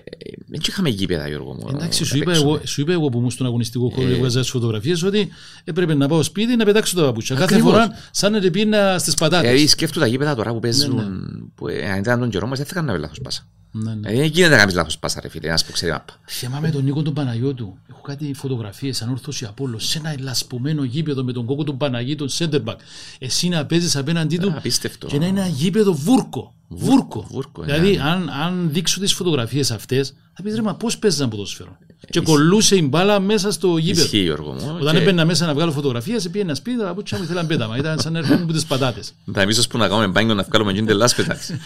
δεν 0.48 0.60
είχαμε 0.68 0.90
γήπεδα 0.90 1.28
Γιώργο 1.28 1.54
μου. 1.54 1.68
Εντάξει, 1.70 2.02
να 2.02 2.08
σου 2.08 2.18
είπα, 2.18 2.26
παίξουμε. 2.26 2.50
εγώ, 2.52 2.66
σου 2.66 2.82
είπα 2.82 2.92
εγώ 2.92 3.10
που 3.10 3.18
ήμουν 3.18 3.32
στον 3.32 3.46
αγωνιστικό 3.46 3.90
χώρο 3.90 4.08
Ε. 4.08 4.10
και 4.10 4.16
έβγαζα 4.16 4.40
τις 4.40 4.50
φωτογραφίες 4.50 5.04
ότι 5.04 5.30
έπρεπε 5.64 5.94
να 5.94 6.08
πάω 6.08 6.24
σπίτι 6.24 6.56
να 6.56 6.66
πετάξω 6.66 6.96
τα 6.96 7.02
παπούτσια. 7.02 7.36
Κάθε 7.36 7.54
Ακριβώς. 7.54 7.72
φορά 7.74 7.90
σαν 8.12 8.32
να 8.32 8.50
πίνα 8.52 8.98
στις 9.00 9.14
πατάτες. 9.14 9.50
Δηλαδή 9.50 9.68
σκέφτομαι 9.68 10.06
τα 10.06 10.12
γήπεδα 10.12 10.36
τώρα 10.36 10.50
που 10.50 10.56
Ναι, 10.56 10.62
παίζουν, 10.62 11.52
που 11.56 11.68
ε, 11.68 11.92
αν 11.92 12.00
ήταν 12.00 12.20
τον 12.20 12.30
καιρό 12.30 12.48
μας 12.48 12.58
δεν 12.58 12.68
θα 12.68 12.74
κάνουμε 12.74 12.98
λάθος 12.98 13.20
πάσα. 13.22 13.48
Ναι, 13.72 13.94
ναι. 13.94 14.10
Ε, 14.10 14.16
Δεν 14.16 14.26
γίνεται 14.26 14.50
να 14.50 14.58
κάνεις 14.58 14.74
λάθος 14.74 15.00
πάσα 15.00 15.22
ρε 15.22 15.30
φίλε, 15.30 15.48
ένας 15.48 15.66
που 15.66 15.72
ξέρει 15.72 15.92
μάπα. 15.92 16.14
Θυμάμαι 16.28 16.70
τον 16.70 16.84
Νίκο 16.84 17.02
τον 17.02 17.14
Παναγιώτου. 17.14 17.78
Έχω 17.90 18.02
κάτι 18.02 18.34
φωτογραφίες 18.34 19.02
ανόρθωση 19.02 19.48
Απόλlo 19.50 19.76
σε 19.78 19.98
ένα 19.98 20.10
ελασπωμένο 20.10 20.84
γήπεδο 20.84 21.24
με 21.24 21.32
τον 21.32 21.46
κόκο 21.46 21.64
τον 21.64 21.78
Παναγίτων 21.78 22.30
Σέντερμπακ. 22.30 22.80
Εσύ 23.20 23.48
να 23.48 23.66
παίζεις 23.66 23.96
απέναντί 23.96 24.38
του 24.38 24.54
Απίστευτο. 24.58 25.08
και 25.08 25.18
να 25.18 25.26
είναι 25.26 25.40
ένα 25.40 25.50
γήπεδο 25.50 25.94
βούρκο. 25.94 26.54
Βούρκο. 26.74 27.28
βούρκο, 27.32 27.62
δηλαδή, 27.64 27.96
ναι. 27.96 28.02
αν, 28.04 28.30
αν 28.30 28.70
δείξω 28.72 29.00
τις 29.00 29.14
φωτογραφίες 29.14 29.72
αυτές, 29.72 30.14
θα 30.34 30.44
πεις 30.44 30.56
ρε, 30.56 30.62
μα 30.62 30.76
πώς 30.76 30.98
παίζαν 30.98 31.30
ποδόσφαιρο; 31.30 31.78
και 32.10 32.20
κολούσε 32.20 32.76
η 32.76 32.88
μπάλα 32.90 33.20
μέσα 33.20 33.52
στο 33.52 33.78
γήπεδο. 33.78 34.02
Ισχύει 34.04 34.18
Γιώργο 34.22 34.52
μου. 34.52 34.78
Όταν 34.82 34.96
και 34.96 35.02
έμπαινα 35.02 35.26
μέσα 35.26 35.46
να 35.46 35.54
βγάλω 35.54 35.72
φωτογραφία, 35.72 36.20
σε 36.20 36.30
πήγαινα 36.30 36.56
σπίτι, 36.56 36.78
τα 36.78 36.84
παπούτσια 36.84 37.18
μου 37.18 37.24
ήθελαν 37.24 37.48
πέταμα. 37.48 37.78
Ήταν 37.78 38.00
σαν 38.00 38.14
να 38.14 38.20
έρχονταν 38.20 38.44
από 38.44 38.54
τις 38.54 38.66
πατάτες. 38.66 39.14
Τα 39.34 39.42
εμείς 39.42 39.68
που 39.68 39.78
να 39.78 39.88
κάνουμε 39.88 40.08
μπάνιο 40.08 40.34
να 40.34 40.44
βγάλουμε 40.44 40.72
γίνει 40.72 40.88
τελάς 40.88 41.16
πετάξει. 41.16 41.54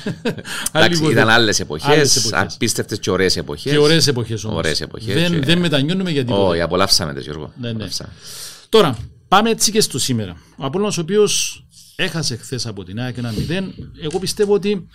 Άλλη 0.72 0.86
Εντάξει, 0.86 0.98
εποχή. 1.00 1.12
ήταν 1.14 1.30
άλλες 1.30 1.40
Άλλες 1.40 1.60
εποχές, 1.60 2.16
εποχές. 2.16 2.54
απίστευτες 2.54 3.00
και 3.00 3.12
ωραίες 3.12 3.38
εποχές. 3.38 3.72
Και 3.72 3.78
ωραίες 3.78 4.08
εποχές 4.08 4.44
όμως. 4.44 4.58
Ωραίες 4.58 4.82
εποχές 4.82 5.14
Δεν, 5.14 5.32
και- 5.32 5.40
δεν 5.46 5.58
μετανιώνουμε 5.58 6.12
για 6.12 6.26
τίποτα. 6.26 6.42
Όχι, 6.44 6.62
απολαύσαμε 6.62 7.14
τις 7.14 7.24
Γιώργο. 7.24 7.52
Ναι, 7.56 7.68
ναι. 7.68 7.70
Απολαύσαμε. 7.72 8.10
Τώρα, 8.70 8.98
πάμε 9.28 9.50
έτσι 9.50 9.72
και 9.72 9.82
στο 9.82 10.00
σήμερα. 10.00 10.36
Ο 10.58 10.66
Απόλλωνας 10.66 10.98
ο 10.98 11.02
οποίος 11.02 11.65
έχασε 11.96 12.36
χθες 12.36 12.66
από 12.66 12.84
την 12.84 13.00
ΑΕΚ 13.00 13.18
ένα 13.18 13.34
0, 13.50 13.70
εγώ 14.02 14.20
πιστεύω 14.20 14.54
ότι 14.54 14.88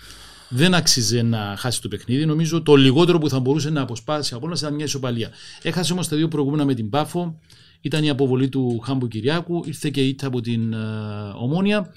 δεν 0.53 0.73
άξιζε 0.73 1.21
να 1.21 1.55
χάσει 1.57 1.81
το 1.81 1.87
παιχνίδι. 1.87 2.25
Νομίζω 2.25 2.61
το 2.61 2.75
λιγότερο 2.75 3.17
που 3.17 3.29
θα 3.29 3.39
μπορούσε 3.39 3.69
να 3.69 3.81
αποσπάσει 3.81 4.33
ο 4.33 4.37
Απόλλωνας 4.37 4.61
ήταν 4.61 4.73
μια 4.73 4.85
ισοπαλία. 4.85 5.29
Έχασε 5.61 5.93
όμως 5.93 6.07
τα 6.07 6.15
δύο 6.15 6.27
προηγούμενα 6.27 6.65
με 6.65 6.73
την 6.73 6.89
Πάφο. 6.89 7.39
Ήταν 7.81 8.03
η 8.03 8.09
αποβολή 8.09 8.49
του 8.49 8.79
Χάμπου 8.85 9.07
Κυριάκου. 9.07 9.63
Ήρθε 9.65 9.89
και 9.89 10.01
η 10.01 10.07
ήττα 10.07 10.27
από 10.27 10.41
την 10.41 10.73
ε, 10.73 10.77
Ομόνια. 11.35 11.93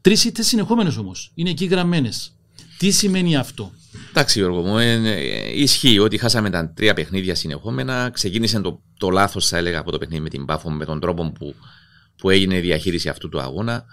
Τρεις 0.00 0.24
ήττες 0.24 0.46
συνεχόμενες 0.46 0.96
όμως. 0.96 1.30
Είναι 1.34 1.50
εκεί 1.50 1.64
γραμμένες. 1.64 2.32
Τι 2.78 2.90
σημαίνει 2.90 3.36
αυτό; 3.36 3.72
Εντάξει 4.10 4.38
Γιώργο 4.38 4.62
μου, 4.62 4.78
ε, 4.78 4.92
ε, 4.92 5.60
ισχύει 5.60 5.98
ότι 5.98 6.18
χάσαμε 6.18 6.50
τα 6.50 6.72
τρία 6.76 6.94
παιχνίδια 6.94 7.34
συνεχόμενα. 7.34 8.10
Ξεκίνησε 8.10 8.60
το, 8.60 8.80
το 8.98 9.10
λάθος 9.10 9.48
θα 9.48 9.56
έλεγα 9.56 9.78
από 9.78 9.90
το 9.90 9.98
παιχνίδι 9.98 10.22
με 10.22 10.28
την 10.28 10.44
Πάφο 10.44 10.70
με 10.70 10.84
τον 10.84 11.00
τρόπο 11.00 11.32
που, 11.38 11.54
που 12.16 12.30
έγινε 12.30 12.56
η 12.56 12.60
διαχείριση 12.60 13.08
αυτού 13.08 13.28
του 13.28 13.40
αγώνα. 13.40 13.84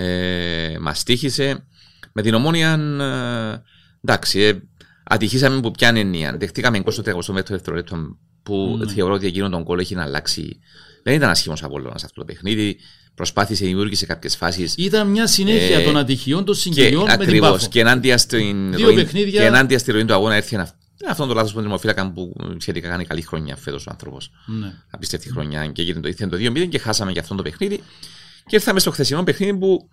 Ε, 0.00 0.76
μας 0.80 1.02
τύχησε. 1.02 1.66
Με 2.12 2.22
την 2.22 2.34
Ομόνια, 2.34 2.72
ε, 3.00 3.62
εντάξει, 4.04 4.40
ε, 4.40 4.52
ατυχήσαμε 5.04 5.60
που 5.60 5.70
πιάνει 5.70 6.00
εννοία. 6.00 6.36
Δεχτήκαμε 6.38 6.78
20 6.78 7.42
δευτερόλεπτο 7.48 8.16
που 8.42 8.76
Ναι. 8.78 8.92
θεωρώ 8.92 9.14
ότι 9.14 9.26
εκείνο 9.26 9.48
τον 9.48 9.64
κόλλο 9.64 9.80
έχει 9.80 9.94
να 9.94 10.02
αλλάξει. 10.02 10.58
Δεν 11.02 11.14
ήταν 11.14 11.30
ασχήμος 11.30 11.62
Απόλλωνας 11.62 12.04
αυτό 12.04 12.20
το 12.20 12.24
παιχνίδι. 12.26 12.76
Προσπάθησε, 13.14 13.64
δημιούργησε 13.64 14.06
κάποιες 14.06 14.36
φάσεις. 14.36 14.74
Ήταν 14.76 15.08
μια 15.10 15.26
συνέχεια 15.26 15.78
Ε, 15.78 15.84
των 15.84 15.96
ατυχιών 15.96 16.44
των 16.44 16.54
Και 16.54 16.60
συγκυριών 16.60 17.02
με 17.04 17.12
την 17.12 17.22
ακριβώς. 17.22 17.50
Πάφο. 17.50 17.68
Και 17.68 17.80
ενάντια 17.80 18.18
στην 18.18 18.74
Δύο 18.74 18.86
ροή, 18.86 18.94
παιχνίδια. 18.94 19.40
και 19.40 19.46
ενάντια 19.46 19.78
στη 19.78 19.92
ροή 19.92 20.04
του 20.04 20.12
αγώνα 20.12 20.34
έρθει 20.34 20.54
ένα, 20.54 20.70
αυτό 21.08 21.26
το 21.26 21.34
λάθος 21.34 21.52
που 21.52 21.60
δημοφύλακα 21.60 22.12
που 22.12 22.32
σχετικά 22.58 22.88
κάνει 22.88 23.04
καλή 23.04 23.22
χρονιά 23.22 23.56
φέτος 23.56 23.86
ο 23.86 23.90
άνθρωπος. 23.90 24.30
Ναι. 24.46 24.72
Απίστευτη 24.90 25.30
χρονιά. 25.30 25.66
Και 25.66 25.82
έγινε 25.82 26.00
το, 26.00 26.08
ήρθε 26.08 26.26
το 26.26 26.36
2-0 26.36 26.68
και 26.68 26.78
χάσαμε 26.78 27.12
και 27.12 27.18
αυτό 27.18 27.34
το 27.34 27.42
παιχνίδι. 27.42 27.80
Και 28.48 28.56
ήρθαμε 28.56 28.80
στο 28.80 28.90
χθεσινό 28.90 29.22
παιχνίδι 29.24 29.58
που 29.58 29.88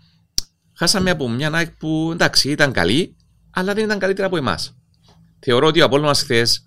χάσαμε 0.74 1.10
από 1.10 1.30
μια 1.30 1.52
ΑΕΚ 1.54 1.72
που 1.72 2.10
εντάξει 2.14 2.52
ήταν 2.52 2.72
καλή, 2.72 3.16
αλλά 3.50 3.74
δεν 3.74 3.84
ήταν 3.84 4.00
καλύτερα 4.00 4.28
από 4.28 4.38
εμάς. 4.38 4.76
Θεωρώ 5.40 5.68
ότι 5.68 5.82
ο 5.82 5.86
Απόλλωνας 5.86 6.22
χθες. 6.22 6.66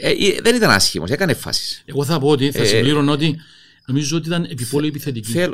Ε, 0.00 0.10
ε, 0.10 0.40
δεν 0.42 0.54
ήταν 0.54 0.70
άσχημος, 0.70 1.10
έκανε 1.10 1.34
φάσεις. 1.34 1.82
Εγώ 1.84 2.04
θα 2.04 2.18
πω 2.18 2.28
ότι 2.28 2.50
θα 2.50 2.62
Ε, 2.62 2.64
συμπλήρωνω 2.64 3.12
ότι 3.12 3.36
νομίζω 3.86 4.16
ότι 4.16 4.26
ήταν 4.26 4.44
επιπόλαιη 4.44 4.88
επιθετική. 4.88 5.48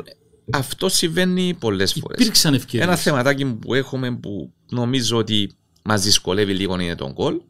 Αυτό 0.51 0.89
συμβαίνει 0.89 1.53
πολλές 1.59 1.93
φορές. 1.93 2.19
Υπήρξαν 2.19 2.53
ευκαιρίες. 2.53 2.87
Ένα 2.89 2.97
θεματάκι 2.97 3.45
που 3.45 3.73
έχουμε 3.73 4.15
που 4.15 4.53
νομίζω 4.69 5.17
ότι 5.17 5.51
μας 5.83 6.01
δυσκολεύει 6.01 6.53
λίγο 6.53 6.79
είναι 6.79 6.95
τον 6.95 7.13
κολ. 7.13 7.41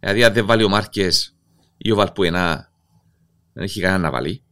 Δηλαδή, 0.00 0.24
αν 0.24 0.32
δεν 0.32 0.46
βάλει 0.46 0.64
ο 0.64 0.68
Μάρκες 0.68 1.36
ή 1.76 1.90
ο 1.90 1.94
Βαλπουενά, 1.94 2.72
δεν 3.52 3.64
έχει 3.64 3.80
κανένα 3.80 4.02
να 4.02 4.10
βάλει. 4.10 4.42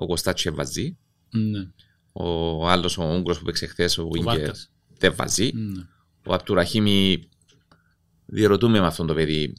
Ο 0.00 0.06
Κωστάτσο 0.06 0.54
βάζει. 0.54 0.96
Ναι, 1.30 1.66
Ο 2.12 2.68
άλλος, 2.68 2.98
ο 2.98 3.14
Ούγκρο 3.16 3.34
που 3.34 3.42
παίξε 3.44 3.66
χθες, 3.66 3.98
ο 3.98 4.08
Βίγκερ, 4.08 4.24
Βάρκας. 4.36 4.70
δεν 4.98 5.12
βάζει. 5.16 5.50
ναι. 5.54 5.82
Ο 6.26 6.34
Απτουραχήμι, 6.34 7.28
διερωτούμε 8.26 8.80
με 8.80 8.86
αυτόν 8.86 9.06
το 9.06 9.14
παιδί. 9.14 9.52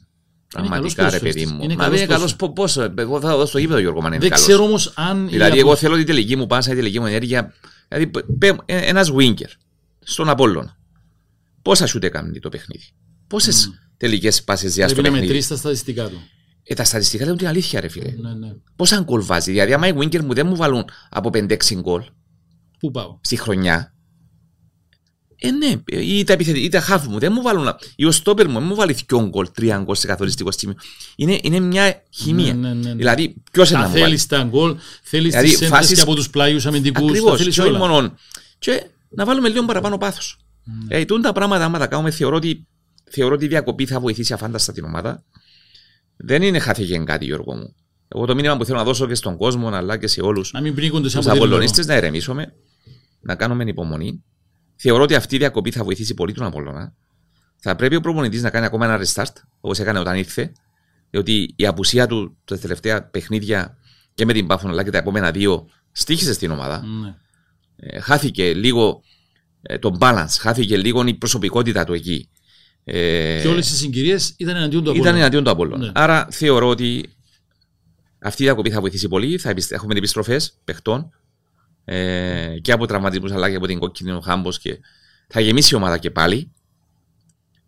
Πραγματικά, 0.48 0.94
καλός 0.94 1.12
ρε 1.12 1.18
παιδί 1.18 1.22
ποδοσφαιριστής. 1.32 1.52
μου. 1.52 1.62
Είναι 1.64 1.74
Μα 1.74 1.82
καλός 1.82 1.98
δεν 1.98 2.06
είναι 2.06 2.14
καλός. 2.14 2.36
Πώ, 2.36 2.64
εγώ 3.02 3.20
θα 3.20 3.36
δω 3.36 3.46
στο 3.46 3.58
γήπεδο, 3.58 3.78
Γιώργο, 3.78 4.00
μα 4.00 4.06
είναι 4.08 4.18
Δεν 4.18 4.28
καλός. 4.28 4.44
ξέρω 4.46 4.64
όμως 4.64 4.92
αν. 4.96 5.26
η 5.26 5.30
Δηλαδή, 5.30 5.58
απο- 5.58 5.68
εγώ 5.68 5.76
θέλω 5.76 5.96
τη 5.96 6.04
τελική 6.04 6.36
μου 6.36 6.46
πάσα, 6.46 6.72
η 6.72 6.74
τελική 6.74 7.00
μου 7.00 7.06
ενέργεια. 7.06 7.52
Δηλαδή, 7.88 8.10
ένας 8.66 9.10
winger 9.16 9.50
στον 10.00 10.28
Απόλλωνα. 10.28 10.76
Πόσα 11.62 11.86
σούτ 11.86 12.04
έκανε 12.04 12.38
το 12.38 12.48
παιχνίδι; 12.48 12.84
Πόσες 13.26 13.70
τελικές 13.96 14.42
πάσες 14.44 14.74
διά 14.74 14.84
στο 14.88 14.94
Πρέπει 14.94 15.08
να 15.08 15.12
παιχνίδι; 15.14 15.32
μετρήσει 15.32 15.48
τα 15.48 15.56
στατιστικά 15.60 16.08
του. 16.08 16.20
Ε, 16.64 16.74
τα 16.74 16.84
στατιστικά 16.84 17.22
λένε 17.22 17.32
ότι 17.34 17.42
είναι 17.44 17.52
αλήθεια, 17.52 17.80
ρε 17.80 17.88
φίλε. 17.88 18.10
Ναι, 18.20 18.32
ναι. 18.34 18.52
Πόσα 18.76 19.00
γκολ 19.00 19.22
βάζει. 19.24 19.50
Δηλαδή, 19.50 19.72
άμα 19.72 19.86
οι 19.86 19.92
winger 19.96 20.20
μου 20.20 20.34
δεν 20.34 20.46
μου 20.46 20.56
βάλουν 20.56 20.84
από 21.10 21.30
5-6 21.32 21.56
γκολ 21.74 22.02
Πού 22.78 22.90
πάω; 22.90 23.18
στη 23.22 23.36
χρονιά. 23.36 23.94
Ε, 25.44 25.50
ναι, 25.50 25.82
ή 26.02 26.24
τα, 26.24 26.32
επιθετικά, 26.32 26.64
ή 26.64 26.68
τα 26.68 26.84
half 26.88 27.06
μου 27.08 27.18
δεν 27.18 27.32
μου 27.34 27.42
βάλουν. 27.42 27.68
ή 27.96 28.04
ο 28.04 28.10
στόπερ 28.10 28.48
μου 28.48 28.58
δεν 28.58 28.62
μου 28.68 28.74
βάλει 28.74 28.96
2 29.12 29.26
γκολ, 29.28 29.48
3 29.60 29.80
γκολ 29.82 29.94
σε 29.96 30.06
καθοριστικό 30.06 30.52
σημείο. 30.52 30.74
Είναι, 31.16 31.38
είναι 31.42 31.60
μια 31.60 32.02
χημεία. 32.10 32.54
Ναι, 32.54 32.68
ναι, 32.68 32.74
ναι, 32.74 32.88
ναι. 32.88 32.94
Δηλαδή, 32.94 33.34
ποιος 33.52 33.68
είναι 33.70 33.78
Αν 33.78 33.84
να 33.84 33.88
μου 33.90 33.94
βάλει; 33.94 34.06
θέλεις 34.06 34.26
τα 34.26 34.42
γκολ, 34.42 34.76
θέλεις 35.02 35.30
Δηλαδή, 35.30 35.48
τις 35.48 35.54
έντρε 35.56 35.68
φάσεις- 35.68 35.94
και 35.96 36.00
από 36.00 36.14
τους 36.14 36.30
πλάγιους 36.30 36.66
αμυντικούς. 36.66 37.08
Ακριβώς. 37.08 37.30
Τα 37.30 37.36
θέλεις 37.36 37.54
Και 37.54 37.60
όχι 37.60 37.70
όλα. 37.70 37.78
μόνο. 37.78 38.14
Και 38.58 38.86
να 39.08 39.24
βάλουμε 39.24 39.48
λίγο 39.48 39.64
παραπάνω 39.64 39.98
πάθος. 39.98 40.38
Ε, 40.88 41.04
τούν 41.04 41.22
τα 41.22 41.32
πράγματα, 41.32 41.64
άμα 41.64 41.78
τα 41.78 41.86
κάνουμε, 41.86 42.10
θεωρώ 42.10 42.36
ότι, 42.36 42.66
θεωρώ 43.10 43.34
ότι 43.34 43.44
η 43.44 43.48
διακοπή 43.48 43.86
θα 43.86 44.00
βοηθήσει 44.00 44.32
αφάνταστα 44.32 44.72
την 44.72 44.84
ομάδα. 44.84 45.24
Δεν 46.24 46.42
είναι 46.42 46.58
χάθηκε 46.58 46.98
κάτι, 46.98 47.24
Γιώργο 47.24 47.54
μου. 47.54 47.74
Εγώ 48.08 48.26
το 48.26 48.34
μήνυμα 48.34 48.56
που 48.56 48.64
θέλω 48.64 48.78
να 48.78 48.84
δώσω 48.84 49.06
και 49.06 49.14
στον 49.14 49.36
κόσμο, 49.36 49.68
αλλά 49.68 49.96
και 49.96 50.06
σε 50.06 50.20
όλους 50.20 50.52
Να 50.52 50.60
μην 50.60 50.74
πνίγονται 50.74 51.08
σε 51.08 51.16
τους 51.16 51.26
αποτέλεσμα. 51.26 51.56
Απολλωνίστε, 51.56 51.84
να 51.84 51.96
ηρεμήσουμε, 51.96 52.54
να 53.20 53.34
κάνουμε 53.34 53.64
υπομονή. 53.64 54.24
Θεωρώ 54.76 55.02
ότι 55.02 55.14
αυτή 55.14 55.34
η 55.34 55.38
διακοπή 55.38 55.70
θα 55.70 55.84
βοηθήσει 55.84 56.14
πολύ 56.14 56.32
τον 56.32 56.46
Απολλώνα. 56.46 56.94
Θα 57.56 57.76
πρέπει 57.76 57.96
ο 57.96 58.00
προπονητής 58.00 58.42
να 58.42 58.50
κάνει 58.50 58.66
ακόμα 58.66 58.84
ένα 58.84 59.04
restart, 59.04 59.32
όπως 59.60 59.78
έκανε 59.78 59.98
όταν 59.98 60.16
ήρθε. 60.16 60.52
Διότι 61.10 61.54
η 61.56 61.66
απουσία 61.66 62.06
του 62.06 62.38
τα 62.44 62.58
τελευταία 62.58 63.02
παιχνίδια 63.02 63.76
και 64.14 64.24
με 64.24 64.32
την 64.32 64.46
Πάφων 64.46 64.70
αλλά 64.70 64.84
και 64.84 64.90
τα 64.90 64.98
επόμενα 64.98 65.30
δύο 65.30 65.68
στήχησε 65.92 66.32
στην 66.32 66.50
ομάδα. 66.50 66.86
Ναι. 66.86 67.14
Ε, 67.76 68.00
χάθηκε 68.00 68.54
λίγο 68.54 69.02
ε, 69.62 69.78
το 69.78 69.96
balance, 70.00 70.36
χάθηκε 70.40 70.76
λίγο 70.76 71.06
η 71.06 71.14
προσωπικότητα 71.14 71.84
του 71.84 71.92
εκεί. 71.92 72.28
Ε, 72.84 73.38
Και 73.42 73.48
όλες 73.48 73.70
οι 73.70 73.76
συγκυρίες 73.76 74.34
ήταν 74.36 74.56
εναντίον 74.56 74.84
του 74.84 74.90
ήταν 74.90 74.96
Απόλλωνα. 75.00 75.18
εναντίον 75.18 75.44
του 75.44 75.50
Απόλλωνα. 75.50 75.84
Ναι. 75.86 75.92
Άρα 75.94 76.28
θεωρώ 76.30 76.68
ότι 76.68 77.14
αυτή 78.18 78.42
η 78.42 78.44
διακοπή 78.44 78.70
θα 78.70 78.80
βοηθήσει 78.80 79.08
πολύ. 79.08 79.38
Θα 79.38 79.50
επιστε- 79.50 79.76
έχουμε 79.76 79.94
επιστροφές 79.96 80.54
παιχτών 80.64 81.10
ε, 81.84 82.56
και 82.62 82.72
από 82.72 82.86
τραυματισμούς 82.86 83.32
αλλά 83.32 83.50
και 83.50 83.56
από 83.56 83.66
την 83.66 83.78
κόκκινη 83.78 84.10
ο 84.10 84.20
Χάμπος 84.20 84.58
και 84.58 84.78
θα 85.28 85.40
γεμίσει 85.40 85.74
η 85.74 85.76
ομάδα 85.76 85.98
και 85.98 86.10
πάλι. 86.10 86.50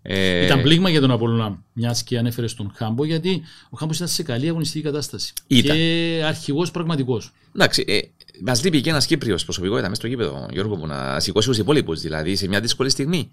Ε, 0.07 0.45
Ήταν 0.45 0.63
πλήγμα 0.63 0.91
για 0.91 1.01
τον 1.01 1.11
Απόλλωνα, 1.11 1.63
μιας 1.73 2.03
και 2.03 2.19
ανέφερες 2.19 2.51
στον 2.51 2.73
Χάμπο, 2.77 3.05
γιατί 3.05 3.43
ο 3.71 3.77
Χάμπος 3.77 3.97
ήταν 3.97 4.09
σε 4.09 4.23
καλή 4.23 4.49
αγωνιστική 4.49 4.85
κατάσταση. 4.85 5.33
Ήταν. 5.47 5.77
Και 5.77 6.23
αρχηγός 6.27 6.71
πραγματικός. 6.71 7.33
Εντάξει, 7.55 7.85
ε, 7.87 7.99
μας 8.45 8.65
λείπει 8.65 8.81
και 8.81 8.91
ένας 8.91 9.07
Κύπριος 9.07 9.45
προσωπικότητα 9.45 9.89
μέσα 9.89 10.01
στο 10.01 10.07
γήπεδο, 10.11 10.47
Γιώργο, 10.53 10.77
που 10.77 10.87
να 10.87 11.21
σηκώσει 11.21 11.49
τους 11.49 11.59
υπόλοιπους. 11.59 12.01
Δηλαδή 12.01 12.37
σε 12.37 12.49
μια 12.49 12.61
δύσκολη 12.61 12.91
στιγμή. 12.91 13.31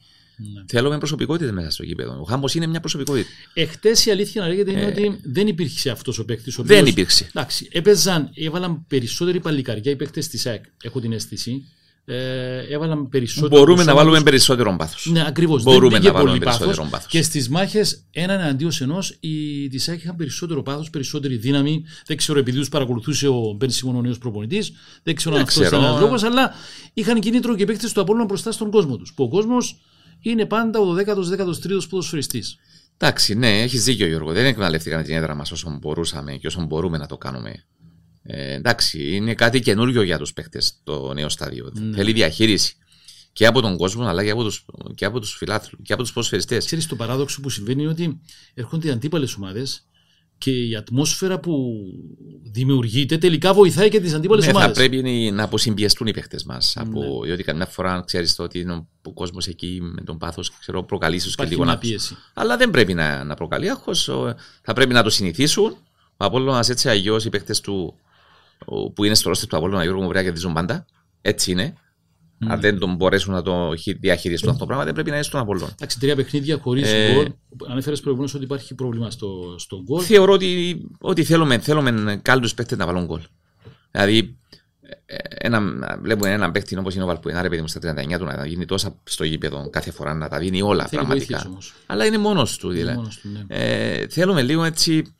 Ναι. 0.53 0.63
Θέλουμε 0.67 0.97
προσωπικότητα 0.97 1.51
μέσα 1.51 1.69
στο 1.69 1.83
γήπεδο. 1.83 2.19
Ο 2.21 2.23
Χάμπο 2.23 2.47
είναι 2.53 2.67
μια 2.67 2.79
προσωπικότητα. 2.79 3.27
Εχθές 3.53 4.05
η 4.05 4.11
αλήθεια 4.11 4.41
να 4.41 4.47
λέγεται 4.47 4.71
είναι 4.71 4.85
ότι 4.85 5.19
δεν 5.23 5.47
υπήρχε 5.47 5.89
αυτός 5.89 6.19
ο 6.19 6.25
παίκτης. 6.25 6.57
Ε, 6.57 6.61
Δεν 6.63 6.85
υπήρξε. 6.85 7.27
Εντάξει, 7.33 7.67
έπαιζαν, 7.71 8.29
έβαλαν 8.33 8.85
περισσότερη 8.87 9.39
παλικαριά 9.39 9.91
οι 9.91 9.95
παίκτες 9.95 10.27
της 10.27 10.45
ΑΕΚ. 10.45 10.63
Έχω 10.83 10.99
την 10.99 11.11
αίσθηση. 11.13 11.63
Ε, 12.05 12.59
έβαλαν 12.69 13.09
περισσότερο. 13.09 13.59
Μπορούμε 13.59 13.77
να 13.77 13.83
σώμα 13.83 13.95
βάλουμε 13.95 14.15
τους. 14.15 14.23
περισσότερο 14.23 14.75
πάθος. 14.77 15.05
Ναι, 15.11 15.23
ακριβώς. 15.27 15.63
Μπορούμε 15.63 15.99
δεν 15.99 16.03
να 16.03 16.11
βάλουμε 16.11 16.29
πολύ 16.31 16.43
περισσότερο 16.43 16.75
πάθος. 16.75 16.89
πάθος. 16.91 17.11
Και 17.11 17.21
στις 17.21 17.49
μάχες, 17.49 18.03
έναν 18.11 18.39
εναντίον 18.39 18.71
ενός, 18.79 19.17
οι 19.19 19.67
της 19.67 19.89
ΑΕΚ 19.89 20.01
είχαν 20.03 20.15
περισσότερο 20.15 20.63
πάθος, 20.63 20.89
περισσότερη 20.89 21.35
δύναμη. 21.35 21.83
Δεν 22.05 22.17
ξέρω, 22.17 22.39
επειδή 22.39 22.57
τους 22.57 22.69
παρακολουθούσε 22.69 23.27
ο 23.27 23.55
Μπεν 23.57 23.69
Σιμών, 23.69 23.95
ο 23.95 24.01
νέος 24.01 24.17
προπονητής. 24.17 24.71
Δεν 25.03 25.15
ξέρω 25.15 25.35
αν 25.35 25.39
Δεν 25.41 25.47
αυτός 25.49 25.67
ήταν 25.67 25.79
ξέρω. 25.79 25.91
ένας 25.91 26.01
λόγος, 26.01 26.23
αλλά 26.23 26.53
είχαν 26.93 27.19
κίνητρο 27.19 27.55
και 27.55 27.65
παίκτες 27.65 27.93
του 27.93 28.01
Απόλλωνα 28.01 28.25
μπροστά 28.25 28.51
στον 28.51 28.71
κόσμο 28.71 28.97
τους. 28.97 29.13
Που 29.13 29.23
ο 29.23 29.29
κόσμος 29.29 29.79
είναι 30.21 30.45
πάντα 30.45 30.79
ο 30.79 30.95
12ο-13ο 30.95 31.89
ποδοσφαιριστής. 31.89 32.57
Εντάξει, 32.97 33.35
ναι, 33.35 33.61
έχεις 33.61 33.83
δίκιο 33.83 34.07
Γιώργο. 34.07 34.31
Δεν 34.31 34.45
εκμεταλλευτήκαμε 34.45 35.03
την 35.03 35.15
έδρα 35.15 35.35
μας 35.35 35.51
όσο 35.51 35.77
μπορούσαμε 35.81 36.35
και 36.35 36.47
όσο 36.47 36.65
μπορούμε 36.65 36.97
να 36.97 37.05
το 37.05 37.17
κάνουμε. 37.17 37.65
Ε, 38.23 38.53
εντάξει, 38.53 39.15
είναι 39.15 39.33
κάτι 39.33 39.59
καινούριο 39.59 40.01
για 40.01 40.17
τους 40.17 40.33
παίχτε 40.33 40.61
το 40.83 41.13
νέο 41.13 41.29
στάδιο. 41.29 41.71
Ναι. 41.73 41.95
Θέλει 41.95 42.11
διαχείριση 42.11 42.75
και 43.33 43.45
από 43.45 43.61
τον 43.61 43.77
κόσμο 43.77 44.05
αλλά 44.05 44.23
και 44.23 44.29
από 44.29 44.43
τους 44.43 44.65
και 44.95 45.05
από 45.05 45.19
τους 45.19 45.35
φιλάθλους 45.35 45.79
και 45.83 45.93
από 45.93 46.01
τους 46.01 46.13
ποδοσφαιριστές. 46.13 46.65
Ξέρεις 46.65 46.87
το 46.87 46.95
παράδοξο 46.95 47.41
που 47.41 47.49
συμβαίνει 47.49 47.81
είναι 47.81 47.91
ότι 47.91 48.19
έρχονται 48.53 48.87
οι 48.87 48.91
αντίπαλες 48.91 49.35
ομάδες 49.35 49.87
και 50.43 50.51
η 50.67 50.75
ατμόσφαιρα 50.75 51.39
που 51.39 51.73
δημιουργείται 52.51 53.17
τελικά 53.17 53.53
βοηθάει 53.53 53.89
και 53.89 53.99
τις 53.99 54.13
αντίπαλες 54.13 54.45
Ναι, 54.45 54.51
θα 54.51 54.57
ομάδες. 54.57 54.75
πρέπει 54.77 55.31
να 55.33 55.43
αποσυμπιεστούν 55.43 56.07
οι 56.07 56.11
παίχτες 56.13 56.43
μας. 56.43 56.75
Ναι. 56.75 56.83
Από... 56.89 57.21
Διότι 57.23 57.43
καμιά 57.43 57.65
φορά 57.65 58.03
ξέρεις 58.05 58.39
ότι 58.39 58.59
είναι 58.59 58.73
ο- 58.73 58.87
ο 59.03 59.13
κόσμος 59.13 59.47
εκεί 59.47 59.79
με 59.81 60.01
τον 60.01 60.17
πάθος 60.17 60.51
προκαλεί 60.85 61.15
ίσω 61.15 61.25
και 61.27 61.31
Υπάρχει 61.33 61.51
λίγο 61.53 61.63
μια 61.63 61.73
άγχος. 61.73 61.89
πίεση. 61.89 62.17
Αλλά 62.33 62.57
δεν 62.57 62.69
πρέπει 62.69 62.93
να, 62.93 63.23
να 63.23 63.33
προκαλεί 63.35 63.69
άγχος. 63.69 64.07
Ο- 64.07 64.35
Θα 64.61 64.73
πρέπει 64.73 64.93
να 64.93 65.03
το 65.03 65.09
συνηθίσουν. 65.09 65.75
Ο 66.17 66.25
Απόλλωνας 66.25 66.69
έτσι 66.69 66.89
αγιώ 66.89 67.19
οι 67.25 67.29
παίχτες 67.29 67.59
του 67.61 67.95
ο- 68.65 68.91
που 68.91 69.03
είναι 69.03 69.15
στο 69.15 69.29
ρόστερ 69.29 69.47
του 69.49 69.57
Απόλλωνα 69.57 69.83
Γιώργο 69.83 70.01
μου 70.01 70.07
πρέπει 70.07 70.19
να 70.25 70.31
κερδίζουν 70.31 70.53
πάντα. 70.53 70.85
Έτσι 71.21 71.51
είναι. 71.51 71.73
Αν 72.47 72.59
δεν 72.59 72.79
τον 72.79 72.95
μπορέσουν 72.95 73.33
να 73.33 73.41
το 73.41 73.75
χει- 73.75 73.99
διαχειριστούν 73.99 74.49
αυτό 74.49 74.59
το 74.61 74.65
πράγμα, 74.67 74.85
δεν 74.85 74.93
πρέπει 74.93 75.09
να 75.09 75.15
είναι 75.15 75.23
στον 75.23 75.39
Απόλλωνα. 75.39 75.71
Εντάξει, 75.73 75.99
τρία 75.99 76.15
παιχνίδια 76.15 76.57
χωρίς 76.57 76.91
Ε, 76.91 77.13
γκολ. 77.13 77.31
Ανέφερες 77.71 77.99
προηγουμένως 77.99 78.33
ότι 78.33 78.43
υπάρχει 78.43 78.75
πρόβλημα 78.75 79.11
στο, 79.11 79.55
στο 79.57 79.81
γκολ. 79.83 80.03
Θεωρώ 80.05 80.33
ότι, 80.33 80.81
ότι 80.99 81.23
θέλουμε, 81.23 81.57
θέλουμε 81.59 82.19
κάλτους 82.21 82.53
παίχτες 82.53 82.77
να 82.77 82.85
βάλουν 82.85 83.05
γκολ. 83.05 83.21
Δηλαδή, 83.91 84.37
ε, 85.05 85.15
ένα, 85.29 85.61
βλέπουμε 86.01 86.31
έναν 86.31 86.51
παίχτη 86.51 86.77
όπως 86.77 86.93
είναι 86.95 87.03
ο 87.03 87.07
Βαλπουενάρε, 87.07 87.49
παιδί 87.49 87.61
μου 87.61 87.67
στα 87.67 87.79
39 87.79 88.17
του, 88.17 88.25
να 88.25 88.45
γίνει 88.45 88.65
τόσα 88.65 88.95
στο 89.03 89.23
γήπεδο 89.23 89.69
κάθε 89.69 89.91
φορά, 89.91 90.13
να 90.13 90.27
τα 90.29 90.37
δίνει 90.37 90.61
όλα 90.61 90.85
Θέλει 90.87 91.01
πραγματικά. 91.01 91.25
βοήθειες 91.27 91.51
όμως. 91.51 91.73
Αλλά 91.85 92.05
είναι 92.05 92.17
μόνος 92.17 92.57
του, 92.57 92.69
δηλαδή. 92.69 92.97
Μόνος 92.97 93.17
του, 93.19 93.27
ναι. 93.29 93.41
Ε, 93.47 94.07
θέλουμε 94.07 94.41
λίγο 94.41 94.63
έτσι 94.63 95.15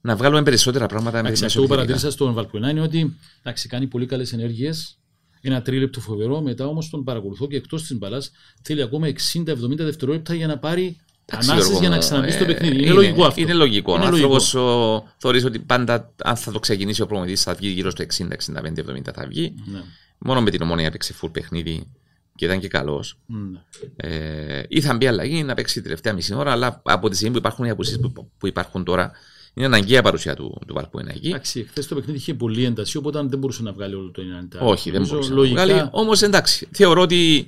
να 0.00 0.16
βγάλουμε 0.16 0.42
περισσότερα 0.42 0.86
πράγματα 0.86 1.18
Εντάξει, 1.18 1.40
με 1.40 1.46
αυτό 1.46 1.60
που 1.60 1.66
παρατήρησα 1.68 2.10
στον 2.10 2.32
Βαλκουενά 2.32 2.70
είναι 2.70 2.80
ότι 2.80 3.16
εντάξει, 3.42 3.68
κάνει 3.68 3.86
πολύ 3.86 4.06
καλές 4.06 4.32
ενέργειες. 4.32 4.99
Ένα 5.40 5.62
τρίλεπτο 5.62 6.00
φοβερό. 6.00 6.40
Μετά 6.40 6.66
όμως 6.66 6.90
τον 6.90 7.04
παρακολουθώ 7.04 7.46
και 7.46 7.56
εκτός 7.56 7.82
της 7.82 7.98
μπαλάς 7.98 8.30
θέλει 8.62 8.82
ακόμα 8.82 9.06
60-70 9.06 9.76
δευτερόλεπτα 9.76 10.34
για 10.34 10.46
να 10.46 10.58
πάρει 10.58 10.96
ανάσες 11.30 11.78
για 11.78 11.88
να 11.88 11.98
ξαναμπεί 11.98 12.30
στο 12.30 12.44
παιχνίδι. 12.44 12.82
Είναι, 12.82 12.92
λογικό 12.92 13.24
αυτό. 13.24 13.40
ε, 13.40 13.44
Είναι 13.44 13.52
λογικό. 13.54 13.94
Είναι 13.94 14.04
ο 14.04 14.10
λογικό. 14.10 14.34
άνθρωπο 14.34 15.04
θεωρείς 15.16 15.44
ότι 15.44 15.58
πάντα 15.58 16.12
αν 16.24 16.36
θα 16.36 16.52
το 16.52 16.58
ξεκινήσει 16.58 17.02
ο 17.02 17.06
προμηθευτή 17.06 17.42
θα 17.42 17.54
βγει 17.54 17.68
γύρω 17.68 17.90
στο 17.90 18.04
60-65-70 18.04 19.12
θα 19.14 19.26
βγει. 19.28 19.54
Ναι. 19.72 19.80
Μόνο 20.18 20.42
με 20.42 20.50
την 20.50 20.62
ομόνια 20.62 20.86
έπαιξε 20.86 21.14
full 21.22 21.32
παιχνίδι 21.32 21.86
και 22.34 22.44
ήταν 22.44 22.60
και 22.60 22.68
καλός. 22.68 23.18
Ναι. 23.26 23.58
Ε, 23.96 24.62
ή 24.68 24.80
θα 24.80 24.94
μπει 24.96 25.06
αλλαγή 25.06 25.42
να 25.42 25.54
παίξει 25.54 25.74
τη 25.74 25.82
τελευταία 25.82 26.12
μισή 26.12 26.34
ώρα, 26.34 26.52
αλλά 26.52 26.80
από 26.84 27.08
τη 27.08 27.14
στιγμή 27.14 27.32
που 27.32 27.38
υπάρχουν 27.38 27.64
οι 27.64 27.70
απουσίες 27.70 27.98
που, 28.00 28.30
που 28.38 28.46
υπάρχουν 28.46 28.84
τώρα, 28.84 29.10
είναι 29.54 29.66
αναγκαία 29.66 30.02
παρουσία 30.02 30.34
του, 30.36 30.60
του 30.66 30.74
Βαλπουένα 30.74 31.12
εκεί. 31.12 31.28
Εντάξει, 31.28 31.64
χθες 31.64 31.86
το 31.86 31.94
παιχνίδι 31.94 32.18
είχε 32.18 32.34
πολύ 32.34 32.64
ένταση, 32.64 32.96
οπότε 32.96 33.22
δεν 33.22 33.38
μπορούσε 33.38 33.62
να 33.62 33.72
βγάλει 33.72 33.94
όλο 33.94 34.10
το 34.10 34.22
90. 34.22 34.58
Όχι, 34.60 34.90
δεν 34.90 34.92
Νομίζω, 34.92 35.12
μπορούσε 35.14 35.30
να 35.30 35.36
λογικά, 35.36 35.66
το 35.66 35.72
βγάλει. 35.72 35.88
Όμως 35.92 36.22
εντάξει, 36.22 36.68
θεωρώ 36.72 37.00
ότι 37.02 37.46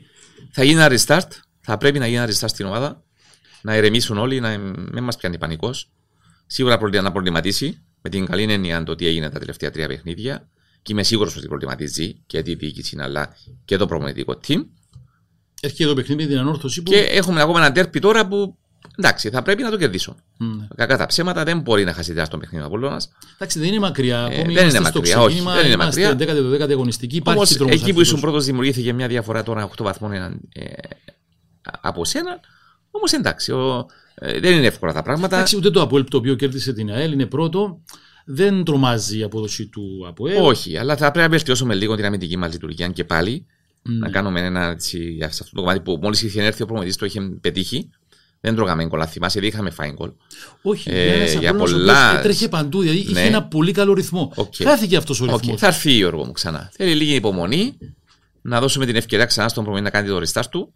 θα 0.50 0.64
γίνει 0.64 0.80
ένα 0.80 0.96
restart. 0.98 1.28
Θα 1.60 1.76
πρέπει 1.76 1.98
να 1.98 2.06
γίνει 2.06 2.18
ένα 2.18 2.26
restart 2.32 2.48
στην 2.48 2.66
ομάδα. 2.66 3.02
Να 3.62 3.76
ηρεμήσουν 3.76 4.18
όλοι, 4.18 4.40
να 4.40 4.58
μην 4.92 5.02
μας 5.02 5.16
πιάνει 5.16 5.38
πανικός. 5.38 5.90
Σίγουρα 6.46 6.78
προλη- 6.78 7.02
να 7.02 7.12
προβληματίσει 7.12 7.82
με 8.00 8.10
την 8.10 8.26
καλή 8.26 8.42
έννοια 8.52 8.82
το 8.82 8.94
τι 8.94 9.06
έγινε 9.06 9.30
τα 9.30 9.38
τελευταία 9.38 9.70
τρία 9.70 9.86
παιχνίδια. 9.86 10.48
Και 10.82 10.92
είμαι 10.92 11.02
σίγουρος 11.02 11.36
ότι 11.36 11.46
προβληματίζει 11.46 12.22
και 12.26 12.42
τη 12.42 12.54
διοίκηση 12.54 12.96
αλλά 13.00 13.36
και 13.64 13.76
το 13.76 13.86
προπονητικό 13.86 14.40
team. 14.46 14.64
Έρχεται 15.60 15.88
το 15.88 15.94
παιχνίδι 15.94 16.22
με 16.22 16.28
την 16.28 16.38
ανόρθωση 16.38 16.82
που. 16.82 16.90
Και 16.90 16.98
έχουμε 16.98 17.40
ακόμα 17.40 17.58
ένα 17.58 17.72
τέρπι 17.72 17.98
τώρα 18.00 18.28
που 18.28 18.58
εντάξει, 18.98 19.30
θα 19.30 19.42
πρέπει 19.42 19.62
να 19.62 19.70
το 19.70 19.76
κερδίσω. 19.76 20.16
Ναι. 20.36 20.66
Κακά 20.76 20.96
τα 20.96 21.06
ψέματα 21.06 21.44
δεν 21.44 21.60
μπορεί 21.60 21.84
να 21.84 21.92
χάσει 21.92 22.14
το 22.30 22.38
παιχνίδι 22.38 22.64
ο 22.64 22.66
Απόλλωνας. 22.66 23.12
Εντάξει, 23.34 23.58
δεν 23.58 23.68
είναι 23.68 23.78
μακριά. 23.78 24.18
Ε, 24.18 24.34
Ακόμη 24.34 24.54
δεν 24.54 24.68
είμαστε 24.68 24.78
είναι 24.78 24.86
στο 24.86 24.98
μακριά, 24.98 25.18
όχι, 25.20 25.26
ξεκίνημα, 25.26 25.54
δεν 25.54 25.64
είναι 25.64 25.74
είμαστε 25.74 26.14
μακριά. 26.14 26.66
10η-12η 26.66 26.70
αγωνιστική. 26.70 27.16
Υπάρχει 27.16 27.38
Όμως 27.38 27.52
τρόμος 27.52 27.72
εκεί 27.72 27.80
που 27.82 27.86
αρχικός. 27.86 28.06
ήσουν 28.06 28.20
πρώτος 28.20 28.44
δημιουργήθηκε 28.44 28.92
μια 28.92 29.08
διαφορά 29.08 29.42
τώρα 29.42 29.70
8 29.78 29.82
βαθμών 29.84 30.12
έναν, 30.12 30.40
ε, 30.52 30.64
από 31.80 32.04
σένα. 32.04 32.40
Όμως 32.90 33.12
εντάξει, 33.12 33.52
ο, 33.52 33.86
ε, 34.14 34.40
δεν 34.40 34.52
είναι 34.56 34.66
εύκολα 34.66 34.92
τα 34.92 35.02
πράγματα. 35.02 35.36
Εντάξει, 35.36 35.56
ούτε 35.56 35.70
το 35.70 35.80
Αποέλ 35.80 36.04
το 36.04 36.16
οποίο 36.16 36.34
κέρδισε 36.34 36.72
την 36.72 36.90
ΑΕΛ 36.90 37.12
είναι 37.12 37.26
πρώτο. 37.26 37.80
Δεν 38.24 38.64
τρομάζει 38.64 39.18
η 39.18 39.22
απόδοση 39.22 39.66
του 39.66 40.04
Αποέλ. 40.08 40.36
Όχι, 40.40 40.76
αλλά 40.76 40.96
θα 40.96 41.10
πρέπει 41.10 41.26
να 41.26 41.36
βελτιώσουμε 41.36 41.74
λίγο 41.74 41.96
την 41.96 42.04
αμυντική 42.04 42.36
μας 42.36 42.52
λειτουργία 42.52 42.88
και 42.88 43.04
πάλι. 43.04 43.46
Ναι. 43.82 43.98
Να 43.98 44.10
κάνουμε 44.10 44.40
ένα 44.40 44.68
έτσι, 44.68 45.16
σε 45.20 45.24
αυτό 45.24 45.54
το 45.54 45.60
κομμάτι 45.60 45.80
που 45.80 45.98
μόλις 46.02 46.22
είχε 46.22 46.42
έρθει 46.42 46.62
ο 46.62 46.66
προπονητής 46.66 46.96
το 46.96 47.06
είχε 47.06 47.20
πετύχει. 47.40 47.90
Δεν 48.44 48.54
τρώγαμε 48.54 48.86
γκολ. 48.86 49.00
Αν 49.00 49.06
θυμάσαι, 49.08 49.40
δεν 49.40 49.48
είχαμε 49.48 49.70
φάει 49.70 49.90
γκολ. 49.92 50.10
Όχι, 50.62 50.90
Ε, 50.90 51.04
για, 51.04 51.14
ένας 51.14 51.32
για 51.32 51.50
Απόλλωνας 51.50 51.70
ο 51.72 51.76
πολλά- 51.76 52.06
οποίος 52.08 52.18
Έτρεχε 52.20 52.48
παντού, 52.48 52.80
δηλαδή 52.80 52.98
είχε 52.98 53.12
Ναι. 53.12 53.20
ένα 53.20 53.42
πολύ 53.42 53.72
καλό 53.72 53.92
ρυθμό. 53.92 54.32
Οκ. 54.34 54.54
Χάθηκε 54.62 54.96
αυτός 54.96 55.20
ο 55.20 55.24
Οκ, 55.24 55.40
ρυθμός. 55.40 55.60
Θα 55.60 55.66
έρθει 55.66 55.90
η 55.90 55.94
Γιώργο 55.94 56.24
μου 56.24 56.32
ξανά. 56.32 56.70
Θέλει 56.74 56.94
λίγη 56.94 57.14
υπομονή, 57.14 57.78
να 58.42 58.60
δώσουμε 58.60 58.86
την 58.86 58.96
ευκαιρία 58.96 59.24
ξανά 59.24 59.48
στον 59.48 59.64
προμηθευτή 59.64 59.94
να 59.96 60.02
κάνει 60.02 60.20
το 60.20 60.26
restart 60.40 60.46
του. 60.50 60.72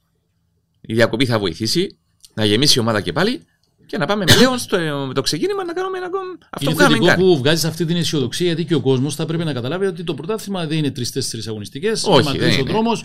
Η 0.81 0.95
διακοπή 0.95 1.27
θα 1.27 1.39
βοηθήσει, 1.39 1.97
να 2.35 2.45
γεμίσει 2.45 2.79
η 2.79 2.81
ομάδα 2.81 3.01
και 3.01 3.13
πάλι 3.13 3.41
και 3.87 3.99
να 3.99 4.07
πάμε 4.07 4.25
πλέον 4.25 4.59
στο 4.59 4.79
με 5.09 5.15
το 5.15 5.21
ξεκίνημα 5.23 5.65
να 5.65 5.73
κάνουμε 5.73 5.99
ένα, 5.99 6.07
αυτό 6.07 6.19
Είναι 6.61 6.71
που 6.71 6.77
κάναμε 6.77 6.95
θετικό 6.97 7.07
κάνει. 7.17 7.23
που 7.23 7.39
βγάζεις 7.39 7.65
αυτή 7.65 7.85
την 7.85 7.97
αισιοδοξία 7.97 8.47
γιατί 8.47 8.65
και 8.65 8.75
ο 8.75 8.81
κόσμος 8.81 9.15
θα 9.15 9.27
πρέπει 9.27 9.45
να 9.45 9.53
καταλάβει 9.53 9.87
ότι 9.87 10.05
το 10.05 10.15
πρωτάθλημα 10.15 10.67
δεν 10.67 10.79
είναι 10.79 10.91
τρει-τέσσερι 10.91 11.43
αγωνιστικές. 11.47 12.05
Όχι, 12.05 12.11
Είναι 12.13 12.23
δεν 12.23 12.41
μακρύ 12.41 12.57
ο 12.57 12.59
είναι. 12.61 12.71
δρόμος. 12.71 13.05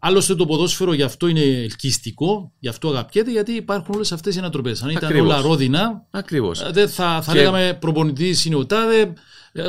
Άλλωστε 0.00 0.34
το 0.34 0.46
ποδόσφαιρο 0.46 0.92
γι' 0.92 1.02
αυτό 1.02 1.26
είναι 1.26 1.40
ελκυστικό, 1.40 2.52
γι' 2.58 2.68
αυτό 2.68 2.88
αγαπιέται, 2.88 3.30
γιατί 3.30 3.52
υπάρχουν 3.52 3.94
όλες 3.94 4.12
αυτές 4.12 4.34
οι 4.36 4.38
ανατροπές. 4.38 4.82
Αν 4.82 4.90
ήταν 4.90 5.04
Ακριβώς. 5.04 5.32
όλα 5.32 5.40
ρόδινα, 5.40 6.06
Ακριβώς. 6.10 6.60
ε, 6.60 6.70
δεν 6.72 6.88
θα, 6.88 7.20
θα 7.22 7.32
Και- 7.32 7.38
λέγαμε 7.38 7.76
προπονητής 7.80 8.44
είναι 8.44 8.54
ο 8.56 8.66
τάδε. 8.66 9.12
ε, 9.52 9.62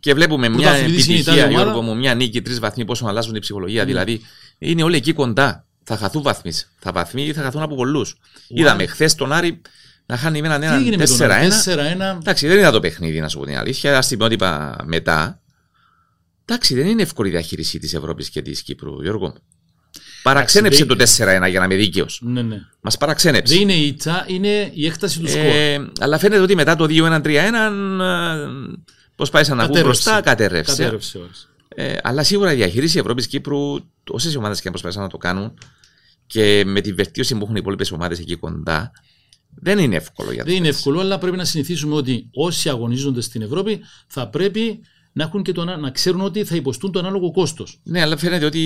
Και 0.00 0.14
βλέπουμε 0.14 0.48
μια 0.48 0.58
Πρωταθλητής 0.70 1.06
είναι 1.06 1.16
η 1.16 1.18
επιτυχία, 1.20 1.42
τάδε 1.42 1.54
ομάδα. 1.54 1.70
Γιώργο 1.70 1.82
μου, 1.82 1.96
μια 1.96 2.14
νίκη, 2.14 2.42
τρεις 2.42 2.58
βαθμοί, 2.60 2.84
πόσο 2.84 3.06
αλλάζουν 3.06 3.34
η 3.34 3.38
ψυχολογία. 3.38 3.84
Δηλαδή 3.84 4.20
είναι 4.58 4.82
όλοι 4.82 4.96
εκεί 4.96 5.12
κοντά. 5.12 5.66
Θα 5.84 5.96
χαθούν 5.96 6.22
βαθμοί. 6.22 6.52
Θα 6.78 6.92
βαθμοί 6.92 7.32
θα 7.32 7.42
χαθούν 7.42 7.62
από 7.62 7.74
πολλούς. 7.74 8.16
Είδαμε 8.48 8.86
χθες 8.86 9.14
τον 9.14 9.32
Άρη 9.32 9.60
να 10.06 10.16
χάνει 10.16 10.40
με 10.40 10.46
έναν 10.46 10.60
Τι 10.60 10.66
έγινε 10.66 10.94
έναν 10.94 10.98
με 10.98 11.06
τον 11.06 11.16
4-1. 11.16 11.30
Άρη, 11.30 11.50
4-1. 12.14 12.16
Εντάξει, 12.20 12.46
δεν 12.46 12.58
είδα 12.58 12.70
το 12.70 12.80
παιχνίδι, 12.80 13.20
να 13.20 13.28
σου 13.28 13.38
πω 13.38 13.44
την 13.44 13.56
αλήθεια. 13.56 13.96
Α 13.98 14.00
την 14.00 14.18
πω 14.18 14.26
είπα 14.26 14.76
μετά. 14.84 15.40
Εντάξει, 16.44 16.74
δεν 16.74 16.86
είναι 16.86 17.02
εύκολη 17.02 17.28
η 17.28 17.30
διαχείριση 17.30 17.78
της 17.78 17.94
Ευρώπης 17.94 18.30
και 18.30 18.42
της 18.42 18.62
Κύπρου, 18.62 19.02
Γιώργο. 19.02 19.34
Παραξένεψε 20.34 20.78
δεν- 20.84 20.88
το 20.88 20.94
4-1 20.96 21.46
για 21.48 21.58
να 21.58 21.64
είμαι 21.64 21.74
δίκαιος. 21.74 22.20
Ναι, 22.24 22.42
ναι. 22.42 22.56
Μας 22.80 22.96
παραξένεψε. 22.98 23.54
Δεν 23.54 23.62
είναι 23.62 23.72
η 23.72 23.86
ήττα, 23.86 24.24
είναι 24.28 24.70
η 24.74 24.86
έκταση 24.86 25.20
του 25.20 25.28
σκορ. 25.28 25.40
Ε, 25.44 25.90
αλλά 26.00 26.18
φαίνεται 26.18 26.40
ότι 26.42 26.54
μετά 26.54 26.76
το 26.76 26.86
2-1-3-1 26.86 27.70
πώς 29.16 29.30
πάει 29.30 29.44
σαν 29.44 29.56
να 29.56 29.62
βγουν 29.64 29.74
Κατέρευσε. 29.76 30.02
μπροστά, 30.10 30.20
κατέρευσε. 30.30 30.76
Κατέρευσε 30.76 31.18
ώρες. 31.18 31.48
Ε, 31.68 31.96
αλλά 32.02 32.22
σίγουρα 32.22 32.52
η 32.52 32.54
διαχείριση 32.56 32.98
Ευρώπη-Κύπρου, 32.98 33.58
όσε 34.10 34.38
ομάδες 34.38 34.56
και 34.60 34.66
αν 34.68 34.70
προσπαθήσαν 34.72 35.02
να 35.02 35.08
το 35.08 35.16
κάνουν 35.18 35.58
και 36.26 36.62
με 36.66 36.80
τη 36.80 36.92
βελτίωση 36.92 37.34
που 37.34 37.40
έχουν 37.42 37.54
οι 37.54 37.58
υπόλοιπες 37.60 37.90
ομάδες 37.92 38.18
εκεί 38.18 38.34
κοντά, 38.36 38.90
δεν 39.54 39.78
είναι 39.78 39.96
εύκολο 39.96 40.32
για 40.32 40.44
Δεν 40.44 40.54
είναι 40.54 40.68
τους. 40.68 40.76
εύκολο, 40.76 41.00
αλλά 41.00 41.18
πρέπει 41.18 41.36
να 41.36 41.44
συνηθίσουμε 41.44 41.94
ότι 41.94 42.28
όσοι 42.34 42.68
αγωνίζονται 42.68 43.20
στην 43.20 43.42
Ευρώπη 43.42 43.80
θα 44.06 44.28
πρέπει 44.28 44.80
να, 45.16 45.24
έχουν 45.24 45.42
και 45.42 45.52
το, 45.52 45.60
ανα- 45.60 45.76
να 45.76 45.90
ξέρουν 45.90 46.20
ότι 46.20 46.44
θα 46.44 46.56
υποστούν 46.56 46.92
το 46.92 46.98
ανάλογο 46.98 47.30
κόστος. 47.32 47.78
Ναι, 47.82 48.00
αλλά 48.00 48.16
φαίνεται 48.16 48.44
ότι. 48.44 48.60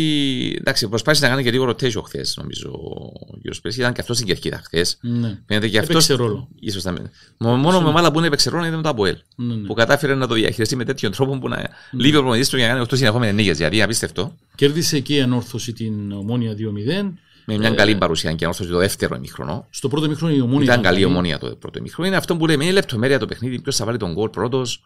Εντάξει, 0.59 0.89
προσπάθησε 0.89 1.25
να 1.25 1.31
κάνει 1.31 1.43
και 1.43 1.51
λίγο 1.51 1.69
rotation 1.71 2.03
χθες, 2.05 2.37
νομίζω. 2.41 2.71
Ο 2.71 3.37
κ. 3.51 3.55
Σπέση 3.55 3.81
ήταν 3.81 3.93
και 3.93 4.01
αυτός 4.01 4.17
στην 4.17 4.29
κερκίδα 4.29 4.61
χθες. 4.65 4.99
Ναι. 5.01 5.39
Φαίνεται 5.47 5.69
και 5.69 5.79
αυτό. 5.79 5.93
Έπαιξε 5.93 6.15
ρόλο. 6.15 6.49
Ίσως 6.61 6.83
θα... 6.83 6.95
Μο- 7.37 7.57
Μόνο 7.57 7.81
με 7.81 7.89
ομάδα 7.89 8.13
που 8.13 8.19
είναι 8.19 8.27
έπαιξε 8.27 8.51
ρόλο 8.51 8.65
ήταν 8.67 8.83
το 8.83 8.89
Αποέλ. 8.89 9.17
Ναι, 9.37 9.55
ναι. 9.55 9.67
Που 9.67 9.75
κατάφερε 9.75 10.15
να 10.15 10.27
το 10.27 10.35
διαχειριστεί 10.35 10.77
με 10.77 10.85
τέτοιον 10.85 11.13
τρόπο 11.13 11.39
που 11.39 11.49
να 11.49 11.69
λείπει 11.93 12.17
ο 12.17 12.21
προμηθευτή 12.21 12.51
του 12.51 12.57
για 12.57 12.67
να 12.67 12.73
κάνει 12.75 12.87
8 12.91 12.97
συνεχόμενες 12.97 13.35
νίκες. 13.35 13.57
Δηλαδή, 13.57 13.83
απίστευτο. 13.83 14.35
Κέρδισε 14.55 15.01
και 15.01 15.15
η 15.15 15.21
ανόρθωση 15.21 15.73
την 15.73 16.13
ομόνια 16.13 16.53
2-0. 16.53 17.13
Με 17.45 17.59
μια 17.59 17.71
καλή 17.71 17.97
παρουσία 17.97 18.33
και 18.33 18.47
όσο 18.47 18.67
το 18.67 18.79
δεύτερο 18.79 19.15
ημίχρονο. 19.17 19.67
Στο 19.71 19.89
πρώτο 19.89 20.07
ημίχρονο 20.07 20.35
η 20.35 20.41
ομόνια. 20.41 20.65
Ήταν 20.65 20.83
καλή 20.83 21.05
ομόνια 21.05 21.39
το 21.39 21.57
πρώτο 21.57 21.79
ημίχρονο. 21.79 22.09
Είναι 22.09 22.17
αυτό 22.17 22.37
που 22.37 22.47
λέμε, 22.47 22.65
είναι 22.65 22.73
λεπτομέρεια 22.73 23.19
το 23.19 23.27
παιχνίδι. 23.27 23.61
Ποιος 23.61 23.77
θα 23.77 23.85
βάλει 23.85 23.99
τον 23.99 24.13
γκολ 24.13 24.29
πρώτος, 24.29 24.83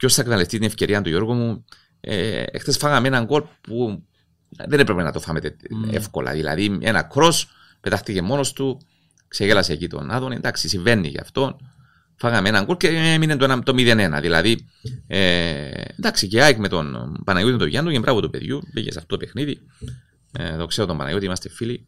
ποιος 0.00 0.14
θα 0.14 0.20
εκμεταλλευτεί 0.20 0.58
την 0.58 0.66
ευκαιρία 0.66 1.02
του 1.02 1.08
Γιώργου 1.08 1.32
μου. 1.32 1.64
Ε, 2.00 2.42
Εχθές 2.50 2.76
φάγαμε 2.76 3.08
έναν 3.08 3.24
γκολ 3.24 3.42
που 3.60 4.02
δεν 4.48 4.80
έπρεπε 4.80 5.02
να 5.02 5.12
το 5.12 5.20
φάμε 5.20 5.40
mm. 5.42 5.94
εύκολα. 5.94 6.32
Δηλαδή, 6.32 6.78
ένα 6.80 7.02
κρό 7.02 7.32
πετάχτηκε 7.80 8.22
μόνος 8.22 8.52
του, 8.52 8.80
ξεγέλασε 9.28 9.72
εκεί 9.72 9.88
τον 9.88 10.10
Άδων. 10.10 10.32
Εντάξει, 10.32 10.68
συμβαίνει 10.68 11.08
γι' 11.08 11.20
αυτό. 11.20 11.58
Φάγαμε 12.16 12.48
έναν 12.48 12.64
γκολ 12.64 12.76
και 12.76 12.88
έμεινε 12.88 13.36
το, 13.36 13.62
το 13.62 13.72
0-1. 13.76 14.18
Δηλαδή, 14.20 14.66
ε, 15.06 15.70
εντάξει, 15.98 16.28
και 16.28 16.42
ΑΕΚ 16.42 16.58
με 16.58 16.68
τον 16.68 17.16
Παναγιώτη 17.24 17.58
τον 17.58 17.68
Γιάννου, 17.68 17.90
και 17.90 17.98
μπράβο 17.98 18.20
του 18.20 18.30
παιδιού, 18.30 18.60
πήγε 18.72 18.92
σε 18.92 18.98
αυτό 18.98 19.16
το 19.16 19.24
παιχνίδι. 19.24 19.60
Ε, 20.32 20.56
το 20.56 20.66
ξέρω 20.66 20.86
τον 20.86 20.96
Παναγιώτη, 20.96 21.24
είμαστε 21.24 21.48
φίλοι. 21.48 21.86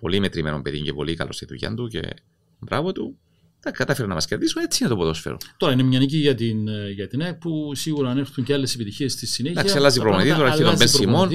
Πολύ 0.00 0.20
μετρημένο 0.20 0.62
παιδί 0.62 0.80
και 0.80 0.92
πολύ 0.92 1.14
καλός 1.14 1.36
στη 1.36 1.46
δουλειά 1.46 1.74
του 1.74 1.88
και 1.88 2.14
μπράβο 2.58 2.92
του. 2.92 3.18
Τα 3.64 3.70
κατάφερε 3.70 4.08
να 4.08 4.14
μας 4.14 4.26
κερδίσουν, 4.26 4.62
έτσι 4.62 4.78
είναι 4.82 4.92
το 4.92 4.98
ποδόσφαιρο. 4.98 5.36
Τώρα 5.56 5.72
είναι 5.72 5.82
μια 5.82 5.98
νίκη 5.98 6.16
για 6.16 6.34
την, 6.34 6.68
ε, 6.68 6.90
για 6.90 7.08
την 7.08 7.22
ΑΕΚ 7.22 7.34
που 7.34 7.74
σίγουρα 7.74 8.10
αν 8.10 8.18
έρθουν 8.18 8.44
και 8.44 8.52
άλλες 8.52 8.74
επιτυχίες 8.74 9.12
στη 9.12 9.26
συνέχεια. 9.26 9.60
Εντάξει, 9.60 9.76
αλλάζει 9.78 10.00
προπονητή, 10.00 10.34
τώρα 10.34 10.52
έχει 10.52 10.62
τον 10.62 10.76
Μπεν 10.76 10.88
Σιμών. 10.88 11.30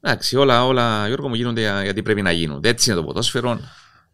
Εντάξει, 0.00 0.36
όλα, 0.36 0.66
όλα 0.66 1.06
Γιώργο 1.06 1.28
μου 1.28 1.34
γίνονται 1.34 1.82
γιατί 1.82 2.02
πρέπει 2.02 2.22
να 2.22 2.32
γίνουν. 2.32 2.60
Έτσι 2.64 2.90
είναι 2.90 3.00
το 3.00 3.04
ποδόσφαιρο. 3.04 3.60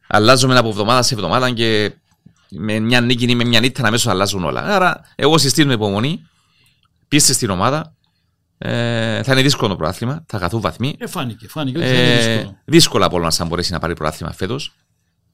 Αλλάζουμε 0.06 0.56
από 0.58 0.68
εβδομάδα 0.68 1.02
σε 1.02 1.14
εβδομάδα 1.14 1.50
και 1.50 1.92
με 2.50 2.78
μια 2.78 3.00
νίκη 3.00 3.24
ή 3.24 3.34
με 3.34 3.44
μια 3.44 3.60
νύχτα 3.60 3.86
αμέσω 3.86 4.10
αλλάζουν 4.10 4.44
όλα. 4.44 4.62
Άρα, 4.62 5.00
εγώ 5.14 5.38
συστήνω 5.38 5.72
υπομονή, 5.72 6.28
πίστε 7.08 7.32
στην 7.32 7.50
ομάδα. 7.50 7.96
Ε, 8.58 9.22
θα 9.22 9.32
είναι 9.32 9.42
δύσκολο 9.42 9.68
το 9.68 9.76
πρωτάθλημα, 9.76 10.24
θα 10.26 10.38
χαθούν 10.38 10.60
βαθμοί. 10.60 10.96
Ε, 10.98 11.06
φάνηκε, 11.06 11.48
φάνηκε 11.48 11.78
ότι 11.78 11.86
θα 11.86 11.92
είναι 11.92 12.12
ε, 12.12 12.16
δύσκολο. 12.16 12.58
δύσκολα 12.64 13.06
από 13.06 13.18
να 13.18 13.44
μπορέσει 13.44 13.72
να 13.72 13.78
πάρει 13.78 13.94
πρωτάθλημα 13.94 14.32
φέτος, 14.32 14.74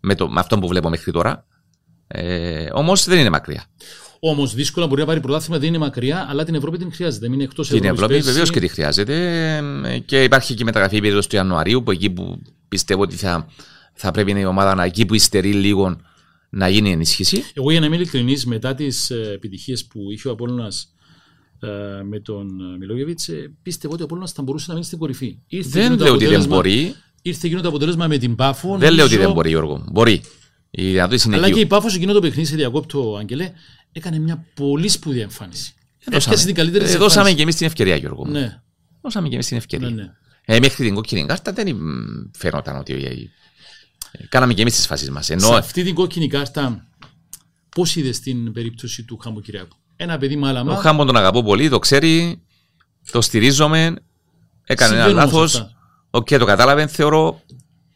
με, 0.00 0.14
με 0.18 0.40
αυτό 0.40 0.58
που 0.58 0.68
βλέπω 0.68 0.88
μέχρι 0.88 1.12
τώρα. 1.12 1.46
Ε, 2.06 2.68
Όμως 2.72 3.04
δεν 3.04 3.18
είναι 3.18 3.30
μακριά. 3.30 3.64
Όμως 4.20 4.54
δύσκολα 4.54 4.86
μπορεί 4.86 5.00
να 5.00 5.06
πάρει 5.06 5.20
πρωτάθλημα, 5.20 5.58
δεν 5.58 5.68
είναι 5.68 5.78
μακριά, 5.78 6.26
αλλά 6.28 6.44
την 6.44 6.54
Ευρώπη 6.54 6.78
την 6.78 6.92
χρειάζεται. 6.92 7.24
Μην 7.24 7.34
είναι 7.34 7.44
εκτός 7.44 7.66
Ευρώπης. 7.66 7.88
Την 7.88 7.96
Ευρώπη 7.96 8.20
βεβαίως 8.20 8.50
και 8.50 8.60
τη 8.60 8.68
χρειάζεται. 8.68 9.62
Και 10.04 10.22
υπάρχει 10.22 10.54
και 10.54 10.62
η 10.62 10.64
μεταγραφή 10.64 11.00
περίοδο 11.00 11.20
του 11.20 11.36
Ιανουαρίου, 11.36 11.82
που 11.82 11.90
εκεί 11.90 12.10
που 12.10 12.42
πιστεύω 12.68 13.02
ότι 13.02 13.16
θα, 13.16 13.48
θα 13.94 14.10
πρέπει 14.10 14.40
η 14.40 14.44
ομάδα 14.44 14.74
να 14.74 14.84
εκεί 14.84 15.06
που 15.06 15.14
υστερεί 15.14 15.52
λίγο 15.52 16.00
να 16.50 16.68
γίνει 16.68 16.90
ενίσχυση. 16.90 17.44
Εγώ 17.54 17.70
για 17.70 17.80
να 17.80 17.86
είμαι 17.86 17.96
ειλικρινή, 17.96 18.36
μετά 18.46 18.74
τις 18.74 19.10
ε, 19.10 19.30
επιτυχίες 19.34 19.84
που 19.84 20.10
είχε 20.10 20.28
ο 20.28 20.30
Απόλυνα 20.30 20.68
ε, 21.60 21.68
με 22.02 22.20
τον 22.20 22.60
ε, 22.60 22.78
Μιλόγεβιτς, 22.78 23.28
πίστευω 23.62 23.92
ότι 23.92 24.02
ο 24.02 24.04
Απόλυνα 24.04 24.28
θα 24.34 24.42
μπορούσε 24.42 24.64
να 24.68 24.72
μείνει 24.72 24.86
στην 24.86 24.98
κορυφή. 24.98 25.38
Ήρθε 25.46 25.80
δεν 25.80 25.98
λέω 25.98 26.12
ότι 26.12 26.26
δεν 26.26 26.44
μπορεί. 26.44 26.94
Ήρθε 27.22 27.46
εκείνο 27.46 27.62
το 27.62 27.68
αποτέλεσμα 27.68 28.06
με 28.06 28.18
την 28.18 28.34
Πάφο. 28.34 28.68
Δεν 28.68 28.78
νομίζω... 28.78 28.94
λέω 28.94 29.04
ότι 29.04 29.16
δεν 29.16 29.32
μπορεί, 29.32 29.48
Γιώργο. 29.48 29.84
Μπορεί. 29.90 30.22
Η 30.76 30.98
Αλλά 30.98 31.50
και 31.50 31.60
η 31.60 31.66
Πάφος 31.66 31.94
εκείνο 31.94 32.12
το 32.12 32.20
παιχνίδι 32.20 32.48
σε 32.48 32.56
διακόπτω, 32.56 33.16
Αγγελέ, 33.16 33.52
έκανε 33.92 34.18
μια 34.18 34.46
πολύ 34.54 34.88
σπουδαία 34.88 35.22
εμφάνιση. 35.22 35.74
Δώσαμε, 36.10 36.36
την 36.36 36.54
καλύτερη 36.54 36.84
ε, 36.84 36.96
δώσαμε 36.96 37.32
και 37.32 37.42
εμείς 37.42 37.56
την 37.56 37.66
ευκαιρία, 37.66 37.96
Γιώργο. 37.96 38.26
Ναι. 38.26 38.60
Δώσαμε 39.02 39.28
και 39.28 39.34
εμείς 39.34 39.46
την 39.46 39.56
ευκαιρία. 39.56 39.88
Ναι, 39.88 40.02
ναι. 40.02 40.12
Ε, 40.44 40.58
μέχρι 40.58 40.84
την 40.84 40.94
κόκκινη 40.94 41.26
κάρτα 41.26 41.52
δεν 41.52 41.76
φαίνονταν 42.36 42.76
ότι. 42.76 43.30
Κάναμε 44.28 44.54
και 44.54 44.62
εμείς 44.62 44.74
τις 44.74 44.86
φάσεις 44.86 45.10
μας. 45.10 45.30
Ενώ... 45.30 45.46
Σε 45.46 45.54
αυτή 45.54 45.82
την 45.82 45.94
κόκκινη 45.94 46.28
κάρτα, 46.28 46.86
πώς 47.68 47.96
είδες 47.96 48.20
την 48.20 48.52
περίπτωση 48.52 49.04
του 49.04 49.18
Χάμπο 49.18 49.40
Κυριακού. 49.40 49.76
Ένα 49.96 50.18
παιδί 50.18 50.36
μάλαμα. 50.36 50.72
Ο 50.72 50.76
Χάμπο 50.76 51.04
τον 51.04 51.16
αγαπώ 51.16 51.42
πολύ, 51.42 51.68
το 51.68 51.78
ξέρει, 51.78 52.42
το 53.10 53.20
στηρίζομαι. 53.20 53.94
Έκανε 54.64 54.94
ένα 54.96 55.06
λάθος. 55.06 55.76
OK, 56.10 56.26
okay, 56.30 56.38
το 56.38 56.44
κατάλαβε, 56.44 56.86
θεωρώ 56.86 57.42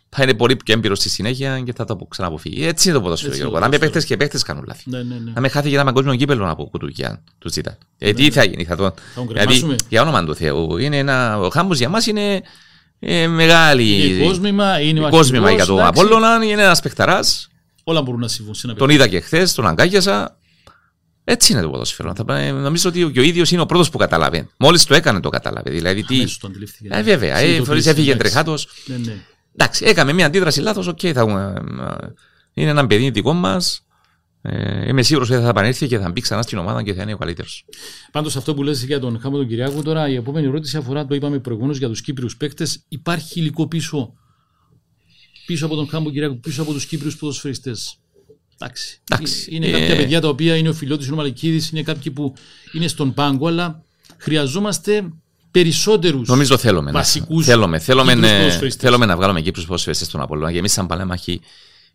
θα 0.09 0.23
είναι 0.23 0.35
πολύ 0.35 0.57
πιο 0.57 0.75
έμπειρο 0.75 0.95
στη 0.95 1.09
συνέχεια 1.09 1.61
και 1.61 1.73
θα 1.73 1.85
το 1.85 2.07
ξαναποφύγει. 2.09 2.67
Έτσι 2.67 2.89
είναι 2.89 2.97
το 2.97 3.03
ποδόσφαιρο. 3.03 3.59
Αν 3.63 3.71
με 3.71 3.79
παίχτε 3.79 4.03
και 4.03 4.17
παίχτε 4.17 4.39
κάνουν 4.45 4.65
λάθη. 4.67 4.83
Ναι, 4.91 5.03
ναι, 5.03 5.15
ναι. 5.15 5.31
Να 5.35 5.41
με 5.41 5.49
χάθει 5.49 5.69
για 5.69 5.81
ένα 5.81 5.93
παγκόσμιο 5.93 6.17
κύπελο 6.17 6.51
από 6.51 6.65
κουτουλιά 6.65 7.23
του 7.39 7.51
Ζιντάν. 7.51 7.79
Ε, 7.99 8.13
τι 8.13 8.23
ναι. 8.23 8.31
θα 8.31 8.45
γίνει, 8.45 8.65
θα 8.65 8.77
το. 8.77 8.95
Δηλαδή, 9.29 9.77
για 9.89 10.03
όνομα 10.03 10.25
του 10.25 10.35
Θεού, 10.35 10.77
είναι 10.77 10.99
ένα... 10.99 11.39
ο 11.39 11.49
Χάμπος 11.49 11.79
για 11.79 11.89
μας 11.89 12.07
είναι 12.07 12.43
ε, 12.99 13.27
μεγάλη. 13.27 14.15
Είναι 14.15 14.25
κόσμημα, 14.25 14.81
είναι 14.81 15.09
κόσμημα 15.11 15.51
για 15.51 15.67
τον 15.67 15.81
Απόλλωνα, 15.81 16.39
είναι 16.45 16.63
ένας 16.63 16.81
παιχταράς. 16.81 17.49
Όλα 17.85 18.03
μπορούν 18.03 18.21
να 18.21 18.29
συμβούν. 18.29 18.55
Τον 18.77 18.91
είδα 18.91 19.09
και 19.09 19.21
χθες, 19.21 19.55
τον 19.55 19.67
αγκάλιασα. 19.67 20.39
Έτσι 21.25 21.53
είναι 21.53 21.63
το 21.63 21.69
ποδόσφαιρο. 21.69 22.15
Θα, 22.15 22.53
νομίζω 22.53 22.89
ότι 22.89 23.11
και 23.13 23.21
ο 23.21 23.23
ίδιος 23.23 23.51
είναι 23.51 23.61
ο 23.61 23.67
πρώτος 23.67 23.91
που 23.91 23.99
καταλαβαίνει. 23.99 24.49
Μόλις 24.57 24.85
το 24.85 24.95
έκανε 24.95 25.21
το 25.21 25.29
κατάλαβε. 25.29 25.71
Δηλαδή, 25.71 26.05
τι... 26.05 26.25
Ε, 26.89 27.03
βέβαια, 27.03 27.37
ε, 27.37 27.63
έφυγε 27.85 28.17
τρεχάτος. 28.17 28.69
Ναι, 28.87 28.97
ναι. 28.97 29.17
Εντάξει, 29.61 29.85
έκαμε 29.85 30.13
μια 30.13 30.27
αντίδραση 30.27 30.61
λάθος. 30.61 30.87
OK, 30.87 30.99
okay, 31.03 31.13
θα, 31.13 31.21
ε, 31.21 32.07
είναι 32.53 32.71
ένα 32.71 32.87
παιδί 32.87 33.11
δικό 33.11 33.33
μας. 33.33 33.83
Ε, 34.43 34.89
είμαι 34.89 35.03
σίγουρος 35.03 35.31
ότι 35.31 35.43
θα 35.43 35.49
επανέλθει 35.49 35.87
και 35.87 35.99
θα 35.99 36.11
μπει 36.11 36.21
ξανά 36.21 36.43
στην 36.43 36.59
ομάδα 36.59 36.83
και 36.83 36.95
θα 36.95 37.03
είναι 37.03 37.13
ο 37.13 37.17
καλύτερος. 37.17 37.65
Πάντως, 38.13 38.37
αυτό 38.37 38.55
που 38.55 38.63
λες 38.63 38.85
για 38.85 39.01
τον 39.01 39.21
Χάμο 39.21 39.37
τον 39.37 39.49
Κυριάκου, 39.49 39.83
τώρα 39.83 40.09
η 40.09 40.15
επόμενη 40.15 40.47
ερώτηση 40.47 40.77
αφορά, 40.77 41.07
το 41.07 41.15
είπαμε 41.15 41.39
προηγουμένως 41.39 41.79
για 41.79 41.89
τους 41.89 42.01
Κύπριους 42.01 42.37
παίκτες. 42.37 42.85
Υπάρχει 42.89 43.41
υλικό 43.41 43.69
πίσω, 43.69 44.15
πίσω 45.47 45.67
από 45.67 45.75
τον 45.75 45.89
Χάμο 45.89 46.05
τον 46.05 46.13
Κυριάκου, 46.13 46.41
πίσω 46.41 46.63
από 46.63 46.73
τους 46.73 46.87
Κύπριους 46.87 47.17
ποδοσφαιριστές; 47.17 47.99
Εντάξει. 48.59 49.01
Εντάξει. 49.11 49.49
Είναι 49.51 49.67
ε... 49.67 49.71
κάποια 49.71 49.97
παιδιά 49.97 50.21
τα 50.21 50.29
οποία 50.29 50.57
είναι 50.57 50.69
ο 50.69 50.75
φιλότη, 50.75 51.13
ο 51.13 51.15
Μαλικίδης, 51.15 51.71
είναι 51.71 51.83
κάποιοι 51.83 52.13
που 52.13 52.35
είναι 52.73 52.89
στον 52.89 53.15
πάγκο, 53.15 53.47
αλλά 53.47 53.83
χρειαζόμαστε 54.17 55.13
περισσότερους 55.51 56.29
Νομίζω 56.29 56.57
θέλουμε. 56.57 56.91
Βασικούς 56.91 57.45
θέλουμε, 57.45 57.79
θέλουμε, 57.79 58.15
ναι, 58.15 58.59
θέλουμε 58.79 59.07
να 59.07 59.17
βγάλουμε 59.17 59.41
Κύπρους 59.41 59.65
ποδοσφαιριστέ 59.65 60.05
στον 60.05 60.21
Απολώνα. 60.21 60.53
Και 60.53 60.59
εμείς, 60.59 60.73
σαν 60.73 60.87
παλέμαχοι, 60.87 61.41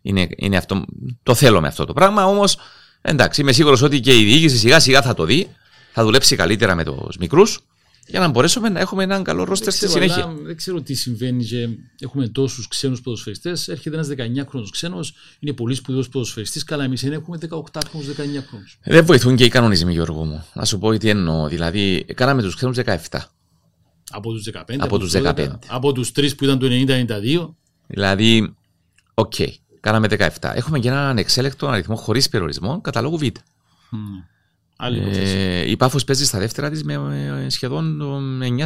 είναι, 0.02 0.28
είναι 0.36 0.56
αυτό, 0.56 0.84
το 1.22 1.34
θέλουμε 1.34 1.68
αυτό 1.68 1.84
το 1.84 1.92
πράγμα. 1.92 2.24
Όμως, 2.26 2.58
εντάξει, 3.02 3.40
είμαι 3.40 3.52
σίγουρος 3.52 3.82
ότι 3.82 4.00
και 4.00 4.18
η 4.18 4.24
διοίκηση 4.24 4.56
σιγά 4.56 4.80
σιγά 4.80 5.02
θα 5.02 5.14
το 5.14 5.24
δει, 5.24 5.48
θα 5.92 6.04
δουλέψει 6.04 6.36
καλύτερα 6.36 6.74
με 6.74 6.84
τους 6.84 7.16
μικρούς 7.16 7.60
για 8.06 8.20
να 8.20 8.28
μπορέσουμε 8.28 8.68
να 8.68 8.80
έχουμε 8.80 9.02
έναν 9.02 9.22
καλό 9.22 9.44
ρόστερ 9.44 9.72
στη 9.72 9.88
συνέχεια. 9.88 10.24
Αλλά, 10.24 10.34
δεν 10.42 10.56
ξέρω 10.56 10.80
τι 10.82 10.94
συμβαίνει 10.94 11.44
και 11.44 11.68
έχουμε 11.98 12.28
τόσους 12.28 12.68
ξένους 12.68 13.00
ποδοσφαιριστές. 13.00 13.68
Έρχεται 13.68 13.96
ένας 13.96 14.08
19χρονο 14.08 14.66
ξένος, 14.70 15.14
είναι 15.40 15.52
πολύ 15.52 15.74
σπουδαίος 15.74 16.08
ποδοσφαιριστής. 16.08 16.64
Καλά, 16.64 16.84
εμείς 16.84 17.04
έχουμε 17.04 17.38
18χρονου, 17.50 18.04
19χρονου. 18.16 18.78
Δεν 18.84 19.04
βοηθούν 19.04 19.36
και 19.36 19.44
οι 19.44 19.48
κανονισμοί, 19.48 19.92
Γιώργο 19.92 20.24
μου. 20.24 20.44
Να 20.52 20.64
σου 20.64 20.78
πω 20.78 20.98
τι 20.98 21.08
εννοώ. 21.08 21.48
Δηλαδή, 21.48 22.04
κάναμε 22.14 22.42
τους 22.42 22.54
ξένους 22.54 22.76
17. 22.76 22.96
Από 24.14 24.32
τους 24.32 24.44
15. 24.52 24.52
Από, 24.52 24.84
από 24.84 24.98
τους 24.98 25.12
15. 25.12 25.48
Από 25.66 25.92
τους 25.92 26.12
3 26.16 26.36
που 26.36 26.44
ήταν 26.44 26.58
το 26.58 26.66
90-92. 26.70 27.54
Δηλαδή, 27.86 28.54
OK. 29.14 29.34
Okay, 29.38 29.48
κάναμε 29.80 30.06
17. 30.10 30.28
Έχουμε 30.54 30.78
και 30.78 30.88
έναν 30.88 31.18
εξέλεκτο 31.18 31.66
αριθμό 31.66 31.96
χωρίς 31.96 32.28
περιορισμό 32.28 32.80
καταλόγου 32.80 33.18
Β. 33.18 33.22
Mm. 33.22 33.36
Ε, 34.78 35.70
η 35.70 35.76
Πάφος 35.76 36.04
παίζει 36.04 36.24
στα 36.24 36.38
δεύτερα 36.38 36.70
της 36.70 36.84
με 36.84 37.46
σχεδόν 37.48 38.00
9, 38.42 38.64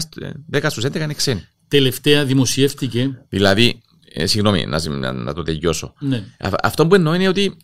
10 0.52 0.66
στους 0.68 0.84
11 0.84 0.94
είναι 0.94 1.14
ξένοι. 1.14 1.46
Τελευταία 1.68 2.24
δημοσιεύτηκε. 2.24 3.24
Δηλαδή, 3.28 3.80
ε, 4.12 4.26
συγγνώμη, 4.26 4.66
να, 4.66 4.88
να, 4.88 5.12
να, 5.12 5.34
το 5.34 5.42
τελειώσω. 5.42 5.92
Ναι. 5.98 6.24
αυτό 6.62 6.86
που 6.86 6.94
εννοώ 6.94 7.14
είναι 7.14 7.28
ότι 7.28 7.56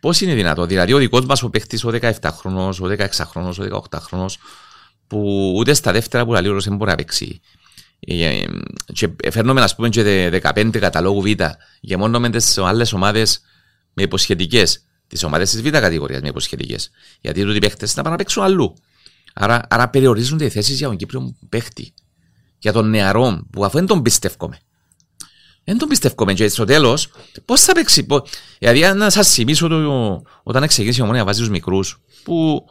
πώς 0.00 0.20
είναι 0.20 0.34
δυνατό. 0.34 0.66
Δηλαδή, 0.66 0.92
ο 0.92 0.98
δικός 0.98 1.24
μας 1.24 1.42
ο 1.42 1.50
παίχτη, 1.50 1.86
ο 1.86 1.90
17χρονο, 2.00 2.70
ο 2.80 2.86
16χρονο, 2.86 3.52
ο 3.58 3.82
18χρονο, 3.90 4.26
που 5.06 5.52
ούτε 5.56 5.74
στα 5.74 5.92
δεύτερα 5.92 6.24
που 6.24 6.32
λέει 6.32 6.46
ο 6.46 6.60
δεν 6.60 6.76
μπορεί 6.76 6.90
να 6.90 6.96
παίξει. 6.96 7.40
Ε, 8.00 8.44
και 8.92 9.08
φέρνουμε 9.30 9.60
να 9.60 9.68
πούμε 9.76 9.88
και 9.88 10.40
15 10.42 10.78
καταλόγου 10.78 11.20
Β 11.20 11.30
και 11.80 11.96
μόνο 11.96 12.20
με 12.20 12.30
τις 12.30 12.58
άλλες 12.58 12.92
ομάδες 12.92 13.40
με 13.92 14.02
υποσχετικές. 14.02 14.84
Τις 15.06 15.22
ομάδες 15.22 15.50
της 15.50 15.62
Β 15.62 15.68
κατηγορίας 15.68 16.20
με 16.20 16.28
υποσχετικές. 16.28 16.90
Γιατί 17.20 17.40
οι 17.40 17.58
παίχτες 17.58 17.96
να 17.96 18.02
πάνε 18.02 18.14
να 18.14 18.16
παίξουν 18.16 18.42
αλλού. 18.42 18.74
Άρα, 19.34 19.66
άρα 19.68 19.88
περιορίζονται 19.88 20.44
οι 20.44 20.50
θέσεις 20.50 20.78
για 20.78 20.86
τον 20.86 20.96
Κύπριο 20.96 21.36
παίχτη. 21.48 21.94
Για 22.58 22.72
τον 22.72 22.90
νεαρό 22.90 23.46
που 23.50 23.64
αφού 23.64 23.76
δεν 23.76 23.86
τον 23.86 24.02
πιστεύουμε 24.02 24.58
δεν 25.64 25.78
τον 25.78 25.88
πιστεύουμε 25.88 26.34
και 26.34 26.48
στο 26.48 26.64
τέλος 26.64 27.10
πώς 27.44 27.60
θα 27.60 27.72
παίξει 27.72 28.04
πώς... 28.04 28.30
δηλαδή 28.58 28.98
να 28.98 29.10
σας 29.10 29.28
θυμίσω 29.28 29.68
το, 29.68 30.22
όταν 30.42 30.66
ξεκίνησε 30.66 31.00
η 31.00 31.02
ομόνια 31.02 31.20
να 31.20 31.26
βάζει 31.26 31.40
τους 31.40 31.48
μικρούς 31.48 32.00
που 32.22 32.64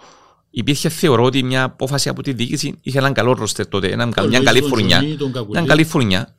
υπήρχε 0.56 0.90
θεωρώ 0.90 1.24
ότι 1.24 1.44
μια 1.44 1.64
απόφαση 1.64 2.10
από 2.10 2.24
τη 2.24 2.34
διοίκηση 2.34 2.80
είχε 2.82 2.98
έναν 2.98 3.14
καλό 3.14 3.34
ρόστερ 3.34 3.68
τότε, 3.68 3.88
έναν, 3.88 4.14
μια 4.28 4.40
καλή 4.40 4.62
φουρνιά. 4.62 5.02
Μια 5.50 5.64
καλή 5.66 5.84
φουρνιά 5.84 6.36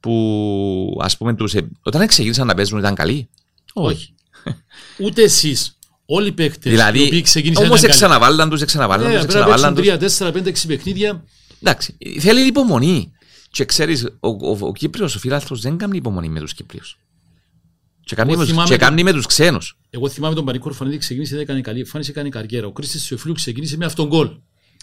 που 0.00 0.98
ας 1.02 1.16
πούμε 1.16 1.34
τους, 1.34 1.54
ε, 1.54 1.68
όταν 1.82 2.06
ξεκίνησαν 2.06 2.46
να 2.46 2.54
παίζουν 2.54 2.78
ήταν 2.78 2.94
καλοί. 2.94 3.28
Όχι. 3.72 4.14
Ούτε 4.98 5.22
εσείς. 5.22 5.78
Όλοι 6.06 6.28
οι 6.28 6.32
παίχτε. 6.32 6.70
Δηλαδή, 6.70 7.24
όμως 7.54 7.82
εξαναβάλλαν 7.82 8.50
τους, 8.50 8.62
εξαναβάλλαν 8.62 9.12
τους. 9.12 9.24
Εξαναβάλλαν 9.24 9.74
τους. 9.74 9.86
3, 9.86 9.98
4, 9.98 10.32
5, 10.32 10.48
6 10.48 10.66
παιχνίδια. 10.66 11.24
Εντάξει, 11.62 11.96
θέλει 12.18 12.46
υπομονή. 12.46 13.12
Και 13.50 13.64
ξέρεις, 13.64 14.04
ο, 14.04 14.28
ο, 14.28 14.58
ο 14.60 14.72
Κύπριος, 14.72 15.14
ο 15.14 15.18
φίλαθρο 15.18 15.56
δεν 15.56 15.76
κάνει 15.76 15.96
υπομονή 15.96 16.28
με 16.28 16.40
τους 16.40 16.54
Κύπριους. 16.54 16.98
Και 18.08 18.14
κάνει, 18.14 18.36
με, 18.36 18.46
και 18.66 18.76
κάνει 18.76 19.02
με 19.02 19.12
τους 19.12 19.26
ξένους. 19.26 19.76
Εγώ 19.90 20.08
θυμάμαι 20.08 20.34
τον 20.34 20.44
Πανίκο 20.44 20.68
Ορφανίδη 20.68 20.98
ξεκίνησε, 20.98 21.38
έκανε 21.38 21.60
καλή 21.60 21.78
εμφάνιση, 21.78 22.10
έκανε 22.10 22.28
καριέρα. 22.28 22.66
Ο 22.66 22.72
Κρίστης 22.72 23.02
Σεφλού 23.02 23.32
ξεκίνησε 23.32 23.76
με 23.76 23.84
αυτόν 23.84 24.06
γκολ. 24.06 24.30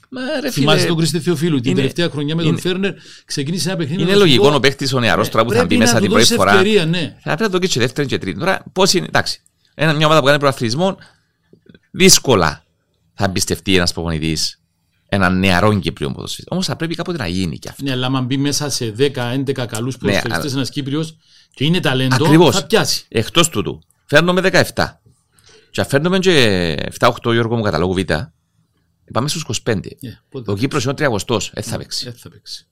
Μα, 0.09 0.21
ρε, 0.41 0.51
Θυμάσαι 0.51 0.77
φίλε, 0.77 0.87
τον 0.87 0.97
Κρίστη 0.97 1.19
Θεοφίλου. 1.19 1.59
Την 1.59 1.65
είναι- 1.71 1.79
τελευταία 1.79 2.09
χρονιά 2.09 2.35
με 2.35 2.41
τον 2.41 2.51
είναι- 2.51 2.61
Φέρνερ 2.61 2.93
ξεκίνησε 3.25 3.67
ένα 3.69 3.77
παιχνίδι. 3.77 4.01
Είναι 4.01 4.11
με 4.11 4.17
τον 4.17 4.25
λογικό 4.25 4.41
Εθνικό. 4.47 4.57
ο 4.57 4.59
παίχτη 4.59 4.95
ο 4.95 4.99
νεαρός 4.99 5.29
τώρα 5.29 5.43
που 5.45 5.49
θα 5.51 5.55
Πρέπει 5.57 5.73
μπει 5.73 5.79
μέσα 5.79 5.93
να 5.93 5.99
την 5.99 6.07
του 6.09 6.13
πρώτη 6.15 6.27
δώσεις 6.29 6.43
φορά. 6.43 6.59
ευκαιρία, 6.59 6.85
ναι. 6.85 7.15
Θα 7.23 7.35
πρέπει 7.35 7.51
να 7.53 7.59
το 7.59 7.67
και 7.67 7.79
δεύτερη 7.79 8.07
και 8.07 8.17
τρίτη. 8.17 8.39
Τώρα, 8.39 8.63
πώς 8.73 8.93
είναι, 8.93 9.05
εντάξει. 9.05 9.41
Ένα, 9.75 9.93
μια 9.93 10.05
ομάδα 10.05 10.19
που 10.21 10.25
κάνει 10.25 10.39
προαθλητισμό, 10.39 10.97
δύσκολα 11.91 12.63
θα 13.13 13.25
εμπιστευτεί 13.25 13.75
ένας 13.75 13.93
προπονητής 13.93 14.59
έναν 15.09 15.39
νεαρό 15.39 15.79
Κύπριο 15.79 16.07
ποδοσφαιριστή. 16.11 16.53
Όμως 16.53 16.65
θα 16.65 16.75
πρέπει 16.75 16.95
κάποτε 16.95 17.17
να 17.17 17.27
γίνει 17.27 17.57
κι 17.59 17.69
αυτό. 17.69 17.83
Ναι, 17.83 17.91
αλλά 17.91 18.05
άμα 18.05 18.21
μπει 18.21 18.37
μέσα 18.37 18.69
σε 18.69 18.91
10-11 18.91 19.65
καλούς 19.65 19.97
ποδοσφαιριστές 19.97 20.43
αλλά- 20.45 20.53
ένας 20.55 20.69
Κύπριος 20.69 21.17
και 21.55 21.65
είναι 21.65 21.79
ταλέντο, 21.79 22.25
Ακριβώς. 22.25 22.55
θα 22.55 22.65
πιάσει. 22.65 23.05
Εκτός 23.07 23.49
τούτου, 23.49 23.81
φέρνουμε 24.05 24.41
17. 24.41 25.01
Και 25.71 25.81
αν 25.81 25.87
φέρνουμε 25.87 26.19
και 26.19 26.75
7-8 26.99 27.31
Γιώργο 27.31 27.55
μου 27.55 27.61
καταλόγου 27.63 27.93
Β, 27.93 27.99
πάμε 29.13 29.27
στους 29.29 29.41
25. 29.41 29.91
Ε, 30.01 30.09
πότε 30.29 30.51
Ο 30.51 30.53
θα- 30.53 30.59
Κύπρος 30.59 30.83
είναι 30.83 30.91
ο 30.91 30.95
30, 30.95 31.51
δεν 31.53 31.63
θα 31.63 31.77
παίξει. 31.77 32.07
ε, 32.07 32.11
θα 32.17 32.29
παίξει. 32.29 32.67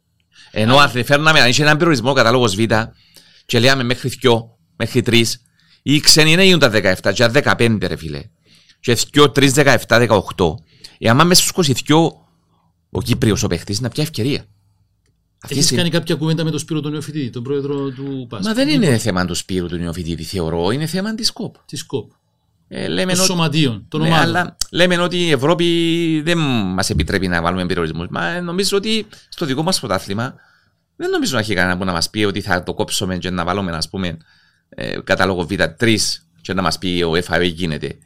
Ενώ 0.51 0.77
αν 0.77 0.89
φέρναμε, 0.89 1.39
αν 1.41 1.49
είχε 1.49 1.61
έναν 1.63 1.77
περιορισμό 1.77 2.13
κατάλογο 2.13 2.45
Β 2.47 2.59
και 3.45 3.59
λέγαμε 3.59 3.84
μέχρι 3.84 4.09
2, 4.21 4.57
μέχρι 4.75 5.01
3, 5.01 5.23
οι 5.81 5.99
ξένοι 5.99 6.31
είναι 6.31 6.43
γίνουν 6.43 6.59
τα 6.59 6.69
17, 6.69 7.13
και 7.13 7.27
15 7.27 7.77
ρε 7.88 7.95
φίλε. 7.95 8.21
Και 8.79 8.97
2, 9.13 9.31
3, 9.31 9.49
17, 9.53 9.77
18. 9.88 10.55
Εάν 10.97 11.27
μέσα 11.27 11.41
στους 11.41 11.67
22 11.67 12.11
ο 12.91 13.01
Κύπριος 13.01 13.43
ο 13.43 13.47
παίχτης 13.47 13.79
να 13.79 13.89
πια 13.89 14.03
ευκαιρία. 14.03 14.45
Αυτή 15.44 15.56
Έχεις 15.58 15.72
η 15.72 15.76
κάνει 15.76 15.89
κάποια 15.89 16.16
κουβέντα 16.16 16.44
με 16.44 16.50
τον 16.50 16.60
Σπύρο 16.60 16.82
τον 16.82 16.91
Νεοφιτή, 16.91 17.30
τον 17.30 17.44
πρόεδρο 17.44 17.89
του 17.89 18.26
ΠΑΣ. 18.30 18.46
Μα 18.46 18.54
δεν 18.54 18.70
είναι 18.70 18.98
θέμα 18.98 19.26
του 19.26 19.34
Σπύρου 19.36 19.68
του 19.68 19.76
Νεοφιτήτη, 19.78 20.24
θεωρώ, 20.24 20.72
είναι 20.72 20.86
θέμα 20.86 21.16
της 21.16 21.32
ΚΟΠ. 21.32 21.56
Της 21.66 21.86
ΚΟΠ. 21.86 22.12
Ε, 22.68 22.88
λέμε 22.88 23.12
Των 23.12 23.22
ότι- 23.22 23.32
σωματείων, 23.32 23.86
των 23.88 24.02
Ναι, 24.02 24.08
ομάδων. 24.08 24.26
αλλά 24.36 24.58
λέμε 24.72 24.98
ότι 24.98 25.18
η 25.18 25.32
Ευρώπη 25.32 26.22
δεν 26.26 26.38
μας 26.74 26.89
επιτρέπει 26.89 27.28
να 27.28 27.41
βάλουμε 27.41 27.66
περιορισμούς. 27.66 28.08
Μα 28.10 28.41
νομίζω 28.41 28.78
ότι 28.78 29.06
στο 29.30 29.46
δικό 29.46 29.64
μας 29.64 29.80
πρωτάθλημα 29.80 30.36
δεν 30.96 31.10
νομίζω 31.10 31.34
να 31.34 31.39
έχει 31.39 31.54
κανένα 31.54 31.78
που 31.78 31.86
να 31.86 31.91
μας 31.91 32.10
πει 32.10 32.24
ότι 32.24 32.41
θα 32.41 32.64
το 32.64 32.74
κόψουμε 32.74 33.18
και 33.18 33.30
να 33.30 33.44
βάλουμε, 33.46 33.72
ας 33.72 33.89
πούμε, 33.89 34.18
ε, 34.70 34.98
κατάλογο 35.04 35.48
Β3 35.50 35.98
και 36.41 36.54
να 36.54 36.62
μας 36.62 36.78
πει 36.78 37.04
ο 37.04 37.12
FAA 37.28 37.52
γίνεται. 37.54 37.98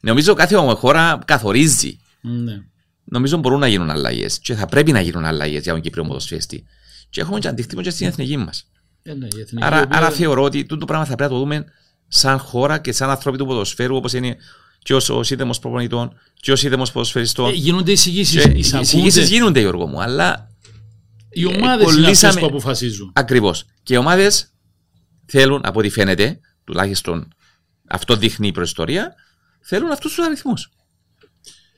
Νομίζω 0.00 0.34
κάθε 0.34 0.56
χώρα 0.56 1.18
καθορίζει. 1.24 1.98
Ναι. 2.20 2.62
Νομίζω 3.04 3.36
μπορούν 3.36 3.58
να 3.60 3.68
γίνουν 3.68 3.90
αλλαγές 3.90 4.38
και 4.38 4.54
θα 4.54 4.66
πρέπει 4.66 4.92
να 4.92 5.00
γίνουν 5.00 5.24
αλλαγές 5.24 5.62
για 5.62 5.72
τον 5.72 5.80
Κύπριο 5.80 6.04
ποδοσφαιριστή. 6.04 6.64
Και 7.10 7.20
έχουμε 7.20 7.38
και 7.38 7.48
αντίκτυπο 7.48 7.82
και 7.82 7.90
στην 7.90 8.06
εθνική 8.06 8.36
μας. 8.36 8.66
Ε, 9.02 9.12
ναι, 9.14 9.26
η 9.36 9.40
εθνική, 9.40 9.64
Άρα, 9.64 9.78
η 9.78 9.82
οποία- 9.82 9.96
άρα 9.98 10.10
θεωρώ 10.10 10.42
ότι 10.42 10.64
τούτο 10.64 10.84
πράγμα 10.84 11.04
θα 11.04 11.14
πρέπει 11.14 11.32
να 11.32 11.38
το 11.38 11.42
δούμε 11.44 11.64
σαν 12.08 12.38
χώρα 12.38 12.78
και 12.78 12.92
σαν 12.92 13.10
άνθρωποι 13.10 13.38
του 13.38 13.46
ποδοσφαίρου, 13.46 13.96
όπως 13.96 14.12
είναι 14.12 14.36
και 14.78 14.94
ο 14.94 15.22
σύνδεμο 15.22 15.52
προπονητών 15.60 16.18
και 16.34 16.52
ο 16.52 16.56
σύνδεμο 16.56 16.84
ποδοσφαιριστών. 16.92 17.50
Ε, 17.50 17.52
γίνονται 17.52 17.92
εισηγήσεις. 17.92 18.42
Και 18.42 18.50
οι 18.50 18.58
εισηγήσεις 18.80 19.28
γίνονται, 19.28 19.60
Γιώργο 19.60 19.86
μου, 19.86 20.00
αλλά 20.02 20.50
Οι 21.30 21.44
ομάδες 21.44 21.62
είναι 21.64 21.72
αυτές 21.74 21.94
κολλήσαμε- 21.94 22.40
που 22.40 22.46
αποφασίζουν. 22.46 23.10
ακριβώς. 23.14 23.64
Και 23.82 23.94
οι 23.94 23.96
ομάδες 23.96 24.52
θέλουν, 25.26 25.60
από 25.64 25.78
ό,τι 25.78 25.88
φαίνεται, 25.88 26.40
τουλάχιστον 26.64 27.28
αυτό 27.88 28.16
δείχνει 28.16 28.46
η 28.48 28.52
προϊστορία, 28.52 29.14
θέλουν 29.60 29.90
αυτούς 29.90 30.14
τους 30.14 30.24
αριθμούς. 30.24 30.70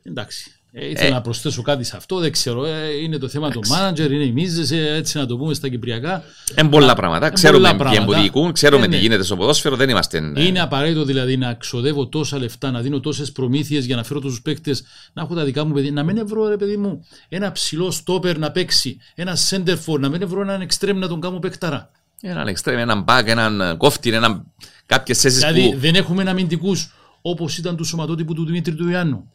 Εντάξει. 0.02 0.50
Ε, 0.78 0.88
ήθελα 0.90 1.06
Ε. 1.06 1.10
να 1.10 1.20
προσθέσω 1.20 1.62
κάτι 1.62 1.84
σε 1.84 1.96
αυτό, 1.96 2.18
δεν 2.18 2.32
ξέρω. 2.32 2.64
Ε, 2.64 2.88
είναι 3.02 3.18
το 3.18 3.28
θέμα 3.28 3.50
του 3.50 3.60
μάνατζερ, 3.68 4.12
είναι 4.12 4.24
οι 4.24 4.32
μίζες, 4.32 4.70
έτσι 4.70 5.18
να 5.18 5.26
το 5.26 5.36
πούμε 5.36 5.54
στα 5.54 5.68
κυπριακά. 5.68 6.22
Εν 6.54 6.68
πολλά 6.68 6.94
πράγματα. 6.94 7.26
Εν 7.26 7.32
Ξέρουμε 7.32 7.58
πολλά 7.58 7.70
ποιοι 7.70 7.78
πράγματα. 7.78 8.02
εμποδικούν, 8.16 8.52
ξέρουμε 8.52 8.84
Ε, 8.84 8.88
τι 8.88 8.94
ναι. 8.94 9.00
γίνεται 9.00 9.22
στο 9.22 9.36
ποδόσφαιρο, 9.36 9.76
δεν 9.76 9.88
είμαστε. 9.88 10.32
ε, 10.36 10.44
Είναι 10.44 10.60
απαραίτητο 10.60 11.04
δηλαδή 11.04 11.36
να 11.36 11.54
ξοδεύω 11.54 12.06
τόσα 12.06 12.38
λεφτά, 12.38 12.70
να 12.70 12.80
δίνω 12.80 13.00
τόσες 13.00 13.32
προμήθειες 13.32 13.84
για 13.84 13.96
να 13.96 14.02
φέρω 14.04 14.20
τόσους 14.20 14.42
παίκτες, 14.42 14.82
να 15.12 15.22
έχω 15.22 15.34
τα 15.34 15.44
δικά 15.44 15.64
μου 15.64 15.72
παιδιά. 15.74 15.90
Να 15.92 16.02
μην 16.02 16.26
βρω, 16.26 16.48
ρε 16.48 16.56
παιδί 16.56 16.76
μου, 16.76 17.06
ένα 17.28 17.52
ψηλό 17.52 17.90
στόπερ 17.90 18.38
να 18.38 18.50
παίξει, 18.50 18.96
ένα 19.14 19.36
center 19.50 19.76
for, 19.86 19.98
να 20.00 20.08
μην 20.08 20.28
βρω 20.28 20.40
έναν 20.40 20.60
εξτρέμ 20.60 20.98
να 20.98 21.08
τον 21.08 21.20
κάνω 21.20 21.38
παίκταρα. 21.38 21.90
Έναν 22.20 22.46
εξτρέμ, 22.46 22.78
έναν 22.78 23.02
μπακ, 23.02 23.28
έναν 23.28 23.76
κόφτη, 23.76 24.12
έναν... 24.12 24.44
κάποιες 24.86 25.20
θέσεις 25.20 25.38
Δηλαδή 25.38 25.70
που. 25.70 25.78
δεν 25.78 25.94
έχουμε 25.94 26.30
αμυντικούς 26.30 26.92
όπως 27.22 27.58
ήταν 27.58 27.76
του 27.76 27.84
σωματότυπου 27.84 28.34
του 28.34 28.44
Δημήτρη 28.46 28.74
του 28.74 28.88
Ιάννου. 28.88 29.30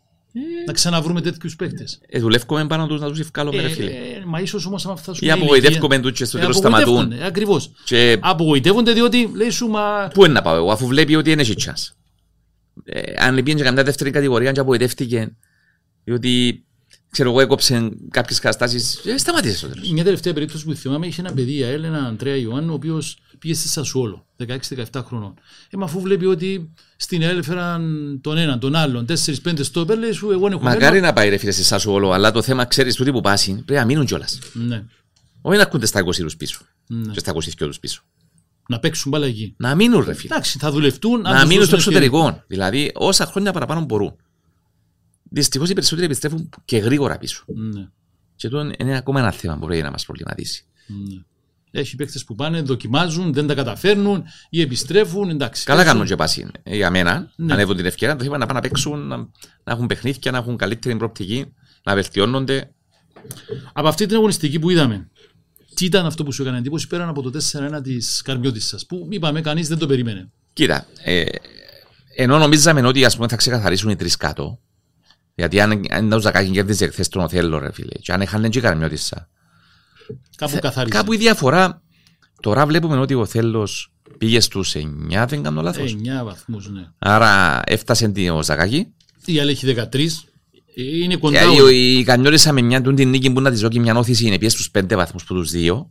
Να 0.68 0.74
ξαναβρούμε 0.74 1.22
τέτοιους 1.22 1.56
παίκτες. 1.56 2.00
Ε, 2.08 2.20
δουλεύουμε 2.20 2.68
πάνω 2.68 2.88
τους 2.88 3.00
να 3.02 3.08
τους 3.08 3.20
ευκάλουμε, 3.20 3.62
ρε 3.62 3.70
φίλε. 3.70 3.92
μα 4.26 4.40
ίσως 4.40 4.66
όμως 4.66 4.86
άμα 4.86 4.96
φτάσουν. 4.96 5.28
Ή 5.28 5.32
απογοητεύκουμε 5.32 6.00
τους 6.00 6.12
και 6.12 6.26
στο 6.26 6.40
τέλος 6.40 6.56
σταματούν. 6.56 7.14
Ακριβώς. 7.24 7.72
Και 7.86 8.18
Απογοητεύονται 8.20 8.94
διότι 8.94 9.32
λέει 9.36 9.50
σου 9.50 9.68
μα. 9.68 10.08
πού 10.14 10.26
είναι 10.26 10.34
να 10.34 10.42
πάω 10.42 10.56
εγώ, 10.56 10.72
αφού 10.72 10.88
βλέπει 10.88 11.16
ότι 11.16 11.32
είναι 11.32 11.42
έχει 11.42 11.56
chance. 11.66 11.94
Ε, 12.84 13.14
αν 13.18 13.36
πήγαινε 13.36 13.60
και 13.60 13.64
καμιά 13.64 13.84
δεύτερη 13.84 14.12
κατηγορία 14.12 14.52
και 14.52 14.60
απογοητεύτηκε, 14.60 15.36
διότι 16.04 16.64
ξέρω 17.12 17.30
εγώ 17.30 17.42
έκοψε 17.42 17.90
κάποιες 18.10 18.40
καταστάσεις, 18.40 19.06
ε, 19.06 19.18
σταμάτησε 19.18 19.58
στο 19.58 19.68
τέλος. 19.68 19.92
Μια 19.92 20.04
τελευταία 20.04 20.34
περίπτωση 20.34 20.66
που 20.66 20.74
θυμάμαι 20.74 21.08
είχε 21.08 21.22
ένα 21.22 21.34
παιδί, 21.34 21.58
η 21.58 21.64
ΑΕΛ, 21.64 21.84
έναν 21.84 22.06
Αντρέα 22.06 22.36
Ιωάννου, 22.36 22.72
ο 22.72 22.76
οποίος 22.76 23.18
πήγε 23.40 23.54
στη 23.54 23.68
Σασουόλο, 23.68 24.26
16-17 24.36 25.04
χρονών. 25.06 25.34
Ε, 25.70 25.78
μα 25.78 25.86
αφού 25.86 26.02
βλέπει 26.02 26.26
ότι 26.26 26.74
στην 26.96 27.24
ΑΕΛ 27.24 27.38
έφεραν 27.38 28.20
τον 28.22 28.38
έναν, 28.38 28.60
τον 28.60 28.76
άλλον, 28.76 29.06
4-5 29.06 29.64
στόπερ, 29.64 29.98
λέει 29.98 30.12
σου, 30.12 30.32
εγώ 30.32 30.48
έχω 30.48 30.62
Μακάρι 30.62 31.00
να 31.00 31.14
πάει 31.14 31.30
ρε 31.30 31.38
φίλε 31.38 31.52
σε 31.52 31.62
εσάς 31.62 31.86
όλο, 31.86 32.12
αλλά 32.12 32.32
το 32.32 32.42
θέμα 32.42 32.66
ξέρεις 32.66 32.96
τούτοι 32.96 33.12
που 33.12 33.22
πάσει 33.22 33.54
πρέπει 33.54 33.74
να 33.80 33.86
μείνουν 33.86 34.06
κιόλας. 34.06 34.40
Ναι, 34.54 34.84
Όχι 35.42 35.58
να 35.58 35.64
ακούνται 35.64 35.86
στα 35.86 36.04
20 36.06 36.16
του 36.16 36.38
πίσω 36.38 36.62
ναι. 36.88 37.12
και 37.12 37.20
στα 37.20 37.34
22 37.34 37.40
του 37.58 37.80
πίσω. 37.80 38.04
Να 38.68 38.80
παίξουν 38.80 39.12
μπάλα 39.12 39.26
εκεί. 39.26 39.54
Να 39.58 39.76
μείνουν 39.76 40.04
ρε 40.04 40.14
φίλε. 40.14 40.34
Εντάξει, 40.34 40.58
θα 40.58 40.72
δουλευτούν. 40.72 41.26
αν 41.26 41.34
να 41.34 41.40
τους 41.40 41.50
μείνουν 41.50 41.66
στο 41.66 41.76
δώσουν 41.76 41.94
ευκαιρία. 41.94 42.18
εξωτερικό. 42.18 42.44
Δηλαδή 42.48 42.92
όσα 42.94 43.26
χρόνια 43.26 43.52
παραπάνω 43.52 43.82
μπορούν. 43.82 44.16
Δυστυχώς 45.34 45.70
οι 45.70 45.74
περισσότεροι 45.74 46.06
επιστρέφουν 46.06 46.50
και 46.66 46.78
γρήγορα 46.78 47.18
πίσω. 47.18 47.44
Ναι, 47.48 47.88
Και 48.36 48.48
αυτό 48.48 48.72
είναι 48.78 48.98
ακόμα 48.98 49.20
ένα 49.20 49.32
θέμα 49.32 49.58
που 49.58 49.66
πρέπει 49.66 49.82
να 49.82 49.92
μας 49.92 50.06
προβληματίσει. 50.06 50.66
ναι. 50.88 51.22
Έχει 51.74 51.96
παίκτες 51.96 52.24
που 52.24 52.36
πάνε, 52.36 52.62
δοκιμάζουν, 52.62 53.34
δεν 53.34 53.48
τα 53.48 53.54
καταφέρνουν 53.54 54.24
ή 54.50 54.62
επιστρέφουν. 54.62 55.30
Εντάξει. 55.30 55.64
Καλά 55.66 55.78
παίζουν. 55.78 55.94
κάνουν 55.94 56.10
και 56.10 56.16
πάση 56.16 56.48
ε, 56.64 56.76
για 56.76 56.90
μένα. 56.90 57.32
Ναι. 57.36 57.54
Αν 57.54 57.60
έχουν 57.60 57.76
την 57.76 57.86
ευκαιρία, 57.86 58.16
το 58.16 58.24
θέμα 58.24 58.38
να 58.38 58.46
πάνε 58.46 58.60
να 58.60 58.68
παίξουν, 58.68 59.08
να, 59.08 59.18
να 59.18 59.28
έχουν 59.74 59.88
παιχνίδια, 59.88 60.32
να 60.32 60.38
έχουν 60.38 60.58
καλύτερη 60.58 60.96
προοπτική, 60.98 61.54
να 61.84 61.94
βελτιώνονται. 61.94 62.72
Από 63.74 63.88
αυτή 63.88 64.06
την 64.06 64.16
αγωνιστική 64.16 64.60
που 64.60 64.70
είδαμε, 64.70 65.10
τι 65.76 65.86
ήταν 65.86 66.06
αυτό 66.06 66.24
που 66.24 66.32
σου 66.32 66.42
έκανε 66.42 66.58
εντύπωση 66.58 66.88
πέραν 66.88 67.10
από 67.10 67.22
το 67.22 67.40
4-1 67.52 67.84
της 67.84 68.22
Καρμιώτησα, 68.22 68.80
που 68.88 69.08
είπαμε 69.10 69.42
κανείς 69.42 69.68
δεν 69.68 69.78
το 69.78 69.88
περίμενε. 69.88 70.32
Κοίτα, 70.54 70.86
ε, 71.04 71.24
ενώ 72.16 72.38
νομίζαμε 72.38 72.88
ότι 72.88 73.06
ας 73.06 73.16
πούμε, 73.16 73.28
θα 73.28 73.36
ξεκαθαρίσουν 73.36 73.90
οι 73.90 73.96
τρεις 73.96 74.18
κάτω, 74.18 74.60
γιατί 75.36 75.60
αν, 75.60 75.72
αν 75.72 75.80
ήταν 75.82 76.12
ο 76.12 76.20
Ζακάκης 76.20 76.52
κέρδιζε 76.52 76.88
χθες 76.88 77.08
τον 77.08 77.22
Οθέλο, 77.22 77.60
ρε 77.60 77.72
φίλε, 77.72 77.94
και 78.02 78.12
αν 78.12 78.22
είχαν 78.22 78.50
και 78.50 78.58
η 78.58 78.62
Καρμιώτησα. 78.62 79.30
Κάπου 80.36 80.60
καθάρισε. 80.62 80.98
Κάπου 80.98 81.14
η 81.14 81.18
διαφορά, 81.18 81.82
τώρα 82.42 82.66
βλέπουμε 82.66 82.98
ότι 82.98 83.14
ο 83.14 83.26
Θέλο 83.26 83.68
πήγε 84.18 84.40
στους 84.40 84.76
9, 84.76 85.26
δεν 85.28 85.44
κάνω 85.44 85.62
λάθος. 85.62 85.96
9 86.22 86.26
βαθμούς, 86.26 86.70
ναι. 86.70 86.88
Άρα 87.00 87.62
έφτασε 87.66 88.12
ο 88.34 88.44
Ζακάκη. 88.44 88.88
Η 89.26 89.40
άλλη 89.40 89.52
έχει 89.52 89.76
13. 89.94 90.08
Είναι 90.76 91.16
κοντά. 91.16 91.40
Και 91.40 91.62
όλοι. 91.62 91.76
η, 91.76 92.00
η 92.00 92.04
Κανιώτησα 92.04 92.52
με 92.52 92.62
μια 92.62 92.82
τούτη 92.82 93.06
νίκη 93.06 93.32
που 93.32 93.42
να 93.42 93.52
της 93.52 93.62
δώσει 93.62 93.80
μια 93.80 93.96
όθηση 93.96 94.26
είναι 94.26 94.38
πιέσει 94.38 94.56
στους 94.56 94.72
5 94.84 94.96
βαθμούς 94.96 95.24
που 95.24 95.34
τους 95.34 95.52
δύο. 95.52 95.90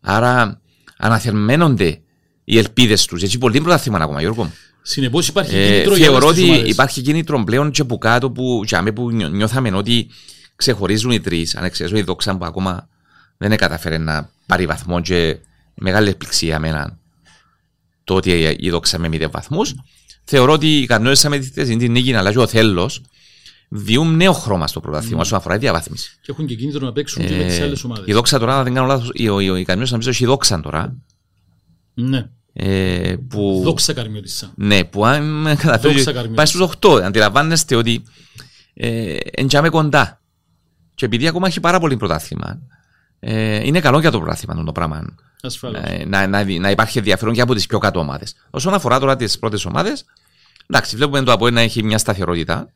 Άρα 0.00 0.60
αναθερμαίνονται 0.96 2.00
οι 2.44 2.58
ελπίδες 2.58 3.04
τους. 3.04 3.22
Έτσι, 3.22 3.38
πολύ 3.38 3.60
πρωτάθλημα 3.60 3.98
ακόμα, 3.98 4.20
Γιώργο. 4.20 4.52
Μου. 4.80 4.86
Συνεπώς 4.86 5.28
υπάρχει 5.28 5.56
Ε, 5.56 5.66
κίνητρο 5.70 5.96
για 5.96 6.06
θεωρώ 6.06 6.26
όλες 6.26 6.36
τις 6.38 6.44
ότι 6.44 6.52
ομάδες. 6.54 6.70
υπάρχει 6.72 7.00
κίνητρο 7.02 7.44
πλέον 7.44 7.70
και 7.70 7.80
από 7.80 7.98
κάτω 7.98 8.30
που, 8.30 8.62
και 8.66 8.76
αμέ 8.76 8.92
που 8.92 9.10
νιώ- 9.10 9.30
νιώθαμε 9.30 9.70
ότι 9.76 10.08
ξεχωρίζουν 10.56 11.10
οι 11.10 11.20
τρεις. 11.20 11.56
Αν 11.56 11.64
εξαιρέσω 11.64 11.96
η 11.96 12.02
δόξα 12.02 12.36
που 12.36 12.44
ακόμα 12.44 12.88
δεν 13.36 13.56
καταφέρει 13.56 13.98
να 13.98 14.30
πάρει 14.46 14.66
βαθμό 14.66 15.00
και 15.00 15.38
μεγάλη 15.74 16.08
εκπληξία 16.08 16.48
για 16.48 16.58
μένα 16.58 16.98
το 18.04 18.14
ότι 18.14 18.56
η 18.60 18.70
δόξα 18.70 18.98
με 18.98 19.08
μηδέν 19.08 19.30
βαθμούς. 19.30 19.74
Θεωρώ 20.24 20.52
ότι 20.52 20.78
οι 20.78 20.86
κανόνε 20.86 21.16
με 21.28 21.38
τη 21.38 21.76
την 21.76 21.92
νίκη 21.92 22.14
αλλά 22.14 22.32
και 22.32 22.38
ο 22.38 22.46
θέλος 22.46 23.02
διούν 23.68 24.16
νέο 24.16 24.32
χρώμα 24.32 24.66
στο 24.66 24.80
πρωτάθλημα 24.80 25.20
όσον 25.20 25.38
αφορά 25.38 25.54
τη 25.54 25.60
διαβάθμιση. 25.60 26.18
Και 26.22 26.30
έχουν 26.30 26.46
και 26.46 26.54
κίνητρο 26.54 26.86
να 26.86 26.92
παίξουν 26.92 27.26
και 27.26 27.36
με 27.36 27.44
τις 27.44 27.58
Ε, 27.58 27.62
άλλες 27.62 27.84
ομάδες. 27.84 28.04
η 28.06 28.12
δόξα 28.12 28.38
τώρα, 28.38 28.56
αν 28.58 28.64
δεν 28.64 28.74
κάνω 28.74 28.86
λάθος, 28.86 29.10
οι, 29.14 29.24
οι, 29.24 29.60
οι 29.60 29.64
κανόνε 29.64 29.86
νομίζω 29.90 30.10
έχει 30.10 30.24
δόξα 30.26 30.60
τώρα. 30.60 30.96
Ναι. 31.94 32.28
Ε, 32.62 33.16
που, 33.28 33.60
Δόξα 33.64 33.92
Καρμιώτησα. 33.92 34.52
ναι, 34.56 34.84
που 34.84 35.06
αν 35.06 35.44
καταφέρει. 35.44 35.94
Δόξα 35.94 36.12
Καρμιώτησα. 36.12 36.34
Πάει 36.34 36.46
στους 36.46 36.60
8. 36.80 37.00
Αντιλαμβάνεστε 37.04 37.74
ότι 37.76 38.02
ε, 38.74 39.16
εντιαμε 39.32 39.68
κοντά. 39.68 40.20
Και 40.94 41.04
επειδή 41.04 41.26
ακόμα 41.28 41.46
έχει 41.46 41.60
πάρα 41.60 41.80
πολύ 41.80 41.96
πρωτάθλημα, 41.96 42.60
ε, 43.20 43.66
είναι 43.66 43.80
καλό 43.80 44.00
για 44.00 44.10
το 44.10 44.18
πρωτάθλημα 44.20 44.64
το 44.64 44.72
πράγμα. 44.72 45.14
Ασφαλώς. 45.42 45.82
Ε, 45.84 46.04
να, 46.06 46.26
να, 46.26 46.44
να 46.44 46.70
υπάρχει 46.70 46.98
ενδιαφέρον 46.98 47.34
και 47.34 47.40
από 47.40 47.54
τις 47.54 47.66
πιο 47.66 47.78
κάτω 47.78 48.00
ομάδες. 48.00 48.34
Όσον 48.50 48.74
αφορά 48.74 48.98
τώρα 48.98 49.16
τις 49.16 49.38
πρώτες 49.38 49.64
ομάδες, 49.64 50.04
εντάξει, 50.66 50.96
βλέπουμε 50.96 51.22
το 51.22 51.32
ΑΠΟΕ 51.32 51.50
να 51.50 51.60
έχει 51.60 51.82
μια 51.82 51.98
σταθερότητα 51.98 52.72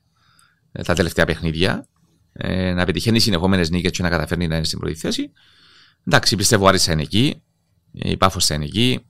ε, 0.73 0.83
τα 0.83 0.95
τελευταία 0.95 1.25
παιχνίδια. 1.25 1.87
Ε, 2.33 2.73
να 2.73 2.85
πετυχαίνει 2.85 3.19
συνεχόμενες 3.19 3.71
νίκες 3.71 3.91
και 3.91 4.03
να 4.03 4.09
καταφέρνει 4.09 4.47
να 4.47 4.57
είναι 4.57 4.65
στην 4.65 4.79
πρώτη 4.79 4.95
θέση. 4.95 5.31
Εντάξει, 6.07 6.37
πιστεύω 6.37 6.65
ο 6.65 6.69
Άρης 6.69 6.85
θα 6.85 6.93
είναι 6.93 7.03
εκεί. 7.03 7.43
ε, 7.99 8.11
Η 8.11 8.17
Πάφος 8.17 8.47
θα 8.47 8.55
είναι 8.55 8.65
εκεί. 8.65 9.01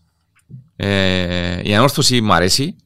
Ε, 0.77 1.61
η 1.63 1.75
ανόρθωση 1.75 2.21
μου 2.21 2.33
αρέσει. 2.35 2.77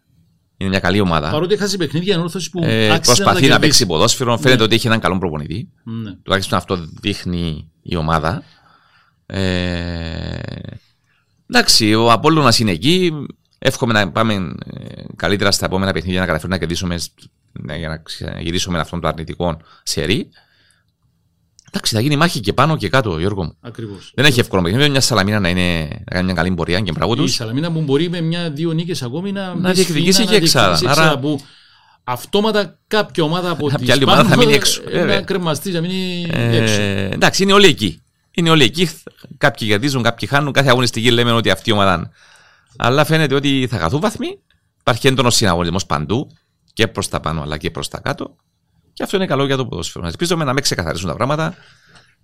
Είναι 0.61 0.71
μια 0.71 0.81
καλή 0.81 1.01
ομάδα. 1.01 1.31
Παρότι 1.31 1.55
έχασε 1.55 1.77
παιχνίδια 1.77 2.15
ανόρθωση 2.15 2.51
που 2.51 2.61
Ε, 2.63 2.91
άξιζε 2.91 3.01
προσπαθεί 3.23 3.35
να, 3.35 3.41
κερδίσει. 3.41 3.59
παίξει 3.61 3.87
ποδόσφαιρο. 3.87 4.37
Φαίνεται 4.37 4.59
Ναι. 4.59 4.65
ότι 4.65 4.75
έχει 4.75 4.87
έναν 4.87 5.01
καλό 5.01 5.19
προπονητή. 5.19 5.69
Ναι. 5.85 6.13
Τουλάχιστον 6.23 6.59
αυτό 6.59 6.89
δείχνει 7.01 7.71
η 7.83 7.97
ομάδα. 7.97 8.43
Ε, 9.27 10.39
εντάξει, 11.51 11.95
ο 11.95 12.13
Απόλλωνας 12.13 12.59
είναι 12.59 12.71
εκεί. 12.71 13.13
Εύχομαι 13.59 13.93
να 13.93 14.11
πάμε 14.11 14.35
ε, 14.35 15.03
καλύτερα 15.17 15.51
στα 15.51 15.67
επόμενα 15.67 15.93
παιχνίδια 15.93 16.21
να 16.21 16.27
καταφέρουμε 16.27 16.55
να 16.55 16.61
κερδίσουμε 16.61 16.99
σ- 16.99 17.13
να- 17.53 17.77
για 17.77 17.89
να 17.89 17.97
ξε- 17.97 18.41
γυρίσουμε 18.41 18.79
αυτόν 18.79 19.01
το 19.01 19.09
αρνητικό 19.09 19.57
σερί. 19.83 20.29
Εντάξει, 21.71 21.95
θα 21.95 22.01
γίνει 22.01 22.17
μάχη 22.17 22.41
και 22.41 22.53
πάνω 22.53 22.77
και 22.77 22.89
κάτω, 22.89 23.19
Γιώργο 23.19 23.45
μου. 23.45 23.57
Ακριβώς. 23.61 24.13
Δεν 24.15 24.25
έχει 24.25 24.41
εύκολο 24.41 24.63
παιχνίδι. 24.63 24.89
Μια 24.89 25.01
Σαλαμίνα 25.01 25.41
να, 25.41 25.49
είναι, 25.49 25.89
να 25.89 26.13
κάνει 26.13 26.25
μια 26.25 26.35
καλή 26.35 26.51
πορεία 26.55 26.81
και 26.81 26.93
μπράβο 26.93 27.13
Η 27.13 27.17
τους. 27.17 27.35
Σαλαμίνα 27.35 27.73
που 27.73 27.81
μπορεί 27.81 28.09
με 28.09 28.21
μια-δύο 28.21 28.73
νίκες 28.73 29.03
ακόμη 29.03 29.33
να, 29.33 29.55
μπει 29.55 29.73
διεκδικήσει 29.73 30.13
σφήνα, 30.13 30.31
και 30.31 30.37
εξάδα. 30.37 30.67
διεκδικήσει 30.77 31.01
Άρα- 31.01 31.19
Που 31.19 31.41
αυτόματα 32.05 32.79
κάποια 32.87 33.25
ομάδα 33.25 33.51
από 33.51 33.67
Κάποια 33.69 33.79
τις 33.87 33.95
άλλη 33.95 34.05
ομάδα 34.05 34.23
θα 34.23 34.29
πάνω, 34.29 34.41
μείνει 34.41 34.53
έξω, 34.53 34.83
ε, 34.89 34.91
βέβαια. 34.91 35.15
Να 35.15 35.23
κρεμαστεί, 35.23 35.71
να 35.71 35.81
μείνει 35.81 36.27
έξω. 36.33 36.81
Ε, 36.81 37.09
εντάξει, 37.13 37.43
είναι 37.43 37.53
όλοι 37.53 37.67
εκεί. 37.67 38.03
Είναι 38.31 38.51
όλοι 38.51 38.65
εκεί. 38.65 38.89
Κάποιοι 39.39 39.69
κερδίζουν, 39.69 40.03
κάποιοι 40.03 40.29
χάνουν. 40.29 40.53
Κάθε 40.53 40.69
αγωνιστική 40.69 41.11
λέμε 41.11 41.33
ότι 41.33 41.51
αυτή 41.51 41.71
η 41.71 41.73
ομάδα. 41.73 42.11
Αλλά 42.77 43.05
φαίνεται 43.05 43.35
ότι 43.35 43.67
θα 43.71 43.79
χαθούν 43.79 44.01
βαθμοί. 44.01 44.39
Υπάρχει 44.81 45.07
έντονος 45.07 45.35
συναγωνισμός 45.35 45.87
παντού 45.87 46.31
και 46.73 46.87
προς 46.87 47.09
τα 47.09 47.21
πάνω 47.21 47.43
αλλά 47.43 47.57
και 47.57 47.71
προς 47.71 47.89
τα 47.89 48.01
κάτω. 48.01 48.37
Και 48.99 49.05
αυτό 49.05 49.17
είναι 49.17 49.27
καλό 49.27 49.45
για 49.47 49.57
το 49.57 49.67
ποδόσφαιρο. 49.67 50.07
Ελπίζουμε 50.07 50.45
να 50.45 50.53
μην 50.53 50.63
ξεκαθαρίσουν 50.63 51.09
τα 51.09 51.15
πράγματα 51.15 51.55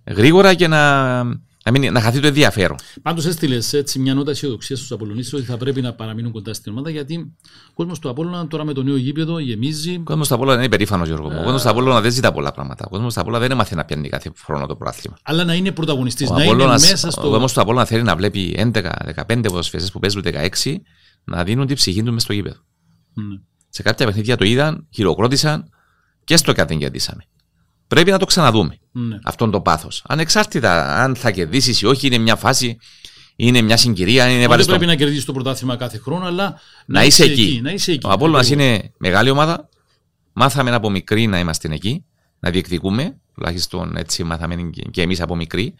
γρήγορα 0.07 0.53
και 0.53 0.67
να, 0.67 1.23
να, 1.23 1.71
μην, 1.71 1.91
να 1.93 2.01
χαθεί 2.01 2.19
το 2.19 2.27
ενδιαφέρον. 2.27 2.77
Πάντως 3.01 3.25
έστειλες 3.25 3.73
έτσι 3.73 3.99
μια 3.99 4.13
νότα 4.13 4.31
αισιοδοξίας 4.31 4.79
στους 4.79 4.91
Απολωνίστε 4.91 5.35
ότι 5.35 5.45
θα 5.45 5.57
πρέπει 5.57 5.81
να 5.81 5.93
παραμείνουν 5.93 6.31
κοντά 6.31 6.53
στην 6.53 6.71
ομάδα 6.71 6.89
γιατί 6.89 7.15
ο 7.69 7.73
κόσμος 7.73 7.99
του 7.99 8.09
Απόλλωνα 8.09 8.47
τώρα 8.47 8.63
με 8.65 8.73
το 8.73 8.83
νέο 8.83 8.95
γήπεδο 8.95 9.39
γεμίζει. 9.39 9.95
Ο 9.95 10.03
κόσμος 10.03 10.25
στα 10.25 10.35
Απόλλωνα 10.35 10.55
είναι 10.57 10.65
υπερήφανο, 10.65 11.05
Γιώργο. 11.05 11.29
μου. 11.29 11.37
Ο 11.39 11.43
κόσμος 11.43 11.61
στα 11.61 11.69
Απόλλωνα 11.69 12.01
δεν 12.01 12.11
ζητά 12.11 12.31
πολλά 12.31 12.51
πράγματα. 12.51 12.85
Ο 12.87 12.89
κόσμος 12.89 13.11
στα 13.11 13.21
Απόλλωνα 13.21 13.41
δεν 13.43 13.51
έμαθε 13.51 13.75
να 13.75 13.85
πιάνει 13.85 14.09
κάθε 14.09 14.31
χρόνο 14.45 14.65
το 14.65 14.75
πρόθλημα. 14.75 15.17
Αλλά 15.23 15.43
να 15.43 15.53
είναι 15.53 15.71
πρωταγωνιστής, 15.71 16.29
Ο 16.29 16.33
να 16.33 16.43
είναι 16.43 16.51
Απόλλωνας- 16.51 16.89
μέσα 16.91 17.07
Ο 17.07 17.11
στο. 17.11 17.21
κόσμος 17.29 17.53
του 17.53 17.61
Απόλλωνα 17.61 17.85
θέλει 17.85 18.03
να 18.03 18.15
βλέπει 18.15 18.55
11-15 18.57 19.47
ποδοσφαιριστές 19.49 19.91
που 19.91 19.99
παίζουν 19.99 20.21
16 20.21 20.81
να 21.23 21.43
δίνουν 21.43 21.65
την 21.67 21.75
ψυχή 21.75 22.03
του 22.03 22.13
μες 22.13 22.21
στο 22.21 22.33
γήπεδο. 22.33 22.57
Ναι. 23.13 23.39
Σε 23.69 23.81
κάποια 23.83 24.05
παιχνίδια 24.05 24.37
το 24.37 24.45
είδαν, 24.45 24.87
χειροκρότησαν 24.93 25.69
και 26.25 26.37
στο 26.37 26.53
κάτι 26.53 26.67
δεν 26.73 26.79
κερδίσαμε. 26.81 27.23
Πρέπει 27.87 28.11
να 28.11 28.17
το 28.19 28.25
ξαναδούμε 28.25 28.77
Ναι. 28.91 29.17
αυτόν 29.23 29.51
το 29.51 29.61
πάθος. 29.61 30.03
Ανεξάρτητα 30.07 31.03
αν 31.03 31.15
θα 31.15 31.31
κερδίσεις 31.31 31.81
ή 31.81 31.85
όχι, 31.85 32.07
είναι 32.07 32.17
μια 32.17 32.35
φάση, 32.35 32.77
είναι 33.35 33.61
μια 33.61 33.77
συγκυρία, 33.77 34.29
είναι 34.29 34.39
Δεν 34.39 34.47
παρεστό. 34.49 34.71
πρέπει 34.71 34.85
να 34.85 34.95
κερδίσει 34.95 35.25
το 35.25 35.33
πρωτάθλημα 35.33 35.75
κάθε 35.75 35.97
χρόνο, 35.97 36.25
αλλά 36.25 36.59
Να 36.85 37.03
είσαι 37.03 37.23
εκεί. 37.23 37.59
Να 37.63 37.71
είσαι 37.71 37.91
εκεί. 37.91 38.07
Ο 38.07 38.11
Απόλλωνας 38.11 38.45
Ακριβώς. 38.51 38.67
είναι 38.67 38.91
μεγάλη 38.97 39.29
ομάδα. 39.29 39.69
Μάθαμε 40.33 40.71
από 40.71 40.89
μικρή 40.89 41.27
να 41.27 41.39
είμαστε 41.39 41.73
εκεί, 41.73 42.05
να 42.39 42.49
διεκδικούμε. 42.49 43.17
Τουλάχιστον 43.33 43.95
έτσι 43.97 44.23
μάθαμε 44.23 44.55
και- 44.55 44.81
και 44.91 45.01
εμείς 45.01 45.21
από 45.21 45.35
μικρή. 45.35 45.75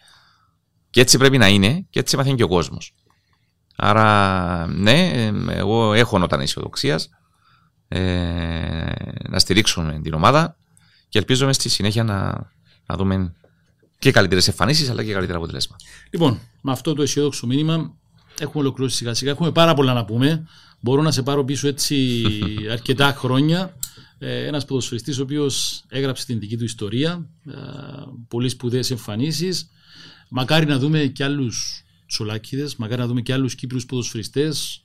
Και 0.90 1.00
έτσι 1.00 1.18
πρέπει 1.18 1.38
να 1.38 1.48
είναι 1.48 1.86
και 1.90 1.98
έτσι 1.98 2.16
μαθαίνει 2.16 2.36
και 2.36 2.42
ο 2.42 2.48
κόσμος. 2.48 2.94
Άρα, 3.76 4.66
ναι, 4.66 5.10
ε, 5.12 5.32
εγώ 5.48 5.92
έχω 5.94 6.18
νότα 6.18 6.40
αισιοδοξία 6.40 7.00
ε, 7.88 8.00
να 9.28 9.38
στηρίξουμε 9.38 10.00
την 10.02 10.14
ομάδα 10.14 10.56
και 11.08 11.18
ελπίζουμε 11.18 11.52
στη 11.52 11.68
συνέχεια 11.68 12.04
να, 12.04 12.50
να 12.86 12.96
δούμε 12.96 13.34
και 13.98 14.10
καλύτερες 14.10 14.48
εμφανίσεις 14.48 14.90
αλλά 14.90 15.04
και 15.04 15.12
καλύτερα 15.12 15.38
αποτελέσματα. 15.38 15.84
Λοιπόν, 16.10 16.40
με 16.60 16.72
αυτό 16.72 16.94
το 16.94 17.02
αισιόδοξο 17.02 17.46
μήνυμα 17.46 17.94
έχουμε 18.40 18.64
ολοκληρώσει 18.64 18.96
σιγά 18.96 19.14
σιγά. 19.14 19.30
Έχουμε 19.30 19.52
πάρα 19.52 19.74
πολλά 19.74 19.92
να 19.92 20.04
πούμε. 20.04 20.46
Μπορώ 20.80 21.02
να 21.02 21.10
σε 21.10 21.22
πάρω 21.22 21.44
πίσω 21.44 21.68
έτσι 21.68 22.24
αρκετά 22.76 23.12
χρόνια. 23.12 23.76
Ε, 24.18 24.46
ένας 24.46 24.64
ποδοσφαιριστής 24.64 25.18
ο 25.18 25.22
οποίος 25.22 25.84
έγραψε 25.88 26.26
την 26.26 26.38
δική 26.38 26.56
του 26.56 26.64
ιστορία, 26.64 27.28
ε, 27.46 27.52
πολύ 28.28 28.48
σπουδαίες 28.48 28.90
εμφανίσεις. 28.90 29.70
Μακάρι 30.28 30.66
να 30.66 30.78
δούμε 30.78 31.06
και 31.06 31.24
άλλους 31.24 31.84
τσολάκιδες, 32.06 32.76
μακάρι 32.76 33.00
να 33.00 33.06
δούμε 33.06 33.20
και 33.20 33.32
άλλους 33.32 33.54
Κύπρους 33.54 33.86
ποδοσφαιριστές, 33.86 34.84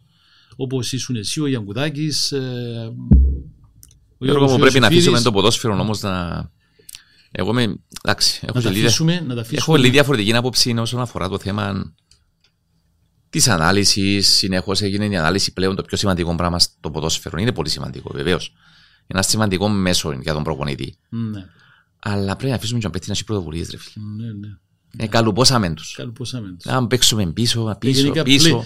όπως 0.56 0.92
ήσουν 0.94 1.16
εσύ, 1.16 1.42
ο 1.42 1.48
Γιαγκουδάκης, 1.48 2.32
ε, 2.32 2.38
ο 2.38 2.42
Γιώργος 4.26 4.52
μου, 4.52 4.58
Γιώργος 4.58 4.58
πρέπει 4.58 4.62
να 4.62 4.86
Ιωσήφιδης. 4.86 4.90
αφήσουμε 5.08 5.22
το 5.22 5.32
ποδόσφαιρο 5.32 5.80
όμως 5.80 6.02
να. 6.02 6.50
Εγώ 7.32 7.50
είμαι. 7.60 7.76
Εντάξει, 8.04 8.40
έχω, 8.44 8.58
να 8.58 8.62
τα 8.62 8.68
και 8.70 8.76
λίγες- 8.76 8.86
αφήσουμε, 8.88 9.14
να 9.14 9.28
τα 9.28 9.32
έχω 9.34 9.40
αφήσουμε. 9.42 9.78
λίγη 9.78 9.92
διαφορετική 9.92 10.34
άποψη 10.36 10.76
όσον 10.78 11.00
αφορά 11.02 11.30
το 11.30 11.40
θέμα 11.40 11.94
της 13.30 13.48
ανάλυσης. 13.48 14.28
Συνεχώς 14.28 14.82
έγινε 14.82 15.06
η 15.06 15.18
ανάλυση 15.18 15.54
πλέον 15.54 15.76
το 15.76 15.82
πιο 15.84 15.98
σημαντικό 15.98 16.36
πράγμα 16.36 16.60
στο 16.60 16.92
ποδόσφαιρο. 16.92 17.38
Είναι 17.40 17.52
πολύ 17.52 17.70
σημαντικό, 17.70 18.12
βεβαίως. 18.14 18.54
Ένα 19.08 19.22
σημαντικό 19.22 19.70
μέσο 19.70 20.12
για 20.22 20.34
τον 20.34 20.44
προπονητή. 20.44 20.96
Ναι, 21.10 21.46
Αλλά 22.00 22.36
πρέπει 22.36 22.50
να 22.50 22.56
αφήσουμε 22.56 22.80
και 22.80 22.86
να 22.86 22.92
παίξει 22.92 23.10
να 23.10 23.16
έχει 23.16 23.24
πρωτοβουλίες, 23.24 23.70
ρε 23.70 23.78
φίλε. 23.78 24.06
ναι, 24.18 24.32
ναι. 24.34 24.48
Ε, 24.98 25.08
καλουπόσαμε 25.08 25.74
τους. 25.74 25.94
Καλοπόσαμε. 25.98 26.58
Να 26.64 26.88
παίξουμε 26.88 27.32
πίσω, 27.32 27.76
πίσω, 27.80 28.02
γενικά 28.02 28.24
πίσω. 28.24 28.66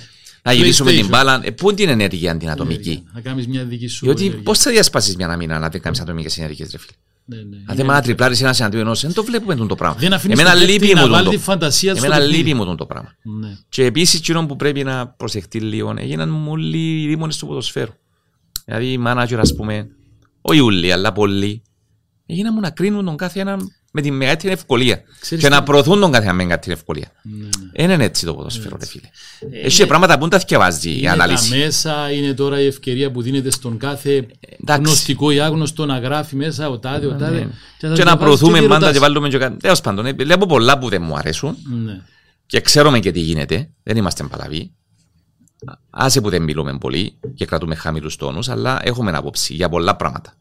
Play- 0.49 0.53
να 0.53 0.53
γυρίσουμε 0.53 0.91
την 0.91 1.05
PlayStation. 1.05 1.09
μπάλα. 1.09 1.39
Ε, 1.43 1.51
πού 1.51 1.67
είναι 1.67 1.75
την 1.77 1.89
ενέργεια 1.89 2.37
την 2.37 2.49
ατομική. 2.49 3.03
Να 3.13 3.21
κάνεις 3.21 3.47
μια 3.47 3.63
δική 3.63 3.87
σου 3.87 4.05
Διότι 4.05 4.21
ενέργεια. 4.23 4.43
πώς 4.43 4.59
θα 4.59 4.71
διασπάσεις 4.71 5.15
μια 5.15 5.37
μήνα 5.37 5.59
να 5.59 5.69
δεν 5.69 5.81
κάνεις 5.81 5.99
ατομικές 5.99 6.37
ενέργειες, 6.37 6.71
ρε 6.71 6.77
φίλε; 6.77 6.91
Ναι, 7.25 7.35
ναι. 7.49 7.63
Αν 7.65 7.75
δεν 7.75 7.85
να 7.85 8.01
τριπλάρει 8.01 8.37
ένας 8.39 8.59
εναντίον 8.59 8.81
ενός, 8.81 9.01
δεν 9.01 9.13
το 9.13 9.23
βλέπουμε 9.23 9.55
τον 9.55 9.67
το 9.67 9.75
πράγμα. 9.75 9.97
Δεν 9.99 10.13
αφήνεις 10.13 10.39
Εμένα 10.39 10.55
τον 10.55 10.65
παίκτη 10.67 10.81
λείπει 10.81 10.93
να 10.93 10.99
μου 10.99 11.05
τον 11.07 11.11
βάλει 11.15 11.25
το- 11.25 11.31
τη 11.31 11.37
φαντασία 11.37 11.91
του 11.91 11.97
στο 11.97 12.05
Εμένα 12.07 12.21
παιχνίδι. 12.21 12.43
λείπει 12.43 12.57
μου 12.57 12.65
τον 12.65 12.77
το 12.77 12.85
πράγμα. 12.85 13.15
Ναι. 13.23 13.57
Και 13.69 13.83
επίσης, 13.85 14.19
εκείνο 14.19 14.45
που 14.45 14.55
πρέπει 14.55 14.83
να 14.83 15.07
προσεχτεί 15.07 15.59
λίγο, 15.59 15.93
έγιναν 15.97 16.47
όλοι 16.47 17.01
οι 17.03 17.07
δήμονες 17.07 17.37
του 17.37 17.47
ποδοσφαίρου. 17.47 17.91
Δηλαδή, 18.65 18.91
οι 18.91 18.97
μάνατζερ, 18.97 19.39
ας 19.39 19.55
πούμε, 19.55 19.87
όχι 20.41 20.59
όλοι, 20.59 20.91
αλλά 20.91 21.11
πολλοί, 21.13 21.61
έγιναν 22.25 22.51
μου 22.55 22.59
να 22.59 22.69
κρίνουν 22.69 23.05
τον 23.05 23.17
κάθε 23.17 23.39
έναν 23.39 23.59
με 23.95 24.01
τη 24.01 24.11
μεγαλύτερη 24.11 24.53
ευκολία. 24.53 25.01
Ξέρεις 25.19 25.43
και 25.43 25.49
τι- 25.49 25.55
να 25.55 25.63
προωθούν 25.63 25.99
τον 25.99 26.11
κάθε 26.11 26.23
έναν 26.23 26.35
με 26.35 26.43
μεγαλύτερη 26.43 26.73
ευκολία. 26.75 27.11
Ναι, 27.23 27.43
ναι. 27.43 27.49
Δεν 27.85 27.89
είναι 27.89 28.03
έτσι 28.03 28.25
το 28.25 28.33
ποδοσφαίρο, 28.35 28.77
ρε 28.79 28.85
φίλε. 28.85 29.07
Ε, 29.51 29.65
Έχει 29.65 29.77
είναι- 29.77 29.87
πράγματα 29.89 30.13
που 30.13 30.19
δεν 30.19 30.29
τα 30.29 30.39
θυκευάζει 30.39 30.89
η 30.89 30.95
Είναι 30.97 31.07
τα 31.07 31.11
ανάλυση. 31.13 31.57
μέσα, 31.57 32.11
είναι 32.11 32.33
τώρα 32.33 32.59
η 32.61 32.65
ευκαιρία 32.65 33.11
που 33.11 33.21
δίνεται 33.21 33.51
στον 33.51 33.77
κάθε 33.77 34.27
εντάξει. 34.61 34.81
γνωστικό 34.83 35.31
ή 35.31 35.39
άγνωστο 35.39 35.85
να 35.85 35.99
γράφει 35.99 36.35
μέσα 36.35 36.69
ο 36.69 36.79
τάδε, 36.79 37.05
ο 37.05 37.15
τάδε. 37.15 37.31
Ναι. 37.37 37.39
να 37.39 37.49
Και 37.77 37.87
να 37.87 37.93
διαβάζεις 37.93 38.19
προωθούμε 38.19 38.59
τι 38.59 38.63
πάντα 38.65 38.75
ρωτάς. 38.79 38.93
και 38.93 38.99
βάλουμε 38.99 39.29
και 39.29 39.37
κάτι. 39.37 39.57
Τέλος 39.57 39.81
πάντων, 39.81 40.05
ε, 40.05 40.13
βλέπω 40.13 40.45
πολλά 40.45 40.77
που 40.77 40.89
δεν 40.89 41.01
μου 41.01 41.15
αρέσουν. 41.17 41.57
Ναι. 41.85 42.01
και 42.45 42.61
ξέρουμε 42.61 42.99
και 42.99 43.11
τι 43.11 43.19
γίνεται, 43.19 43.69
δεν 43.83 43.97
είμαστε 43.97 44.23
παλαβοί. 44.23 44.71
Άσε 45.89 46.21
που 46.21 46.29
δεν 46.29 46.41
μιλούμε 46.43 46.77
πολύ 46.77 47.19
και 47.35 47.45
κρατούμε 47.45 47.75
χαμηλούς 47.75 48.15
τόνους, 48.15 48.49
αλλά 48.49 48.79
έχουμε 48.83 49.11
άποψη 49.11 49.53
για 49.53 49.69
πολλά 49.69 49.95
πράγματα. 49.95 50.33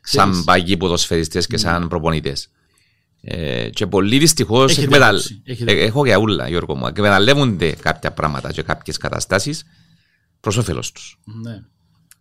Ξέρεις. 0.00 0.34
Σαν 0.34 0.44
παγιοί 0.44 0.76
ποδοσφαιριστές 0.76 1.46
και 1.46 1.56
σαν 1.56 1.88
προπονητές. 1.88 2.48
Ε, 3.26 3.70
και 3.70 3.86
πολλοί 3.86 4.18
δυστυχώς 4.18 4.70
Έχετε 4.78 5.04
άποψη, 5.06 5.40
έχετε 5.44 5.70
άποψη. 5.70 5.86
έχω 5.88 6.04
και 6.04 6.16
ούλα, 6.16 6.48
Γιώργο 6.48 6.74
μου. 6.74 6.86
Εκμεταλλεύονται 6.86 7.70
κάποια 7.72 8.12
πράγματα 8.12 8.52
και 8.52 8.62
κάποιες 8.62 8.96
καταστάσεις 8.96 9.64
προς 10.40 10.56
όφελος 10.56 10.92
τους. 10.92 11.20
ναι. 11.42 11.62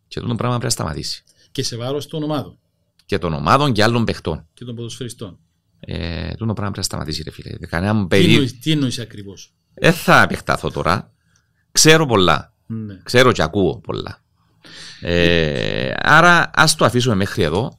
Και 0.08 0.20
αυτό 0.20 0.32
το 0.32 0.36
πράγμα 0.38 0.58
πρέπει 0.58 0.64
να 0.64 0.84
σταματήσει. 0.84 1.24
Και 1.52 1.64
σε 1.64 1.78
βάρος 1.78 2.08
των 2.08 2.24
ομάδων 2.24 2.58
Και 3.06 3.18
των 3.18 3.34
ομάδων 3.34 3.74
και 3.74 3.84
άλλων 3.84 4.06
παιχτών. 4.06 4.48
και 4.54 4.66
των 4.66 4.76
ποδοσφαιριστών. 4.76 5.40
Ε, 5.80 6.20
αυτό 6.28 6.46
το 6.46 6.54
πράγμα 6.54 6.54
πρέπει 6.56 6.78
να 6.78 6.84
σταματήσει, 6.84 7.24
ρε 7.24 7.32
φίλε. 7.32 7.58
Κανένα 7.68 8.02
Τι 8.02 8.08
περί... 8.08 8.32
εννοείς- 8.34 8.60
Τι 8.60 8.72
εννοείς 8.72 9.00
ακριβώς; 9.00 9.54
Δεν 9.74 9.94
θα 9.94 10.22
επεκταθώ 10.22 10.72
τώρα. 10.72 11.12
Ξέρω 11.72 12.06
πολλά. 12.06 12.54
Ναι. 12.66 13.00
Ξέρω 13.04 13.32
και 13.32 13.42
ακούω 13.42 13.80
πολλά. 13.80 14.22
Ε, 15.02 15.94
άρα 15.98 16.52
ας 16.54 16.76
το 16.76 16.86
αφήσουμε 16.86 17.16
μέχρι 17.16 17.44
εδώ. 17.44 17.78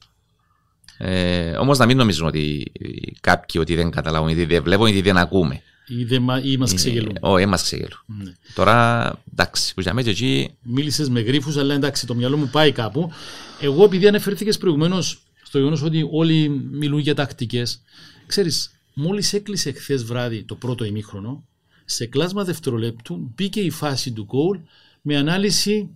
Ε, 0.99 1.51
όμως 1.57 1.79
να 1.79 1.87
μην 1.87 1.97
νομίζουν 1.97 2.27
ότι 2.27 2.73
κάποιοι 3.21 3.61
ότι 3.65 3.75
δεν 3.75 3.91
καταλάβουν 3.91 4.29
ή 4.29 4.45
δεν 4.45 4.63
βλέπουν 4.63 4.87
ή 4.87 5.01
δεν 5.01 5.17
ακούμε. 5.17 5.63
Ή, 5.87 6.05
δεν 6.05 6.23
μα- 6.23 6.41
ή 6.45 6.57
μας 6.57 6.75
ξεγελούν. 6.75 7.15
Ε, 7.17 7.19
Όχι, 7.21 7.47
μας 7.47 7.63
ξεγελούν. 7.63 7.99
Ναι. 8.07 8.33
Τώρα, 8.55 9.07
εντάξει, 9.33 9.75
που 9.75 9.81
για 9.81 9.95
μένα 9.95 10.07
και 10.07 10.13
εκεί 10.13 10.51
Μίλησες 10.63 11.09
με 11.09 11.21
γρήφου, 11.21 11.61
αλλά 11.61 11.75
εντάξει, 11.75 12.07
το 12.07 12.15
μυαλό 12.15 12.37
μου 12.37 12.49
πάει 12.53 12.73
κάπου. 12.73 13.13
Εγώ, 13.61 13.85
επειδή 13.85 14.07
αναφερθήκες 14.07 14.59
προηγουμένως 14.59 15.19
στο 15.43 15.59
γεγονός 15.59 15.83
ότι 15.83 16.09
όλοι 16.11 16.49
μιλούν 16.73 16.99
για 16.99 17.15
τακτικές, 17.15 17.83
ξέρεις, 18.27 18.71
μόλις 18.95 19.33
έκλεισε 19.33 19.73
χθες 19.73 20.05
βράδυ 20.05 20.43
το 20.43 20.55
πρώτο 20.55 20.85
ημίχρονο, 20.85 21.45
σε 21.85 22.07
κλάσμα 22.07 22.45
δευτερολέπτου 22.45 23.31
μπήκε 23.35 23.61
η 23.61 23.71
φάση 23.71 24.13
του 24.13 24.25
γκολ 24.25 24.59
με 25.03 25.17
ανάλυση 25.17 25.89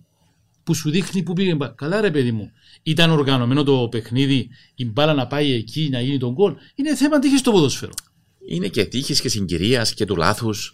που 0.63 0.73
σου 0.73 0.89
δείχνει 0.89 1.23
που 1.23 1.33
πήγε. 1.33 1.49
η 1.49 1.55
μπάλα. 1.57 1.73
Καλά, 1.77 2.01
ρε 2.01 2.11
παιδί 2.11 2.31
μου. 2.31 2.51
Ήταν 2.83 3.09
οργανωμένο 3.09 3.63
το 3.63 3.87
παιχνίδι, 3.91 4.49
η 4.75 4.85
μπάλα 4.85 5.13
να 5.13 5.27
πάει 5.27 5.53
εκεί 5.53 5.89
να 5.91 6.01
γίνει 6.01 6.17
τον 6.17 6.33
γκολ. 6.33 6.55
Είναι 6.75 6.95
θέμα 6.95 7.19
τύχης 7.19 7.39
στο 7.39 7.51
ποδόσφαιρο. 7.51 7.91
είναι 8.47 8.67
και 8.67 8.85
τύχης 8.85 9.21
και 9.21 9.29
συγκυρίας 9.29 9.93
και 9.93 10.05
του 10.05 10.15
λάθους 10.15 10.73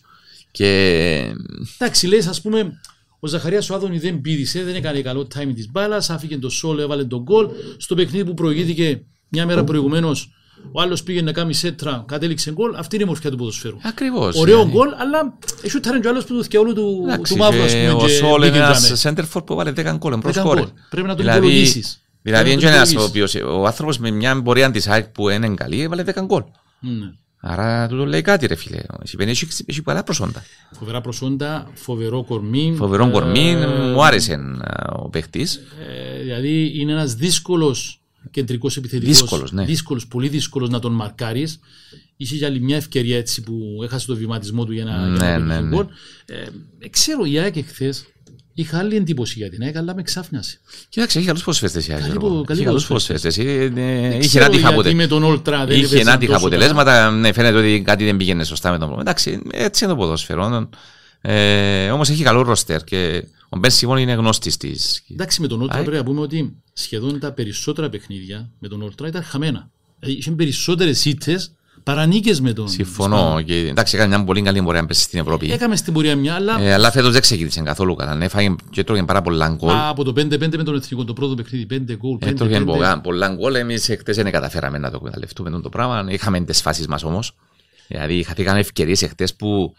και 0.52 1.34
Εντάξει, 1.78 2.08
λες, 2.08 2.28
ας 2.28 2.42
πούμε, 2.42 2.80
ο 3.20 3.28
Ζαχαρίας 3.28 3.70
ο 3.70 3.76
Άδωνη 3.76 4.00
δεν 4.00 4.22
πήδησε, 4.22 4.64
δεν 4.64 4.76
έκανε 4.76 5.02
καλό 5.02 5.28
timing 5.36 5.54
της 5.56 5.72
μπάλας, 5.72 6.10
άφηκε 6.10 6.38
το 6.38 6.50
σόλο, 6.50 6.82
έβαλε 6.82 7.06
τον 7.06 7.22
γκολ. 7.22 7.48
Στο 7.78 7.96
παιχνίδι 7.96 8.26
που 8.26 8.34
προηγήθηκε 8.34 9.06
μια 9.30 9.46
μέρα 9.46 9.64
προηγουμένως, 9.64 10.35
ο 10.76 10.82
άλλος 10.82 11.04
πήγε 11.04 11.22
να 11.22 11.32
κάνει 11.32 11.54
σέτρα, 11.54 12.04
κατέληξε 12.08 12.52
γκολ. 12.52 12.76
Αυτή 12.76 12.96
είναι 12.96 13.04
η 13.04 13.08
μορφιά 13.08 13.32
του 13.32 13.38
ποδοσφαίρου. 13.38 13.78
Ακριβώς. 13.84 14.36
Ωραίο 14.36 14.68
γκολ, 14.70 14.88
αλλά 14.98 15.38
έχει 15.62 15.78
ούτε 15.78 16.00
και 16.00 16.08
ο 16.08 16.10
άλλος 16.10 16.26
που 16.26 16.34
του 16.34 16.46
όλου 16.60 16.74
του, 16.74 17.06
του 17.30 17.38
μαύρου. 17.38 17.62
ας 17.64 17.72
πούμε, 17.72 17.90
Ο 17.92 17.98
και 17.98 18.08
Σόλ 18.08 18.42
είναι 18.42 18.46
μπήκε 18.52 18.58
ένας 18.64 18.80
τζάμε. 18.82 18.96
σέντερφορ 18.96 19.44
που 19.44 19.56
βάλε 19.56 19.72
10 19.72 19.96
γκολ. 19.98 20.14
Εμπρός 20.14 20.34
Δέκα 20.34 20.48
χώρε. 20.48 20.60
γκολ. 20.60 20.70
Πρέπει 20.90 21.08
να 21.08 21.16
τον 21.16 21.22
Δηλαδή- 21.26 21.46
υπολογίσεις. 21.48 22.02
Δηλαδή, 22.22 22.44
Πρέπει 22.50 22.62
είναι 22.62 22.72
να 22.72 22.76
ένα 22.78 22.86
τον 22.86 22.98
ο 22.98 23.02
υπολογίσεις. 23.04 23.42
οποίος 23.42 23.56
ο 23.58 23.66
άνθρωπος 23.66 23.98
με 23.98 24.12
μια 24.12 24.42
πορεία 24.42 24.72
τη 24.72 24.84
ΑΕΚ 24.88 25.06
που 25.08 25.30
είναι 25.30 25.50
καλή 25.50 25.82
έβαλε 25.82 26.04
10 26.04 26.22
γκολ. 26.26 26.44
Ναι. 26.80 27.12
Άρα 27.48 27.88
του 27.88 27.98
το 27.98 28.06
λέει 28.06 28.22
κάτι, 28.22 28.48
ρε 28.48 28.56
φίλε. 28.56 28.80
Σημαίνει 29.04 29.32
έχει, 29.32 29.48
έχει 29.66 29.82
πολλά 29.82 30.04
προσόντα. 30.04 30.44
Φοβερά 30.72 31.02
προσόντα, 31.02 31.68
φοβερό 31.74 32.24
κορμί. 32.24 32.74
Φοβερό 32.78 33.12
κορμί, 33.12 33.50
Ε, 33.52 33.66
μου 33.68 34.04
άρεσε 34.06 34.32
ε, 34.34 34.38
ο 34.96 35.10
παίχτης. 35.10 35.56
ε, 36.16 36.22
δηλαδή 36.22 36.72
είναι 36.80 36.92
ένας 36.92 37.14
δύσκολος 37.14 38.02
κεντρικός 38.32 38.78
επιθετικός. 38.78 39.18
Δύσκολος, 39.20 39.52
ναι. 39.52 39.66
Δύσκολος, 39.66 40.08
πολύ 40.08 40.28
δύσκολος 40.28 40.70
να 40.70 40.80
τον 40.80 40.92
μαρκάρεις. 40.94 41.60
Είχε 42.18 42.36
για 42.36 42.48
άλλη 42.48 42.60
μια 42.62 42.76
ευκαιρία 42.76 43.18
έτσι 43.18 43.42
που 43.42 43.80
έχασε 43.84 44.06
το 44.06 44.16
βηματισμό 44.16 44.66
του 44.66 44.72
για 44.72 44.84
να, 44.86 45.06
Ναι, 45.08 45.16
για 45.18 45.26
να 45.26 45.38
ναι, 45.38 45.48
πετύχει 45.54 45.64
ναι. 45.64 45.76
γκολ. 45.76 45.86
Ε, 46.26 46.36
ε, 46.80 46.90
ξέρω, 46.90 47.24
η 47.26 47.40
ΑΕΚ 47.40 47.56
εχθές 47.56 48.06
είχα 48.54 48.78
άλλη 48.78 48.96
εντύπωση 48.96 49.34
για 49.38 49.50
την 49.50 49.62
ΑΕΚ, 49.64 49.78
αλλά 49.78 49.96
με 49.96 50.02
ξάφνιασε. 50.02 50.60
Κοίταξε, 50.90 51.18
έχει 51.18 51.28
καλούς 51.28 51.44
ποσφαίστε 51.44 51.80
η 51.80 51.84
ΑΕΚ. 51.90 52.00
Καλή 52.00 52.12
Γιώργο. 52.12 52.30
πο- 52.38 52.44
καλή 52.44 52.60
Έχει 52.60 52.68
καλούς 52.68 52.88
ποδοσφαίρες. 52.88 53.22
ποσφαίστε. 53.22 53.42
Είχε 53.42 53.70
Ξέρω 54.28 54.44
ένα 54.44 54.54
τυχα 54.54 54.60
γιατί 54.60 54.66
αποτε- 54.68 54.94
με 54.94 55.08
τον 55.08 55.24
Όλτρα 55.24 55.66
δεν 55.66 55.76
Είχε 55.78 55.86
έπαιζαν 55.86 56.08
ένα 56.08 56.18
τυχα 56.18 56.34
τόσο 56.34 56.46
αποτελέσματα. 56.46 57.12
Ναι, 57.12 57.34
φαίνεται 57.34 57.58
ότι 57.58 57.82
κάτι 57.86 58.04
δεν 58.06 58.18
πήγαινε 58.18 58.44
σωστά 58.44 58.72
με 58.72 58.78
τον 58.78 58.88
πρόβλημα. 58.88 59.10
Εντάξει, 59.12 59.40
έτσι 59.52 59.84
είναι 59.84 59.94
το 59.94 60.00
ποδόσφαιρο. 60.00 60.70
Ε, 61.28 61.90
Όμως 61.92 62.10
έχει 62.10 62.24
καλό 62.24 62.42
ρόστερ 62.42 62.84
και 62.84 63.24
ο 63.50 63.58
Μπεν 63.58 63.72
Σιμών 63.72 63.98
είναι 63.98 64.14
γνώστης 64.14 64.58
της. 64.58 65.04
Εντάξει, 65.12 65.42
με 65.42 65.48
τον 65.48 65.62
Όλτρα 65.62 65.76
ΑΕΚ. 65.78 65.86
πρέπει 65.86 66.04
να 66.04 66.10
πούμε 66.10 66.22
ότι 66.22 66.56
σχεδόν 66.74 67.20
τα 67.20 67.32
περισσότερα 67.32 67.90
παιχνίδια 67.90 68.50
με 68.60 68.68
τον 68.68 68.82
Όλτρα 68.82 69.08
ήταν 69.08 69.24
χαμένα. 69.24 69.70
Δηλαδή, 70.00 70.18
είχε 70.20 70.32
περισσότερες 70.32 71.06
ήττες 71.06 71.52
παρά 71.84 72.06
νίκες 72.06 72.42
με 72.42 72.54
τον. 72.54 72.68
Συμφωνώ. 72.68 73.42
Και, 73.46 73.56
εντάξει, 73.56 73.96
έκανε 73.96 74.16
μια 74.16 74.26
πολύ 74.26 74.42
καλή 74.42 74.62
πορεία 74.64 74.82
να 74.82 74.88
πέσει 74.88 75.02
στην 75.02 75.20
Ευρώπη. 75.20 75.52
Έκαμε 75.52 75.76
στην 75.76 75.94
πορεία 75.94 76.16
μια, 76.16 76.34
αλλά 76.36 76.62
Ε, 76.62 76.74
αλλά 76.74 76.92
φέτος 76.92 77.12
δεν 77.12 77.22
ξεκίνησε 77.22 77.62
καθόλου 77.62 77.96
καλά. 77.96 78.16
Ναι, 78.16 78.26
Έφαγε 78.26 78.56
και 78.70 78.80
έτρωγε 78.82 79.04
πάρα 79.04 79.22
πολλά 79.22 79.50
γκολ. 79.50 79.70
Α, 79.74 79.90
από 79.90 80.04
το 80.04 80.12
5-5 80.16 80.58
με 80.58 80.64
τον 80.64 80.76
εθνικό, 80.76 81.04
το 81.06 81.14
πρώτο 81.14 81.36
παιχνίδι, 81.36 81.66
5 81.66 81.96
γκολ. 81.98 82.18
5-5. 82.18 82.28
Έτρωγε 82.30 82.60
πολλά- 82.60 83.02
πολλά 83.02 83.28
γκολ. 83.28 83.56
Εμείς 83.56 83.90
χτε 84.00 84.12
δεν 84.14 84.32
καταφέραμε 84.32 84.78
να 84.78 84.90
το 84.90 84.96
εκμεταλλευτούμε 84.98 85.62
το 85.62 85.70
πράγμα. 85.70 86.06
Είχαμε 86.10 86.42
τις 86.42 86.62
φάσεις 86.62 86.88
μας 86.88 87.04
όμως. 87.04 87.36
Δηλαδή, 87.88 88.24
χαθήκαμε 88.24 88.60
ευκαιρίες 88.60 89.02
εχθές 89.02 89.36
που 89.36 89.76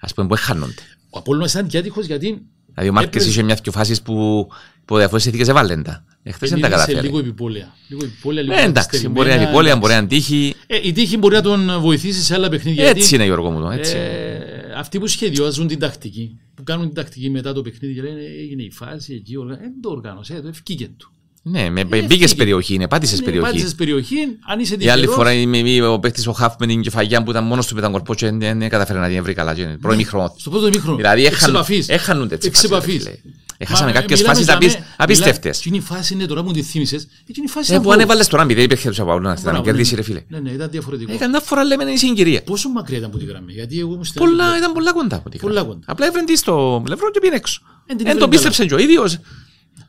ας 0.00 0.14
πούμε 0.14 0.26
που 0.26 0.34
έχανονται. 0.34 0.82
Ο 1.10 1.18
Απόλλωνας 1.18 1.52
ήταν 1.52 1.66
και 1.66 1.78
άτυχος 1.78 2.06
γιατί 2.06 2.42
Δηλαδή, 2.72 2.88
ο 2.88 2.92
Μάρκε 2.92 3.08
έπαιζε- 3.08 3.28
είχε 3.32 3.42
μια-δυο 3.42 3.72
φάσεις 3.72 4.02
που 4.02 4.48
υπό 4.82 4.96
διαφορέ 4.96 5.20
συνθήκε 5.20 5.50
έβαλε 5.50 5.76
τα. 5.76 6.04
Εχθές 6.22 6.50
δεν 6.50 6.60
τα 6.60 6.66
επενδύσε 6.66 6.86
καταφέρει. 6.92 7.06
λίγο 7.12 7.18
επιπόλαια. 7.28 7.74
Λίγο 7.88 8.04
επιπόλαια, 8.04 8.42
λίγο 8.42 8.54
Ε, 8.54 8.58
εντάξει, 8.58 8.72
καθυστερημένα, 8.74 9.14
μπορεί 9.14 9.28
να 9.28 9.34
είναι 9.34 9.50
υπόλοιπα, 9.50 9.76
εντάξει. 9.76 9.80
μπορεί 9.80 9.92
να 9.92 9.98
είναι 9.98 10.08
τύχη. 10.08 10.54
Ε, 10.66 10.88
η 10.88 10.92
τύχη 10.92 11.16
μπορεί 11.16 11.34
να 11.34 11.40
τον 11.42 11.80
βοηθήσει 11.80 12.22
σε 12.22 12.34
άλλα 12.34 12.48
παιχνίδια. 12.48 12.84
Έτσι 12.84 12.98
γιατί, 12.98 13.14
είναι, 13.14 13.24
Γιώργο 13.24 13.50
μου. 13.50 13.60
το, 13.60 13.70
Έτσι. 13.70 13.96
είναι. 13.96 14.04
ε, 14.04 14.72
αυτοί 14.76 14.98
που 14.98 15.06
σχεδιάζουν 15.06 15.66
την 15.66 15.78
τακτική, 15.78 16.38
που 16.54 16.62
κάνουν 16.62 16.86
την 16.86 16.94
τακτική 16.94 17.30
μετά 17.30 17.52
το 17.52 17.62
παιχνίδι 17.62 17.94
και 17.94 18.02
λένε 18.02 18.20
έγινε 18.40 18.62
η 18.62 18.70
φάση 18.70 19.14
εκεί, 19.14 19.36
οργα... 19.36 19.56
δεν 19.56 19.72
το 19.82 19.90
οργάνωσε, 19.90 20.34
ε, 20.34 20.40
το 20.40 20.48
ευκήκε 20.48 20.88
του. 20.96 21.10
Ναι, 21.48 21.70
με 21.70 21.80
είναι 21.80 22.02
μπήκες 22.02 22.30
φύγε. 22.30 22.34
περιοχή, 22.34 22.74
είναι 22.74 22.88
πάτησες 22.88 23.22
περιοχή. 23.22 23.46
Πάτησες 23.46 23.74
περιοχή, 23.74 24.16
αν 24.46 24.60
είσαι 24.60 24.74
Η 24.78 24.88
άλλη 24.88 25.00
τυχερός, 25.00 25.14
φορά 25.14 25.32
είμαι- 25.32 25.58
είμαι 25.58 25.86
ο 25.86 25.98
παίχτη 25.98 26.28
ο 26.28 26.32
Χαφ 26.32 26.54
με 26.58 26.66
την 26.66 26.80
κεφαγιά 26.80 27.22
που 27.22 27.30
ήταν 27.30 27.44
μόνος 27.44 27.66
του 27.66 27.74
με 27.74 27.80
τον 27.80 27.92
κορπός 27.92 28.16
και 28.16 28.30
δεν 28.30 28.58
δεν 28.58 28.68
καταφέρει 28.68 28.98
να 28.98 29.08
την 29.08 29.22
βρει 29.22 29.34
καλά. 29.34 29.54
και 29.54 29.62
Πρώην 29.80 30.06
χρόνος. 30.06 30.32
στο 30.36 30.50
πρώτο 30.50 30.68
μήχρονο. 30.68 30.96
Δηλαδή 30.96 31.24
εξ 31.24 31.36
έχανουν- 31.36 31.56
επαφής. 31.56 31.88
έχανονται 31.88 32.34
έτσι 32.34 32.48
Εξ 32.48 32.56
φάσεις, 32.58 32.70
ρε 32.70 32.76
επαφής. 32.76 33.02
φίλε. 33.02 33.16
Έχασαμε 33.58 33.92
Μα, 33.92 34.00
κάποιες 34.00 34.18
μιλάμε 34.18 34.34
φάσεις 34.38 34.48
για 34.48 34.56
απίσ- 34.56 34.78
με- 34.78 34.84
απίστευτες. 34.96 35.42
μιλά- 35.42 35.58
εκείνη 35.58 35.76
η 35.76 35.80
φάση 35.80 36.14
είναι 36.14 36.26
τώρα 36.26 36.42
μου 36.42 36.52
τη 36.52 36.62
θύμισες. 36.62 37.06
Εκείνη 37.26 37.46
η 37.48 37.50
φάση 37.50 37.66
Ε, 37.70 37.70
ήταν 37.72 37.82
που 37.82 37.88
γκολ. 37.88 37.98
αν 37.98 38.04
έβαλες 38.04 38.26
τώρα 38.26 38.44
μηδέν 38.44 38.64
υπήρχε 38.64 38.88
τους 38.88 39.00
Απαούλου 39.00 39.22
να 39.22 39.34
να 39.34 39.40
Μπράβο, 39.40 39.62
κερδίσει 39.62 39.90
ναι. 39.90 39.96
ρε 39.96 40.02
φίλε. 40.02 40.22
Ναι, 40.28 40.38
ναι, 40.38 40.50
ήταν 40.50 40.68
διαφορετικό. 40.70 41.12
Ε, 41.12 41.16
Καμιά 41.16 41.40
φορά 41.40 41.64
λέμε 41.64 41.82
είναι 41.84 41.96
συγκυρία. 41.96 42.42
Πόσο 42.42 42.68
μακριά 42.68 42.98
ήταν 42.98 43.08
από 43.10 43.18
τη 43.18 43.24
γραμμή, 43.24 43.52
γιατί 43.52 43.78
εγώ 43.80 43.92
ήμουν 43.92 44.04
στην 44.04 44.20
Πολλά, 44.20 44.44
άλλη 44.44 44.58
ήταν 44.58 44.72
πολλά 44.72 44.92
κοντά 44.92 45.16
από 45.16 45.30
την 45.30 45.40
Πολλά 45.40 45.54
γραμμή. 45.54 45.68
κοντά. 45.72 45.84
Απλά 45.86 46.06
έβρεν 46.06 46.24
τη 46.24 46.36
στο 46.36 46.80
πλευρό 46.84 47.10
και 47.10 47.20
πήγε 47.20 47.34
έξω. 47.34 47.60
Εν 47.86 47.96
την 47.96 48.06
Δεν 48.06 48.06
το 48.06 48.10
έβρεν 48.24 48.28
πίστεψε 48.28 48.66
και 48.66 48.74
ο 48.74 48.78
ίδιος. 48.78 49.18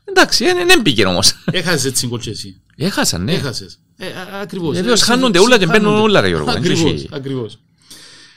Εντάξει, 0.04 0.44
ε, 0.44 0.52
δεν 0.66 0.82
πήγε 0.82 1.04
όμως. 1.06 1.32
Έχασες 1.50 1.84
έτσι 1.84 2.06
γκολ 2.06 2.20
και 2.20 2.30
εσύ. 2.30 2.60
Έχασαν, 2.76 3.24
ναι. 3.24 3.32
Έχασες. 3.32 3.78
Ε, 3.96 4.06
α- 4.06 4.40
ακριβώς. 4.42 4.76
Βεβαίως, 4.76 5.02
Ε, 5.02 5.04
χάνονται 5.04 5.38
συ- 5.38 5.46
όλα 5.46 5.58
και 5.58 5.66
μπαίνουν 5.66 5.82
χάνονται. 5.84 6.02
όλα, 6.02 6.20
ρε 6.20 6.28
Γιώργο. 6.28 6.50
Ακριβώς, 6.50 6.90
Έτσι. 6.92 7.08
ακριβώς. 7.12 7.58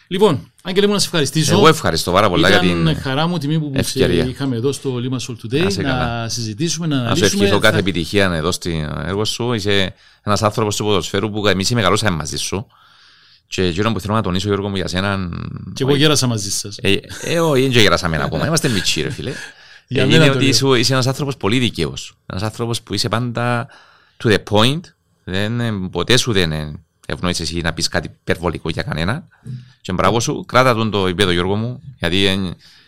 Λοιπόν, 0.08 0.52
Άγγελε 0.64 0.88
μου 0.88 0.94
να 0.94 1.00
σε 1.00 1.06
ευχαριστήσω. 1.06 1.54
Εγώ 1.54 1.68
ευχαριστώ 1.68 2.12
πάρα 2.12 2.30
πολλά 2.30 2.48
για 2.50 2.62
Ήταν 2.64 2.86
την 2.86 3.02
χαρά 3.02 3.28
μου 3.28 3.38
τιμή 3.38 3.60
που 3.60 3.72
σε 3.74 3.80
ευκαιρία. 3.80 4.26
είχαμε 4.26 4.56
εδώ 4.56 4.72
στο 4.72 4.96
Lima 4.96 5.16
Soul 5.28 5.36
Today 5.46 5.64
Να 5.64 5.70
σε 5.70 5.82
να 5.82 5.90
καλά. 5.90 6.30
συζητήσουμε, 6.30 6.88
να 6.88 6.96
Να 6.96 7.02
σου 7.02 7.06
αναλύσουμε. 7.08 7.44
ευχηθώ 7.44 7.60
κάθε 7.60 7.74
Θα- 7.74 7.80
επιτυχία 7.80 8.32
εδώ 8.34 8.52
στο 8.52 8.70
έργο 9.06 9.26
σου. 9.26 9.54
Είσαι 9.54 9.94
ένας 10.24 10.44
άνθρωπος 10.44 10.76
του 10.76 10.84
ποδοσφαίρου 10.84 11.30
που 11.32 11.48
εμείς 11.48 11.72
μεγαλώσαμε 11.72 12.16
μαζί 12.16 12.38
σου. 12.38 12.68
Και 13.48 13.64
εκείνο 13.64 13.92
που 13.92 14.00
θέλω 14.00 14.14
να 14.14 14.22
τονίσω, 14.22 14.48
Γιώργο 14.48 14.70
μου, 14.70 14.76
για 14.76 14.88
σένα. 14.88 15.30
Και 15.74 15.84
εγώ 15.84 15.96
γέρασα 15.96 16.28
μαζί 16.28 16.52
σας. 16.52 16.78
Ε, 16.82 16.96
ε, 17.22 17.40
όχι, 17.40 17.62
δεν 17.68 17.82
γεράσαμε 17.82 18.24
ακόμα. 18.24 18.46
Είμαστε 18.48 18.68
μητσί, 18.70 19.02
ρε 19.02 19.10
φίλε. 19.10 19.30
Για 19.30 19.40
Ε, 19.40 19.61
μένα 20.00 20.16
είναι 20.16 20.26
το 20.26 20.32
ότι 20.32 20.40
λέω. 20.40 20.48
είσαι, 20.48 20.80
είσαι 20.80 20.94
ένας 20.94 21.08
άνθρωπος 21.08 21.38
πολύ 21.38 21.60
δικαίω. 21.60 21.94
Ένας 22.26 22.44
άνθρωπος 22.44 22.82
που 22.82 22.94
είσαι 22.94 23.10
πάντα 23.10 23.68
to 24.24 24.30
the 24.30 24.44
point. 24.50 24.82
Δεν, 25.24 25.60
ε, 25.60 25.72
ποτέ 25.92 26.18
σου 26.18 26.32
δεν 26.32 26.52
ε, 26.52 26.80
ευνοείς 27.08 27.40
εσύ 27.40 27.62
να 27.62 27.74
πεις 27.74 27.88
κάτι 27.88 28.08
υπερβολικό 28.22 28.70
για 28.70 28.84
κανένα. 28.84 29.28
Και 29.82 29.94
μπράβο 29.94 30.20
σου, 30.20 30.46
κράτα 30.48 30.74
τον 30.74 30.92
το 30.92 31.08
επίπεδο, 31.08 31.32
Γιώργο 31.32 31.56
μου, 31.56 31.82
γιατί 31.98 32.26
ε, 32.26 32.38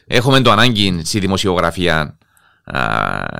έχουμε 0.07 0.41
το 0.41 0.51
ανάγκη 0.51 1.01
στη 1.03 1.19
δημοσιογραφία, 1.19 2.17
α, 2.63 2.79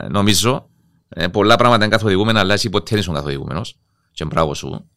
νομίζω. 0.10 0.68
Ε, 1.10 1.28
πολλά 1.28 1.56
πράγματα 1.56 1.86
είναι 1.86 1.94
καθοδηγούμενα, 1.96 2.40
αλλά 2.40 2.54
εσύ 2.54 2.70
ποτέ 2.70 2.86
δεν 2.90 3.00
ήσουν 3.00 3.14
καθοδηγούμενος. 3.14 3.78
Και 4.12 4.26
μπράβο 4.26 4.54
σου. 4.54 4.90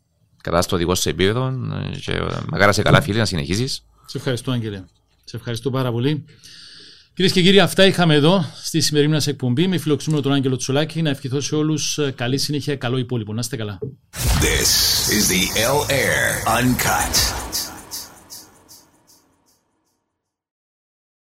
Κρατάς 0.42 0.66
το 0.66 0.76
δικό 0.76 0.94
σου 0.94 1.08
επίπεδο 1.08 1.46
ε, 1.46 1.96
και 1.96 2.22
μακάρα 2.50 2.72
σε 2.72 2.82
καλά 2.82 3.00
φίλοι 3.00 3.18
να 3.18 3.24
συνεχίσει. 3.24 3.68
Σε 4.06 4.18
ευχαριστώ, 4.18 4.50
Άγγελε. 4.50 4.84
Σε 5.24 5.36
ευχαριστώ 5.36 5.70
πάρα 5.70 5.90
πολύ. 5.90 6.24
Κυρίες 7.16 7.34
και 7.34 7.42
κύριοι, 7.42 7.60
αυτά 7.60 7.84
είχαμε 7.84 8.14
εδώ 8.14 8.44
στη 8.62 8.80
σημερινή 8.80 9.12
μας 9.12 9.26
εκπομπή 9.26 9.66
με 9.66 9.78
φιλοξούμενο 9.78 10.22
τον 10.22 10.32
Άγγελο 10.32 10.56
Τσολάκη. 10.56 11.02
Να 11.02 11.10
ευχηθώ 11.10 11.40
σε 11.40 11.54
όλους 11.54 11.98
καλή 12.14 12.38
συνέχεια, 12.38 12.76
καλό 12.76 12.98
υπόλοιπο. 12.98 13.32
Να 13.32 13.40
είστε 13.40 13.56
καλά. 13.56 13.78
This 14.40 14.70
is 15.16 15.28
the 15.28 15.44
L 15.58 15.90
Air 15.90 16.60
Uncut. 16.60 17.45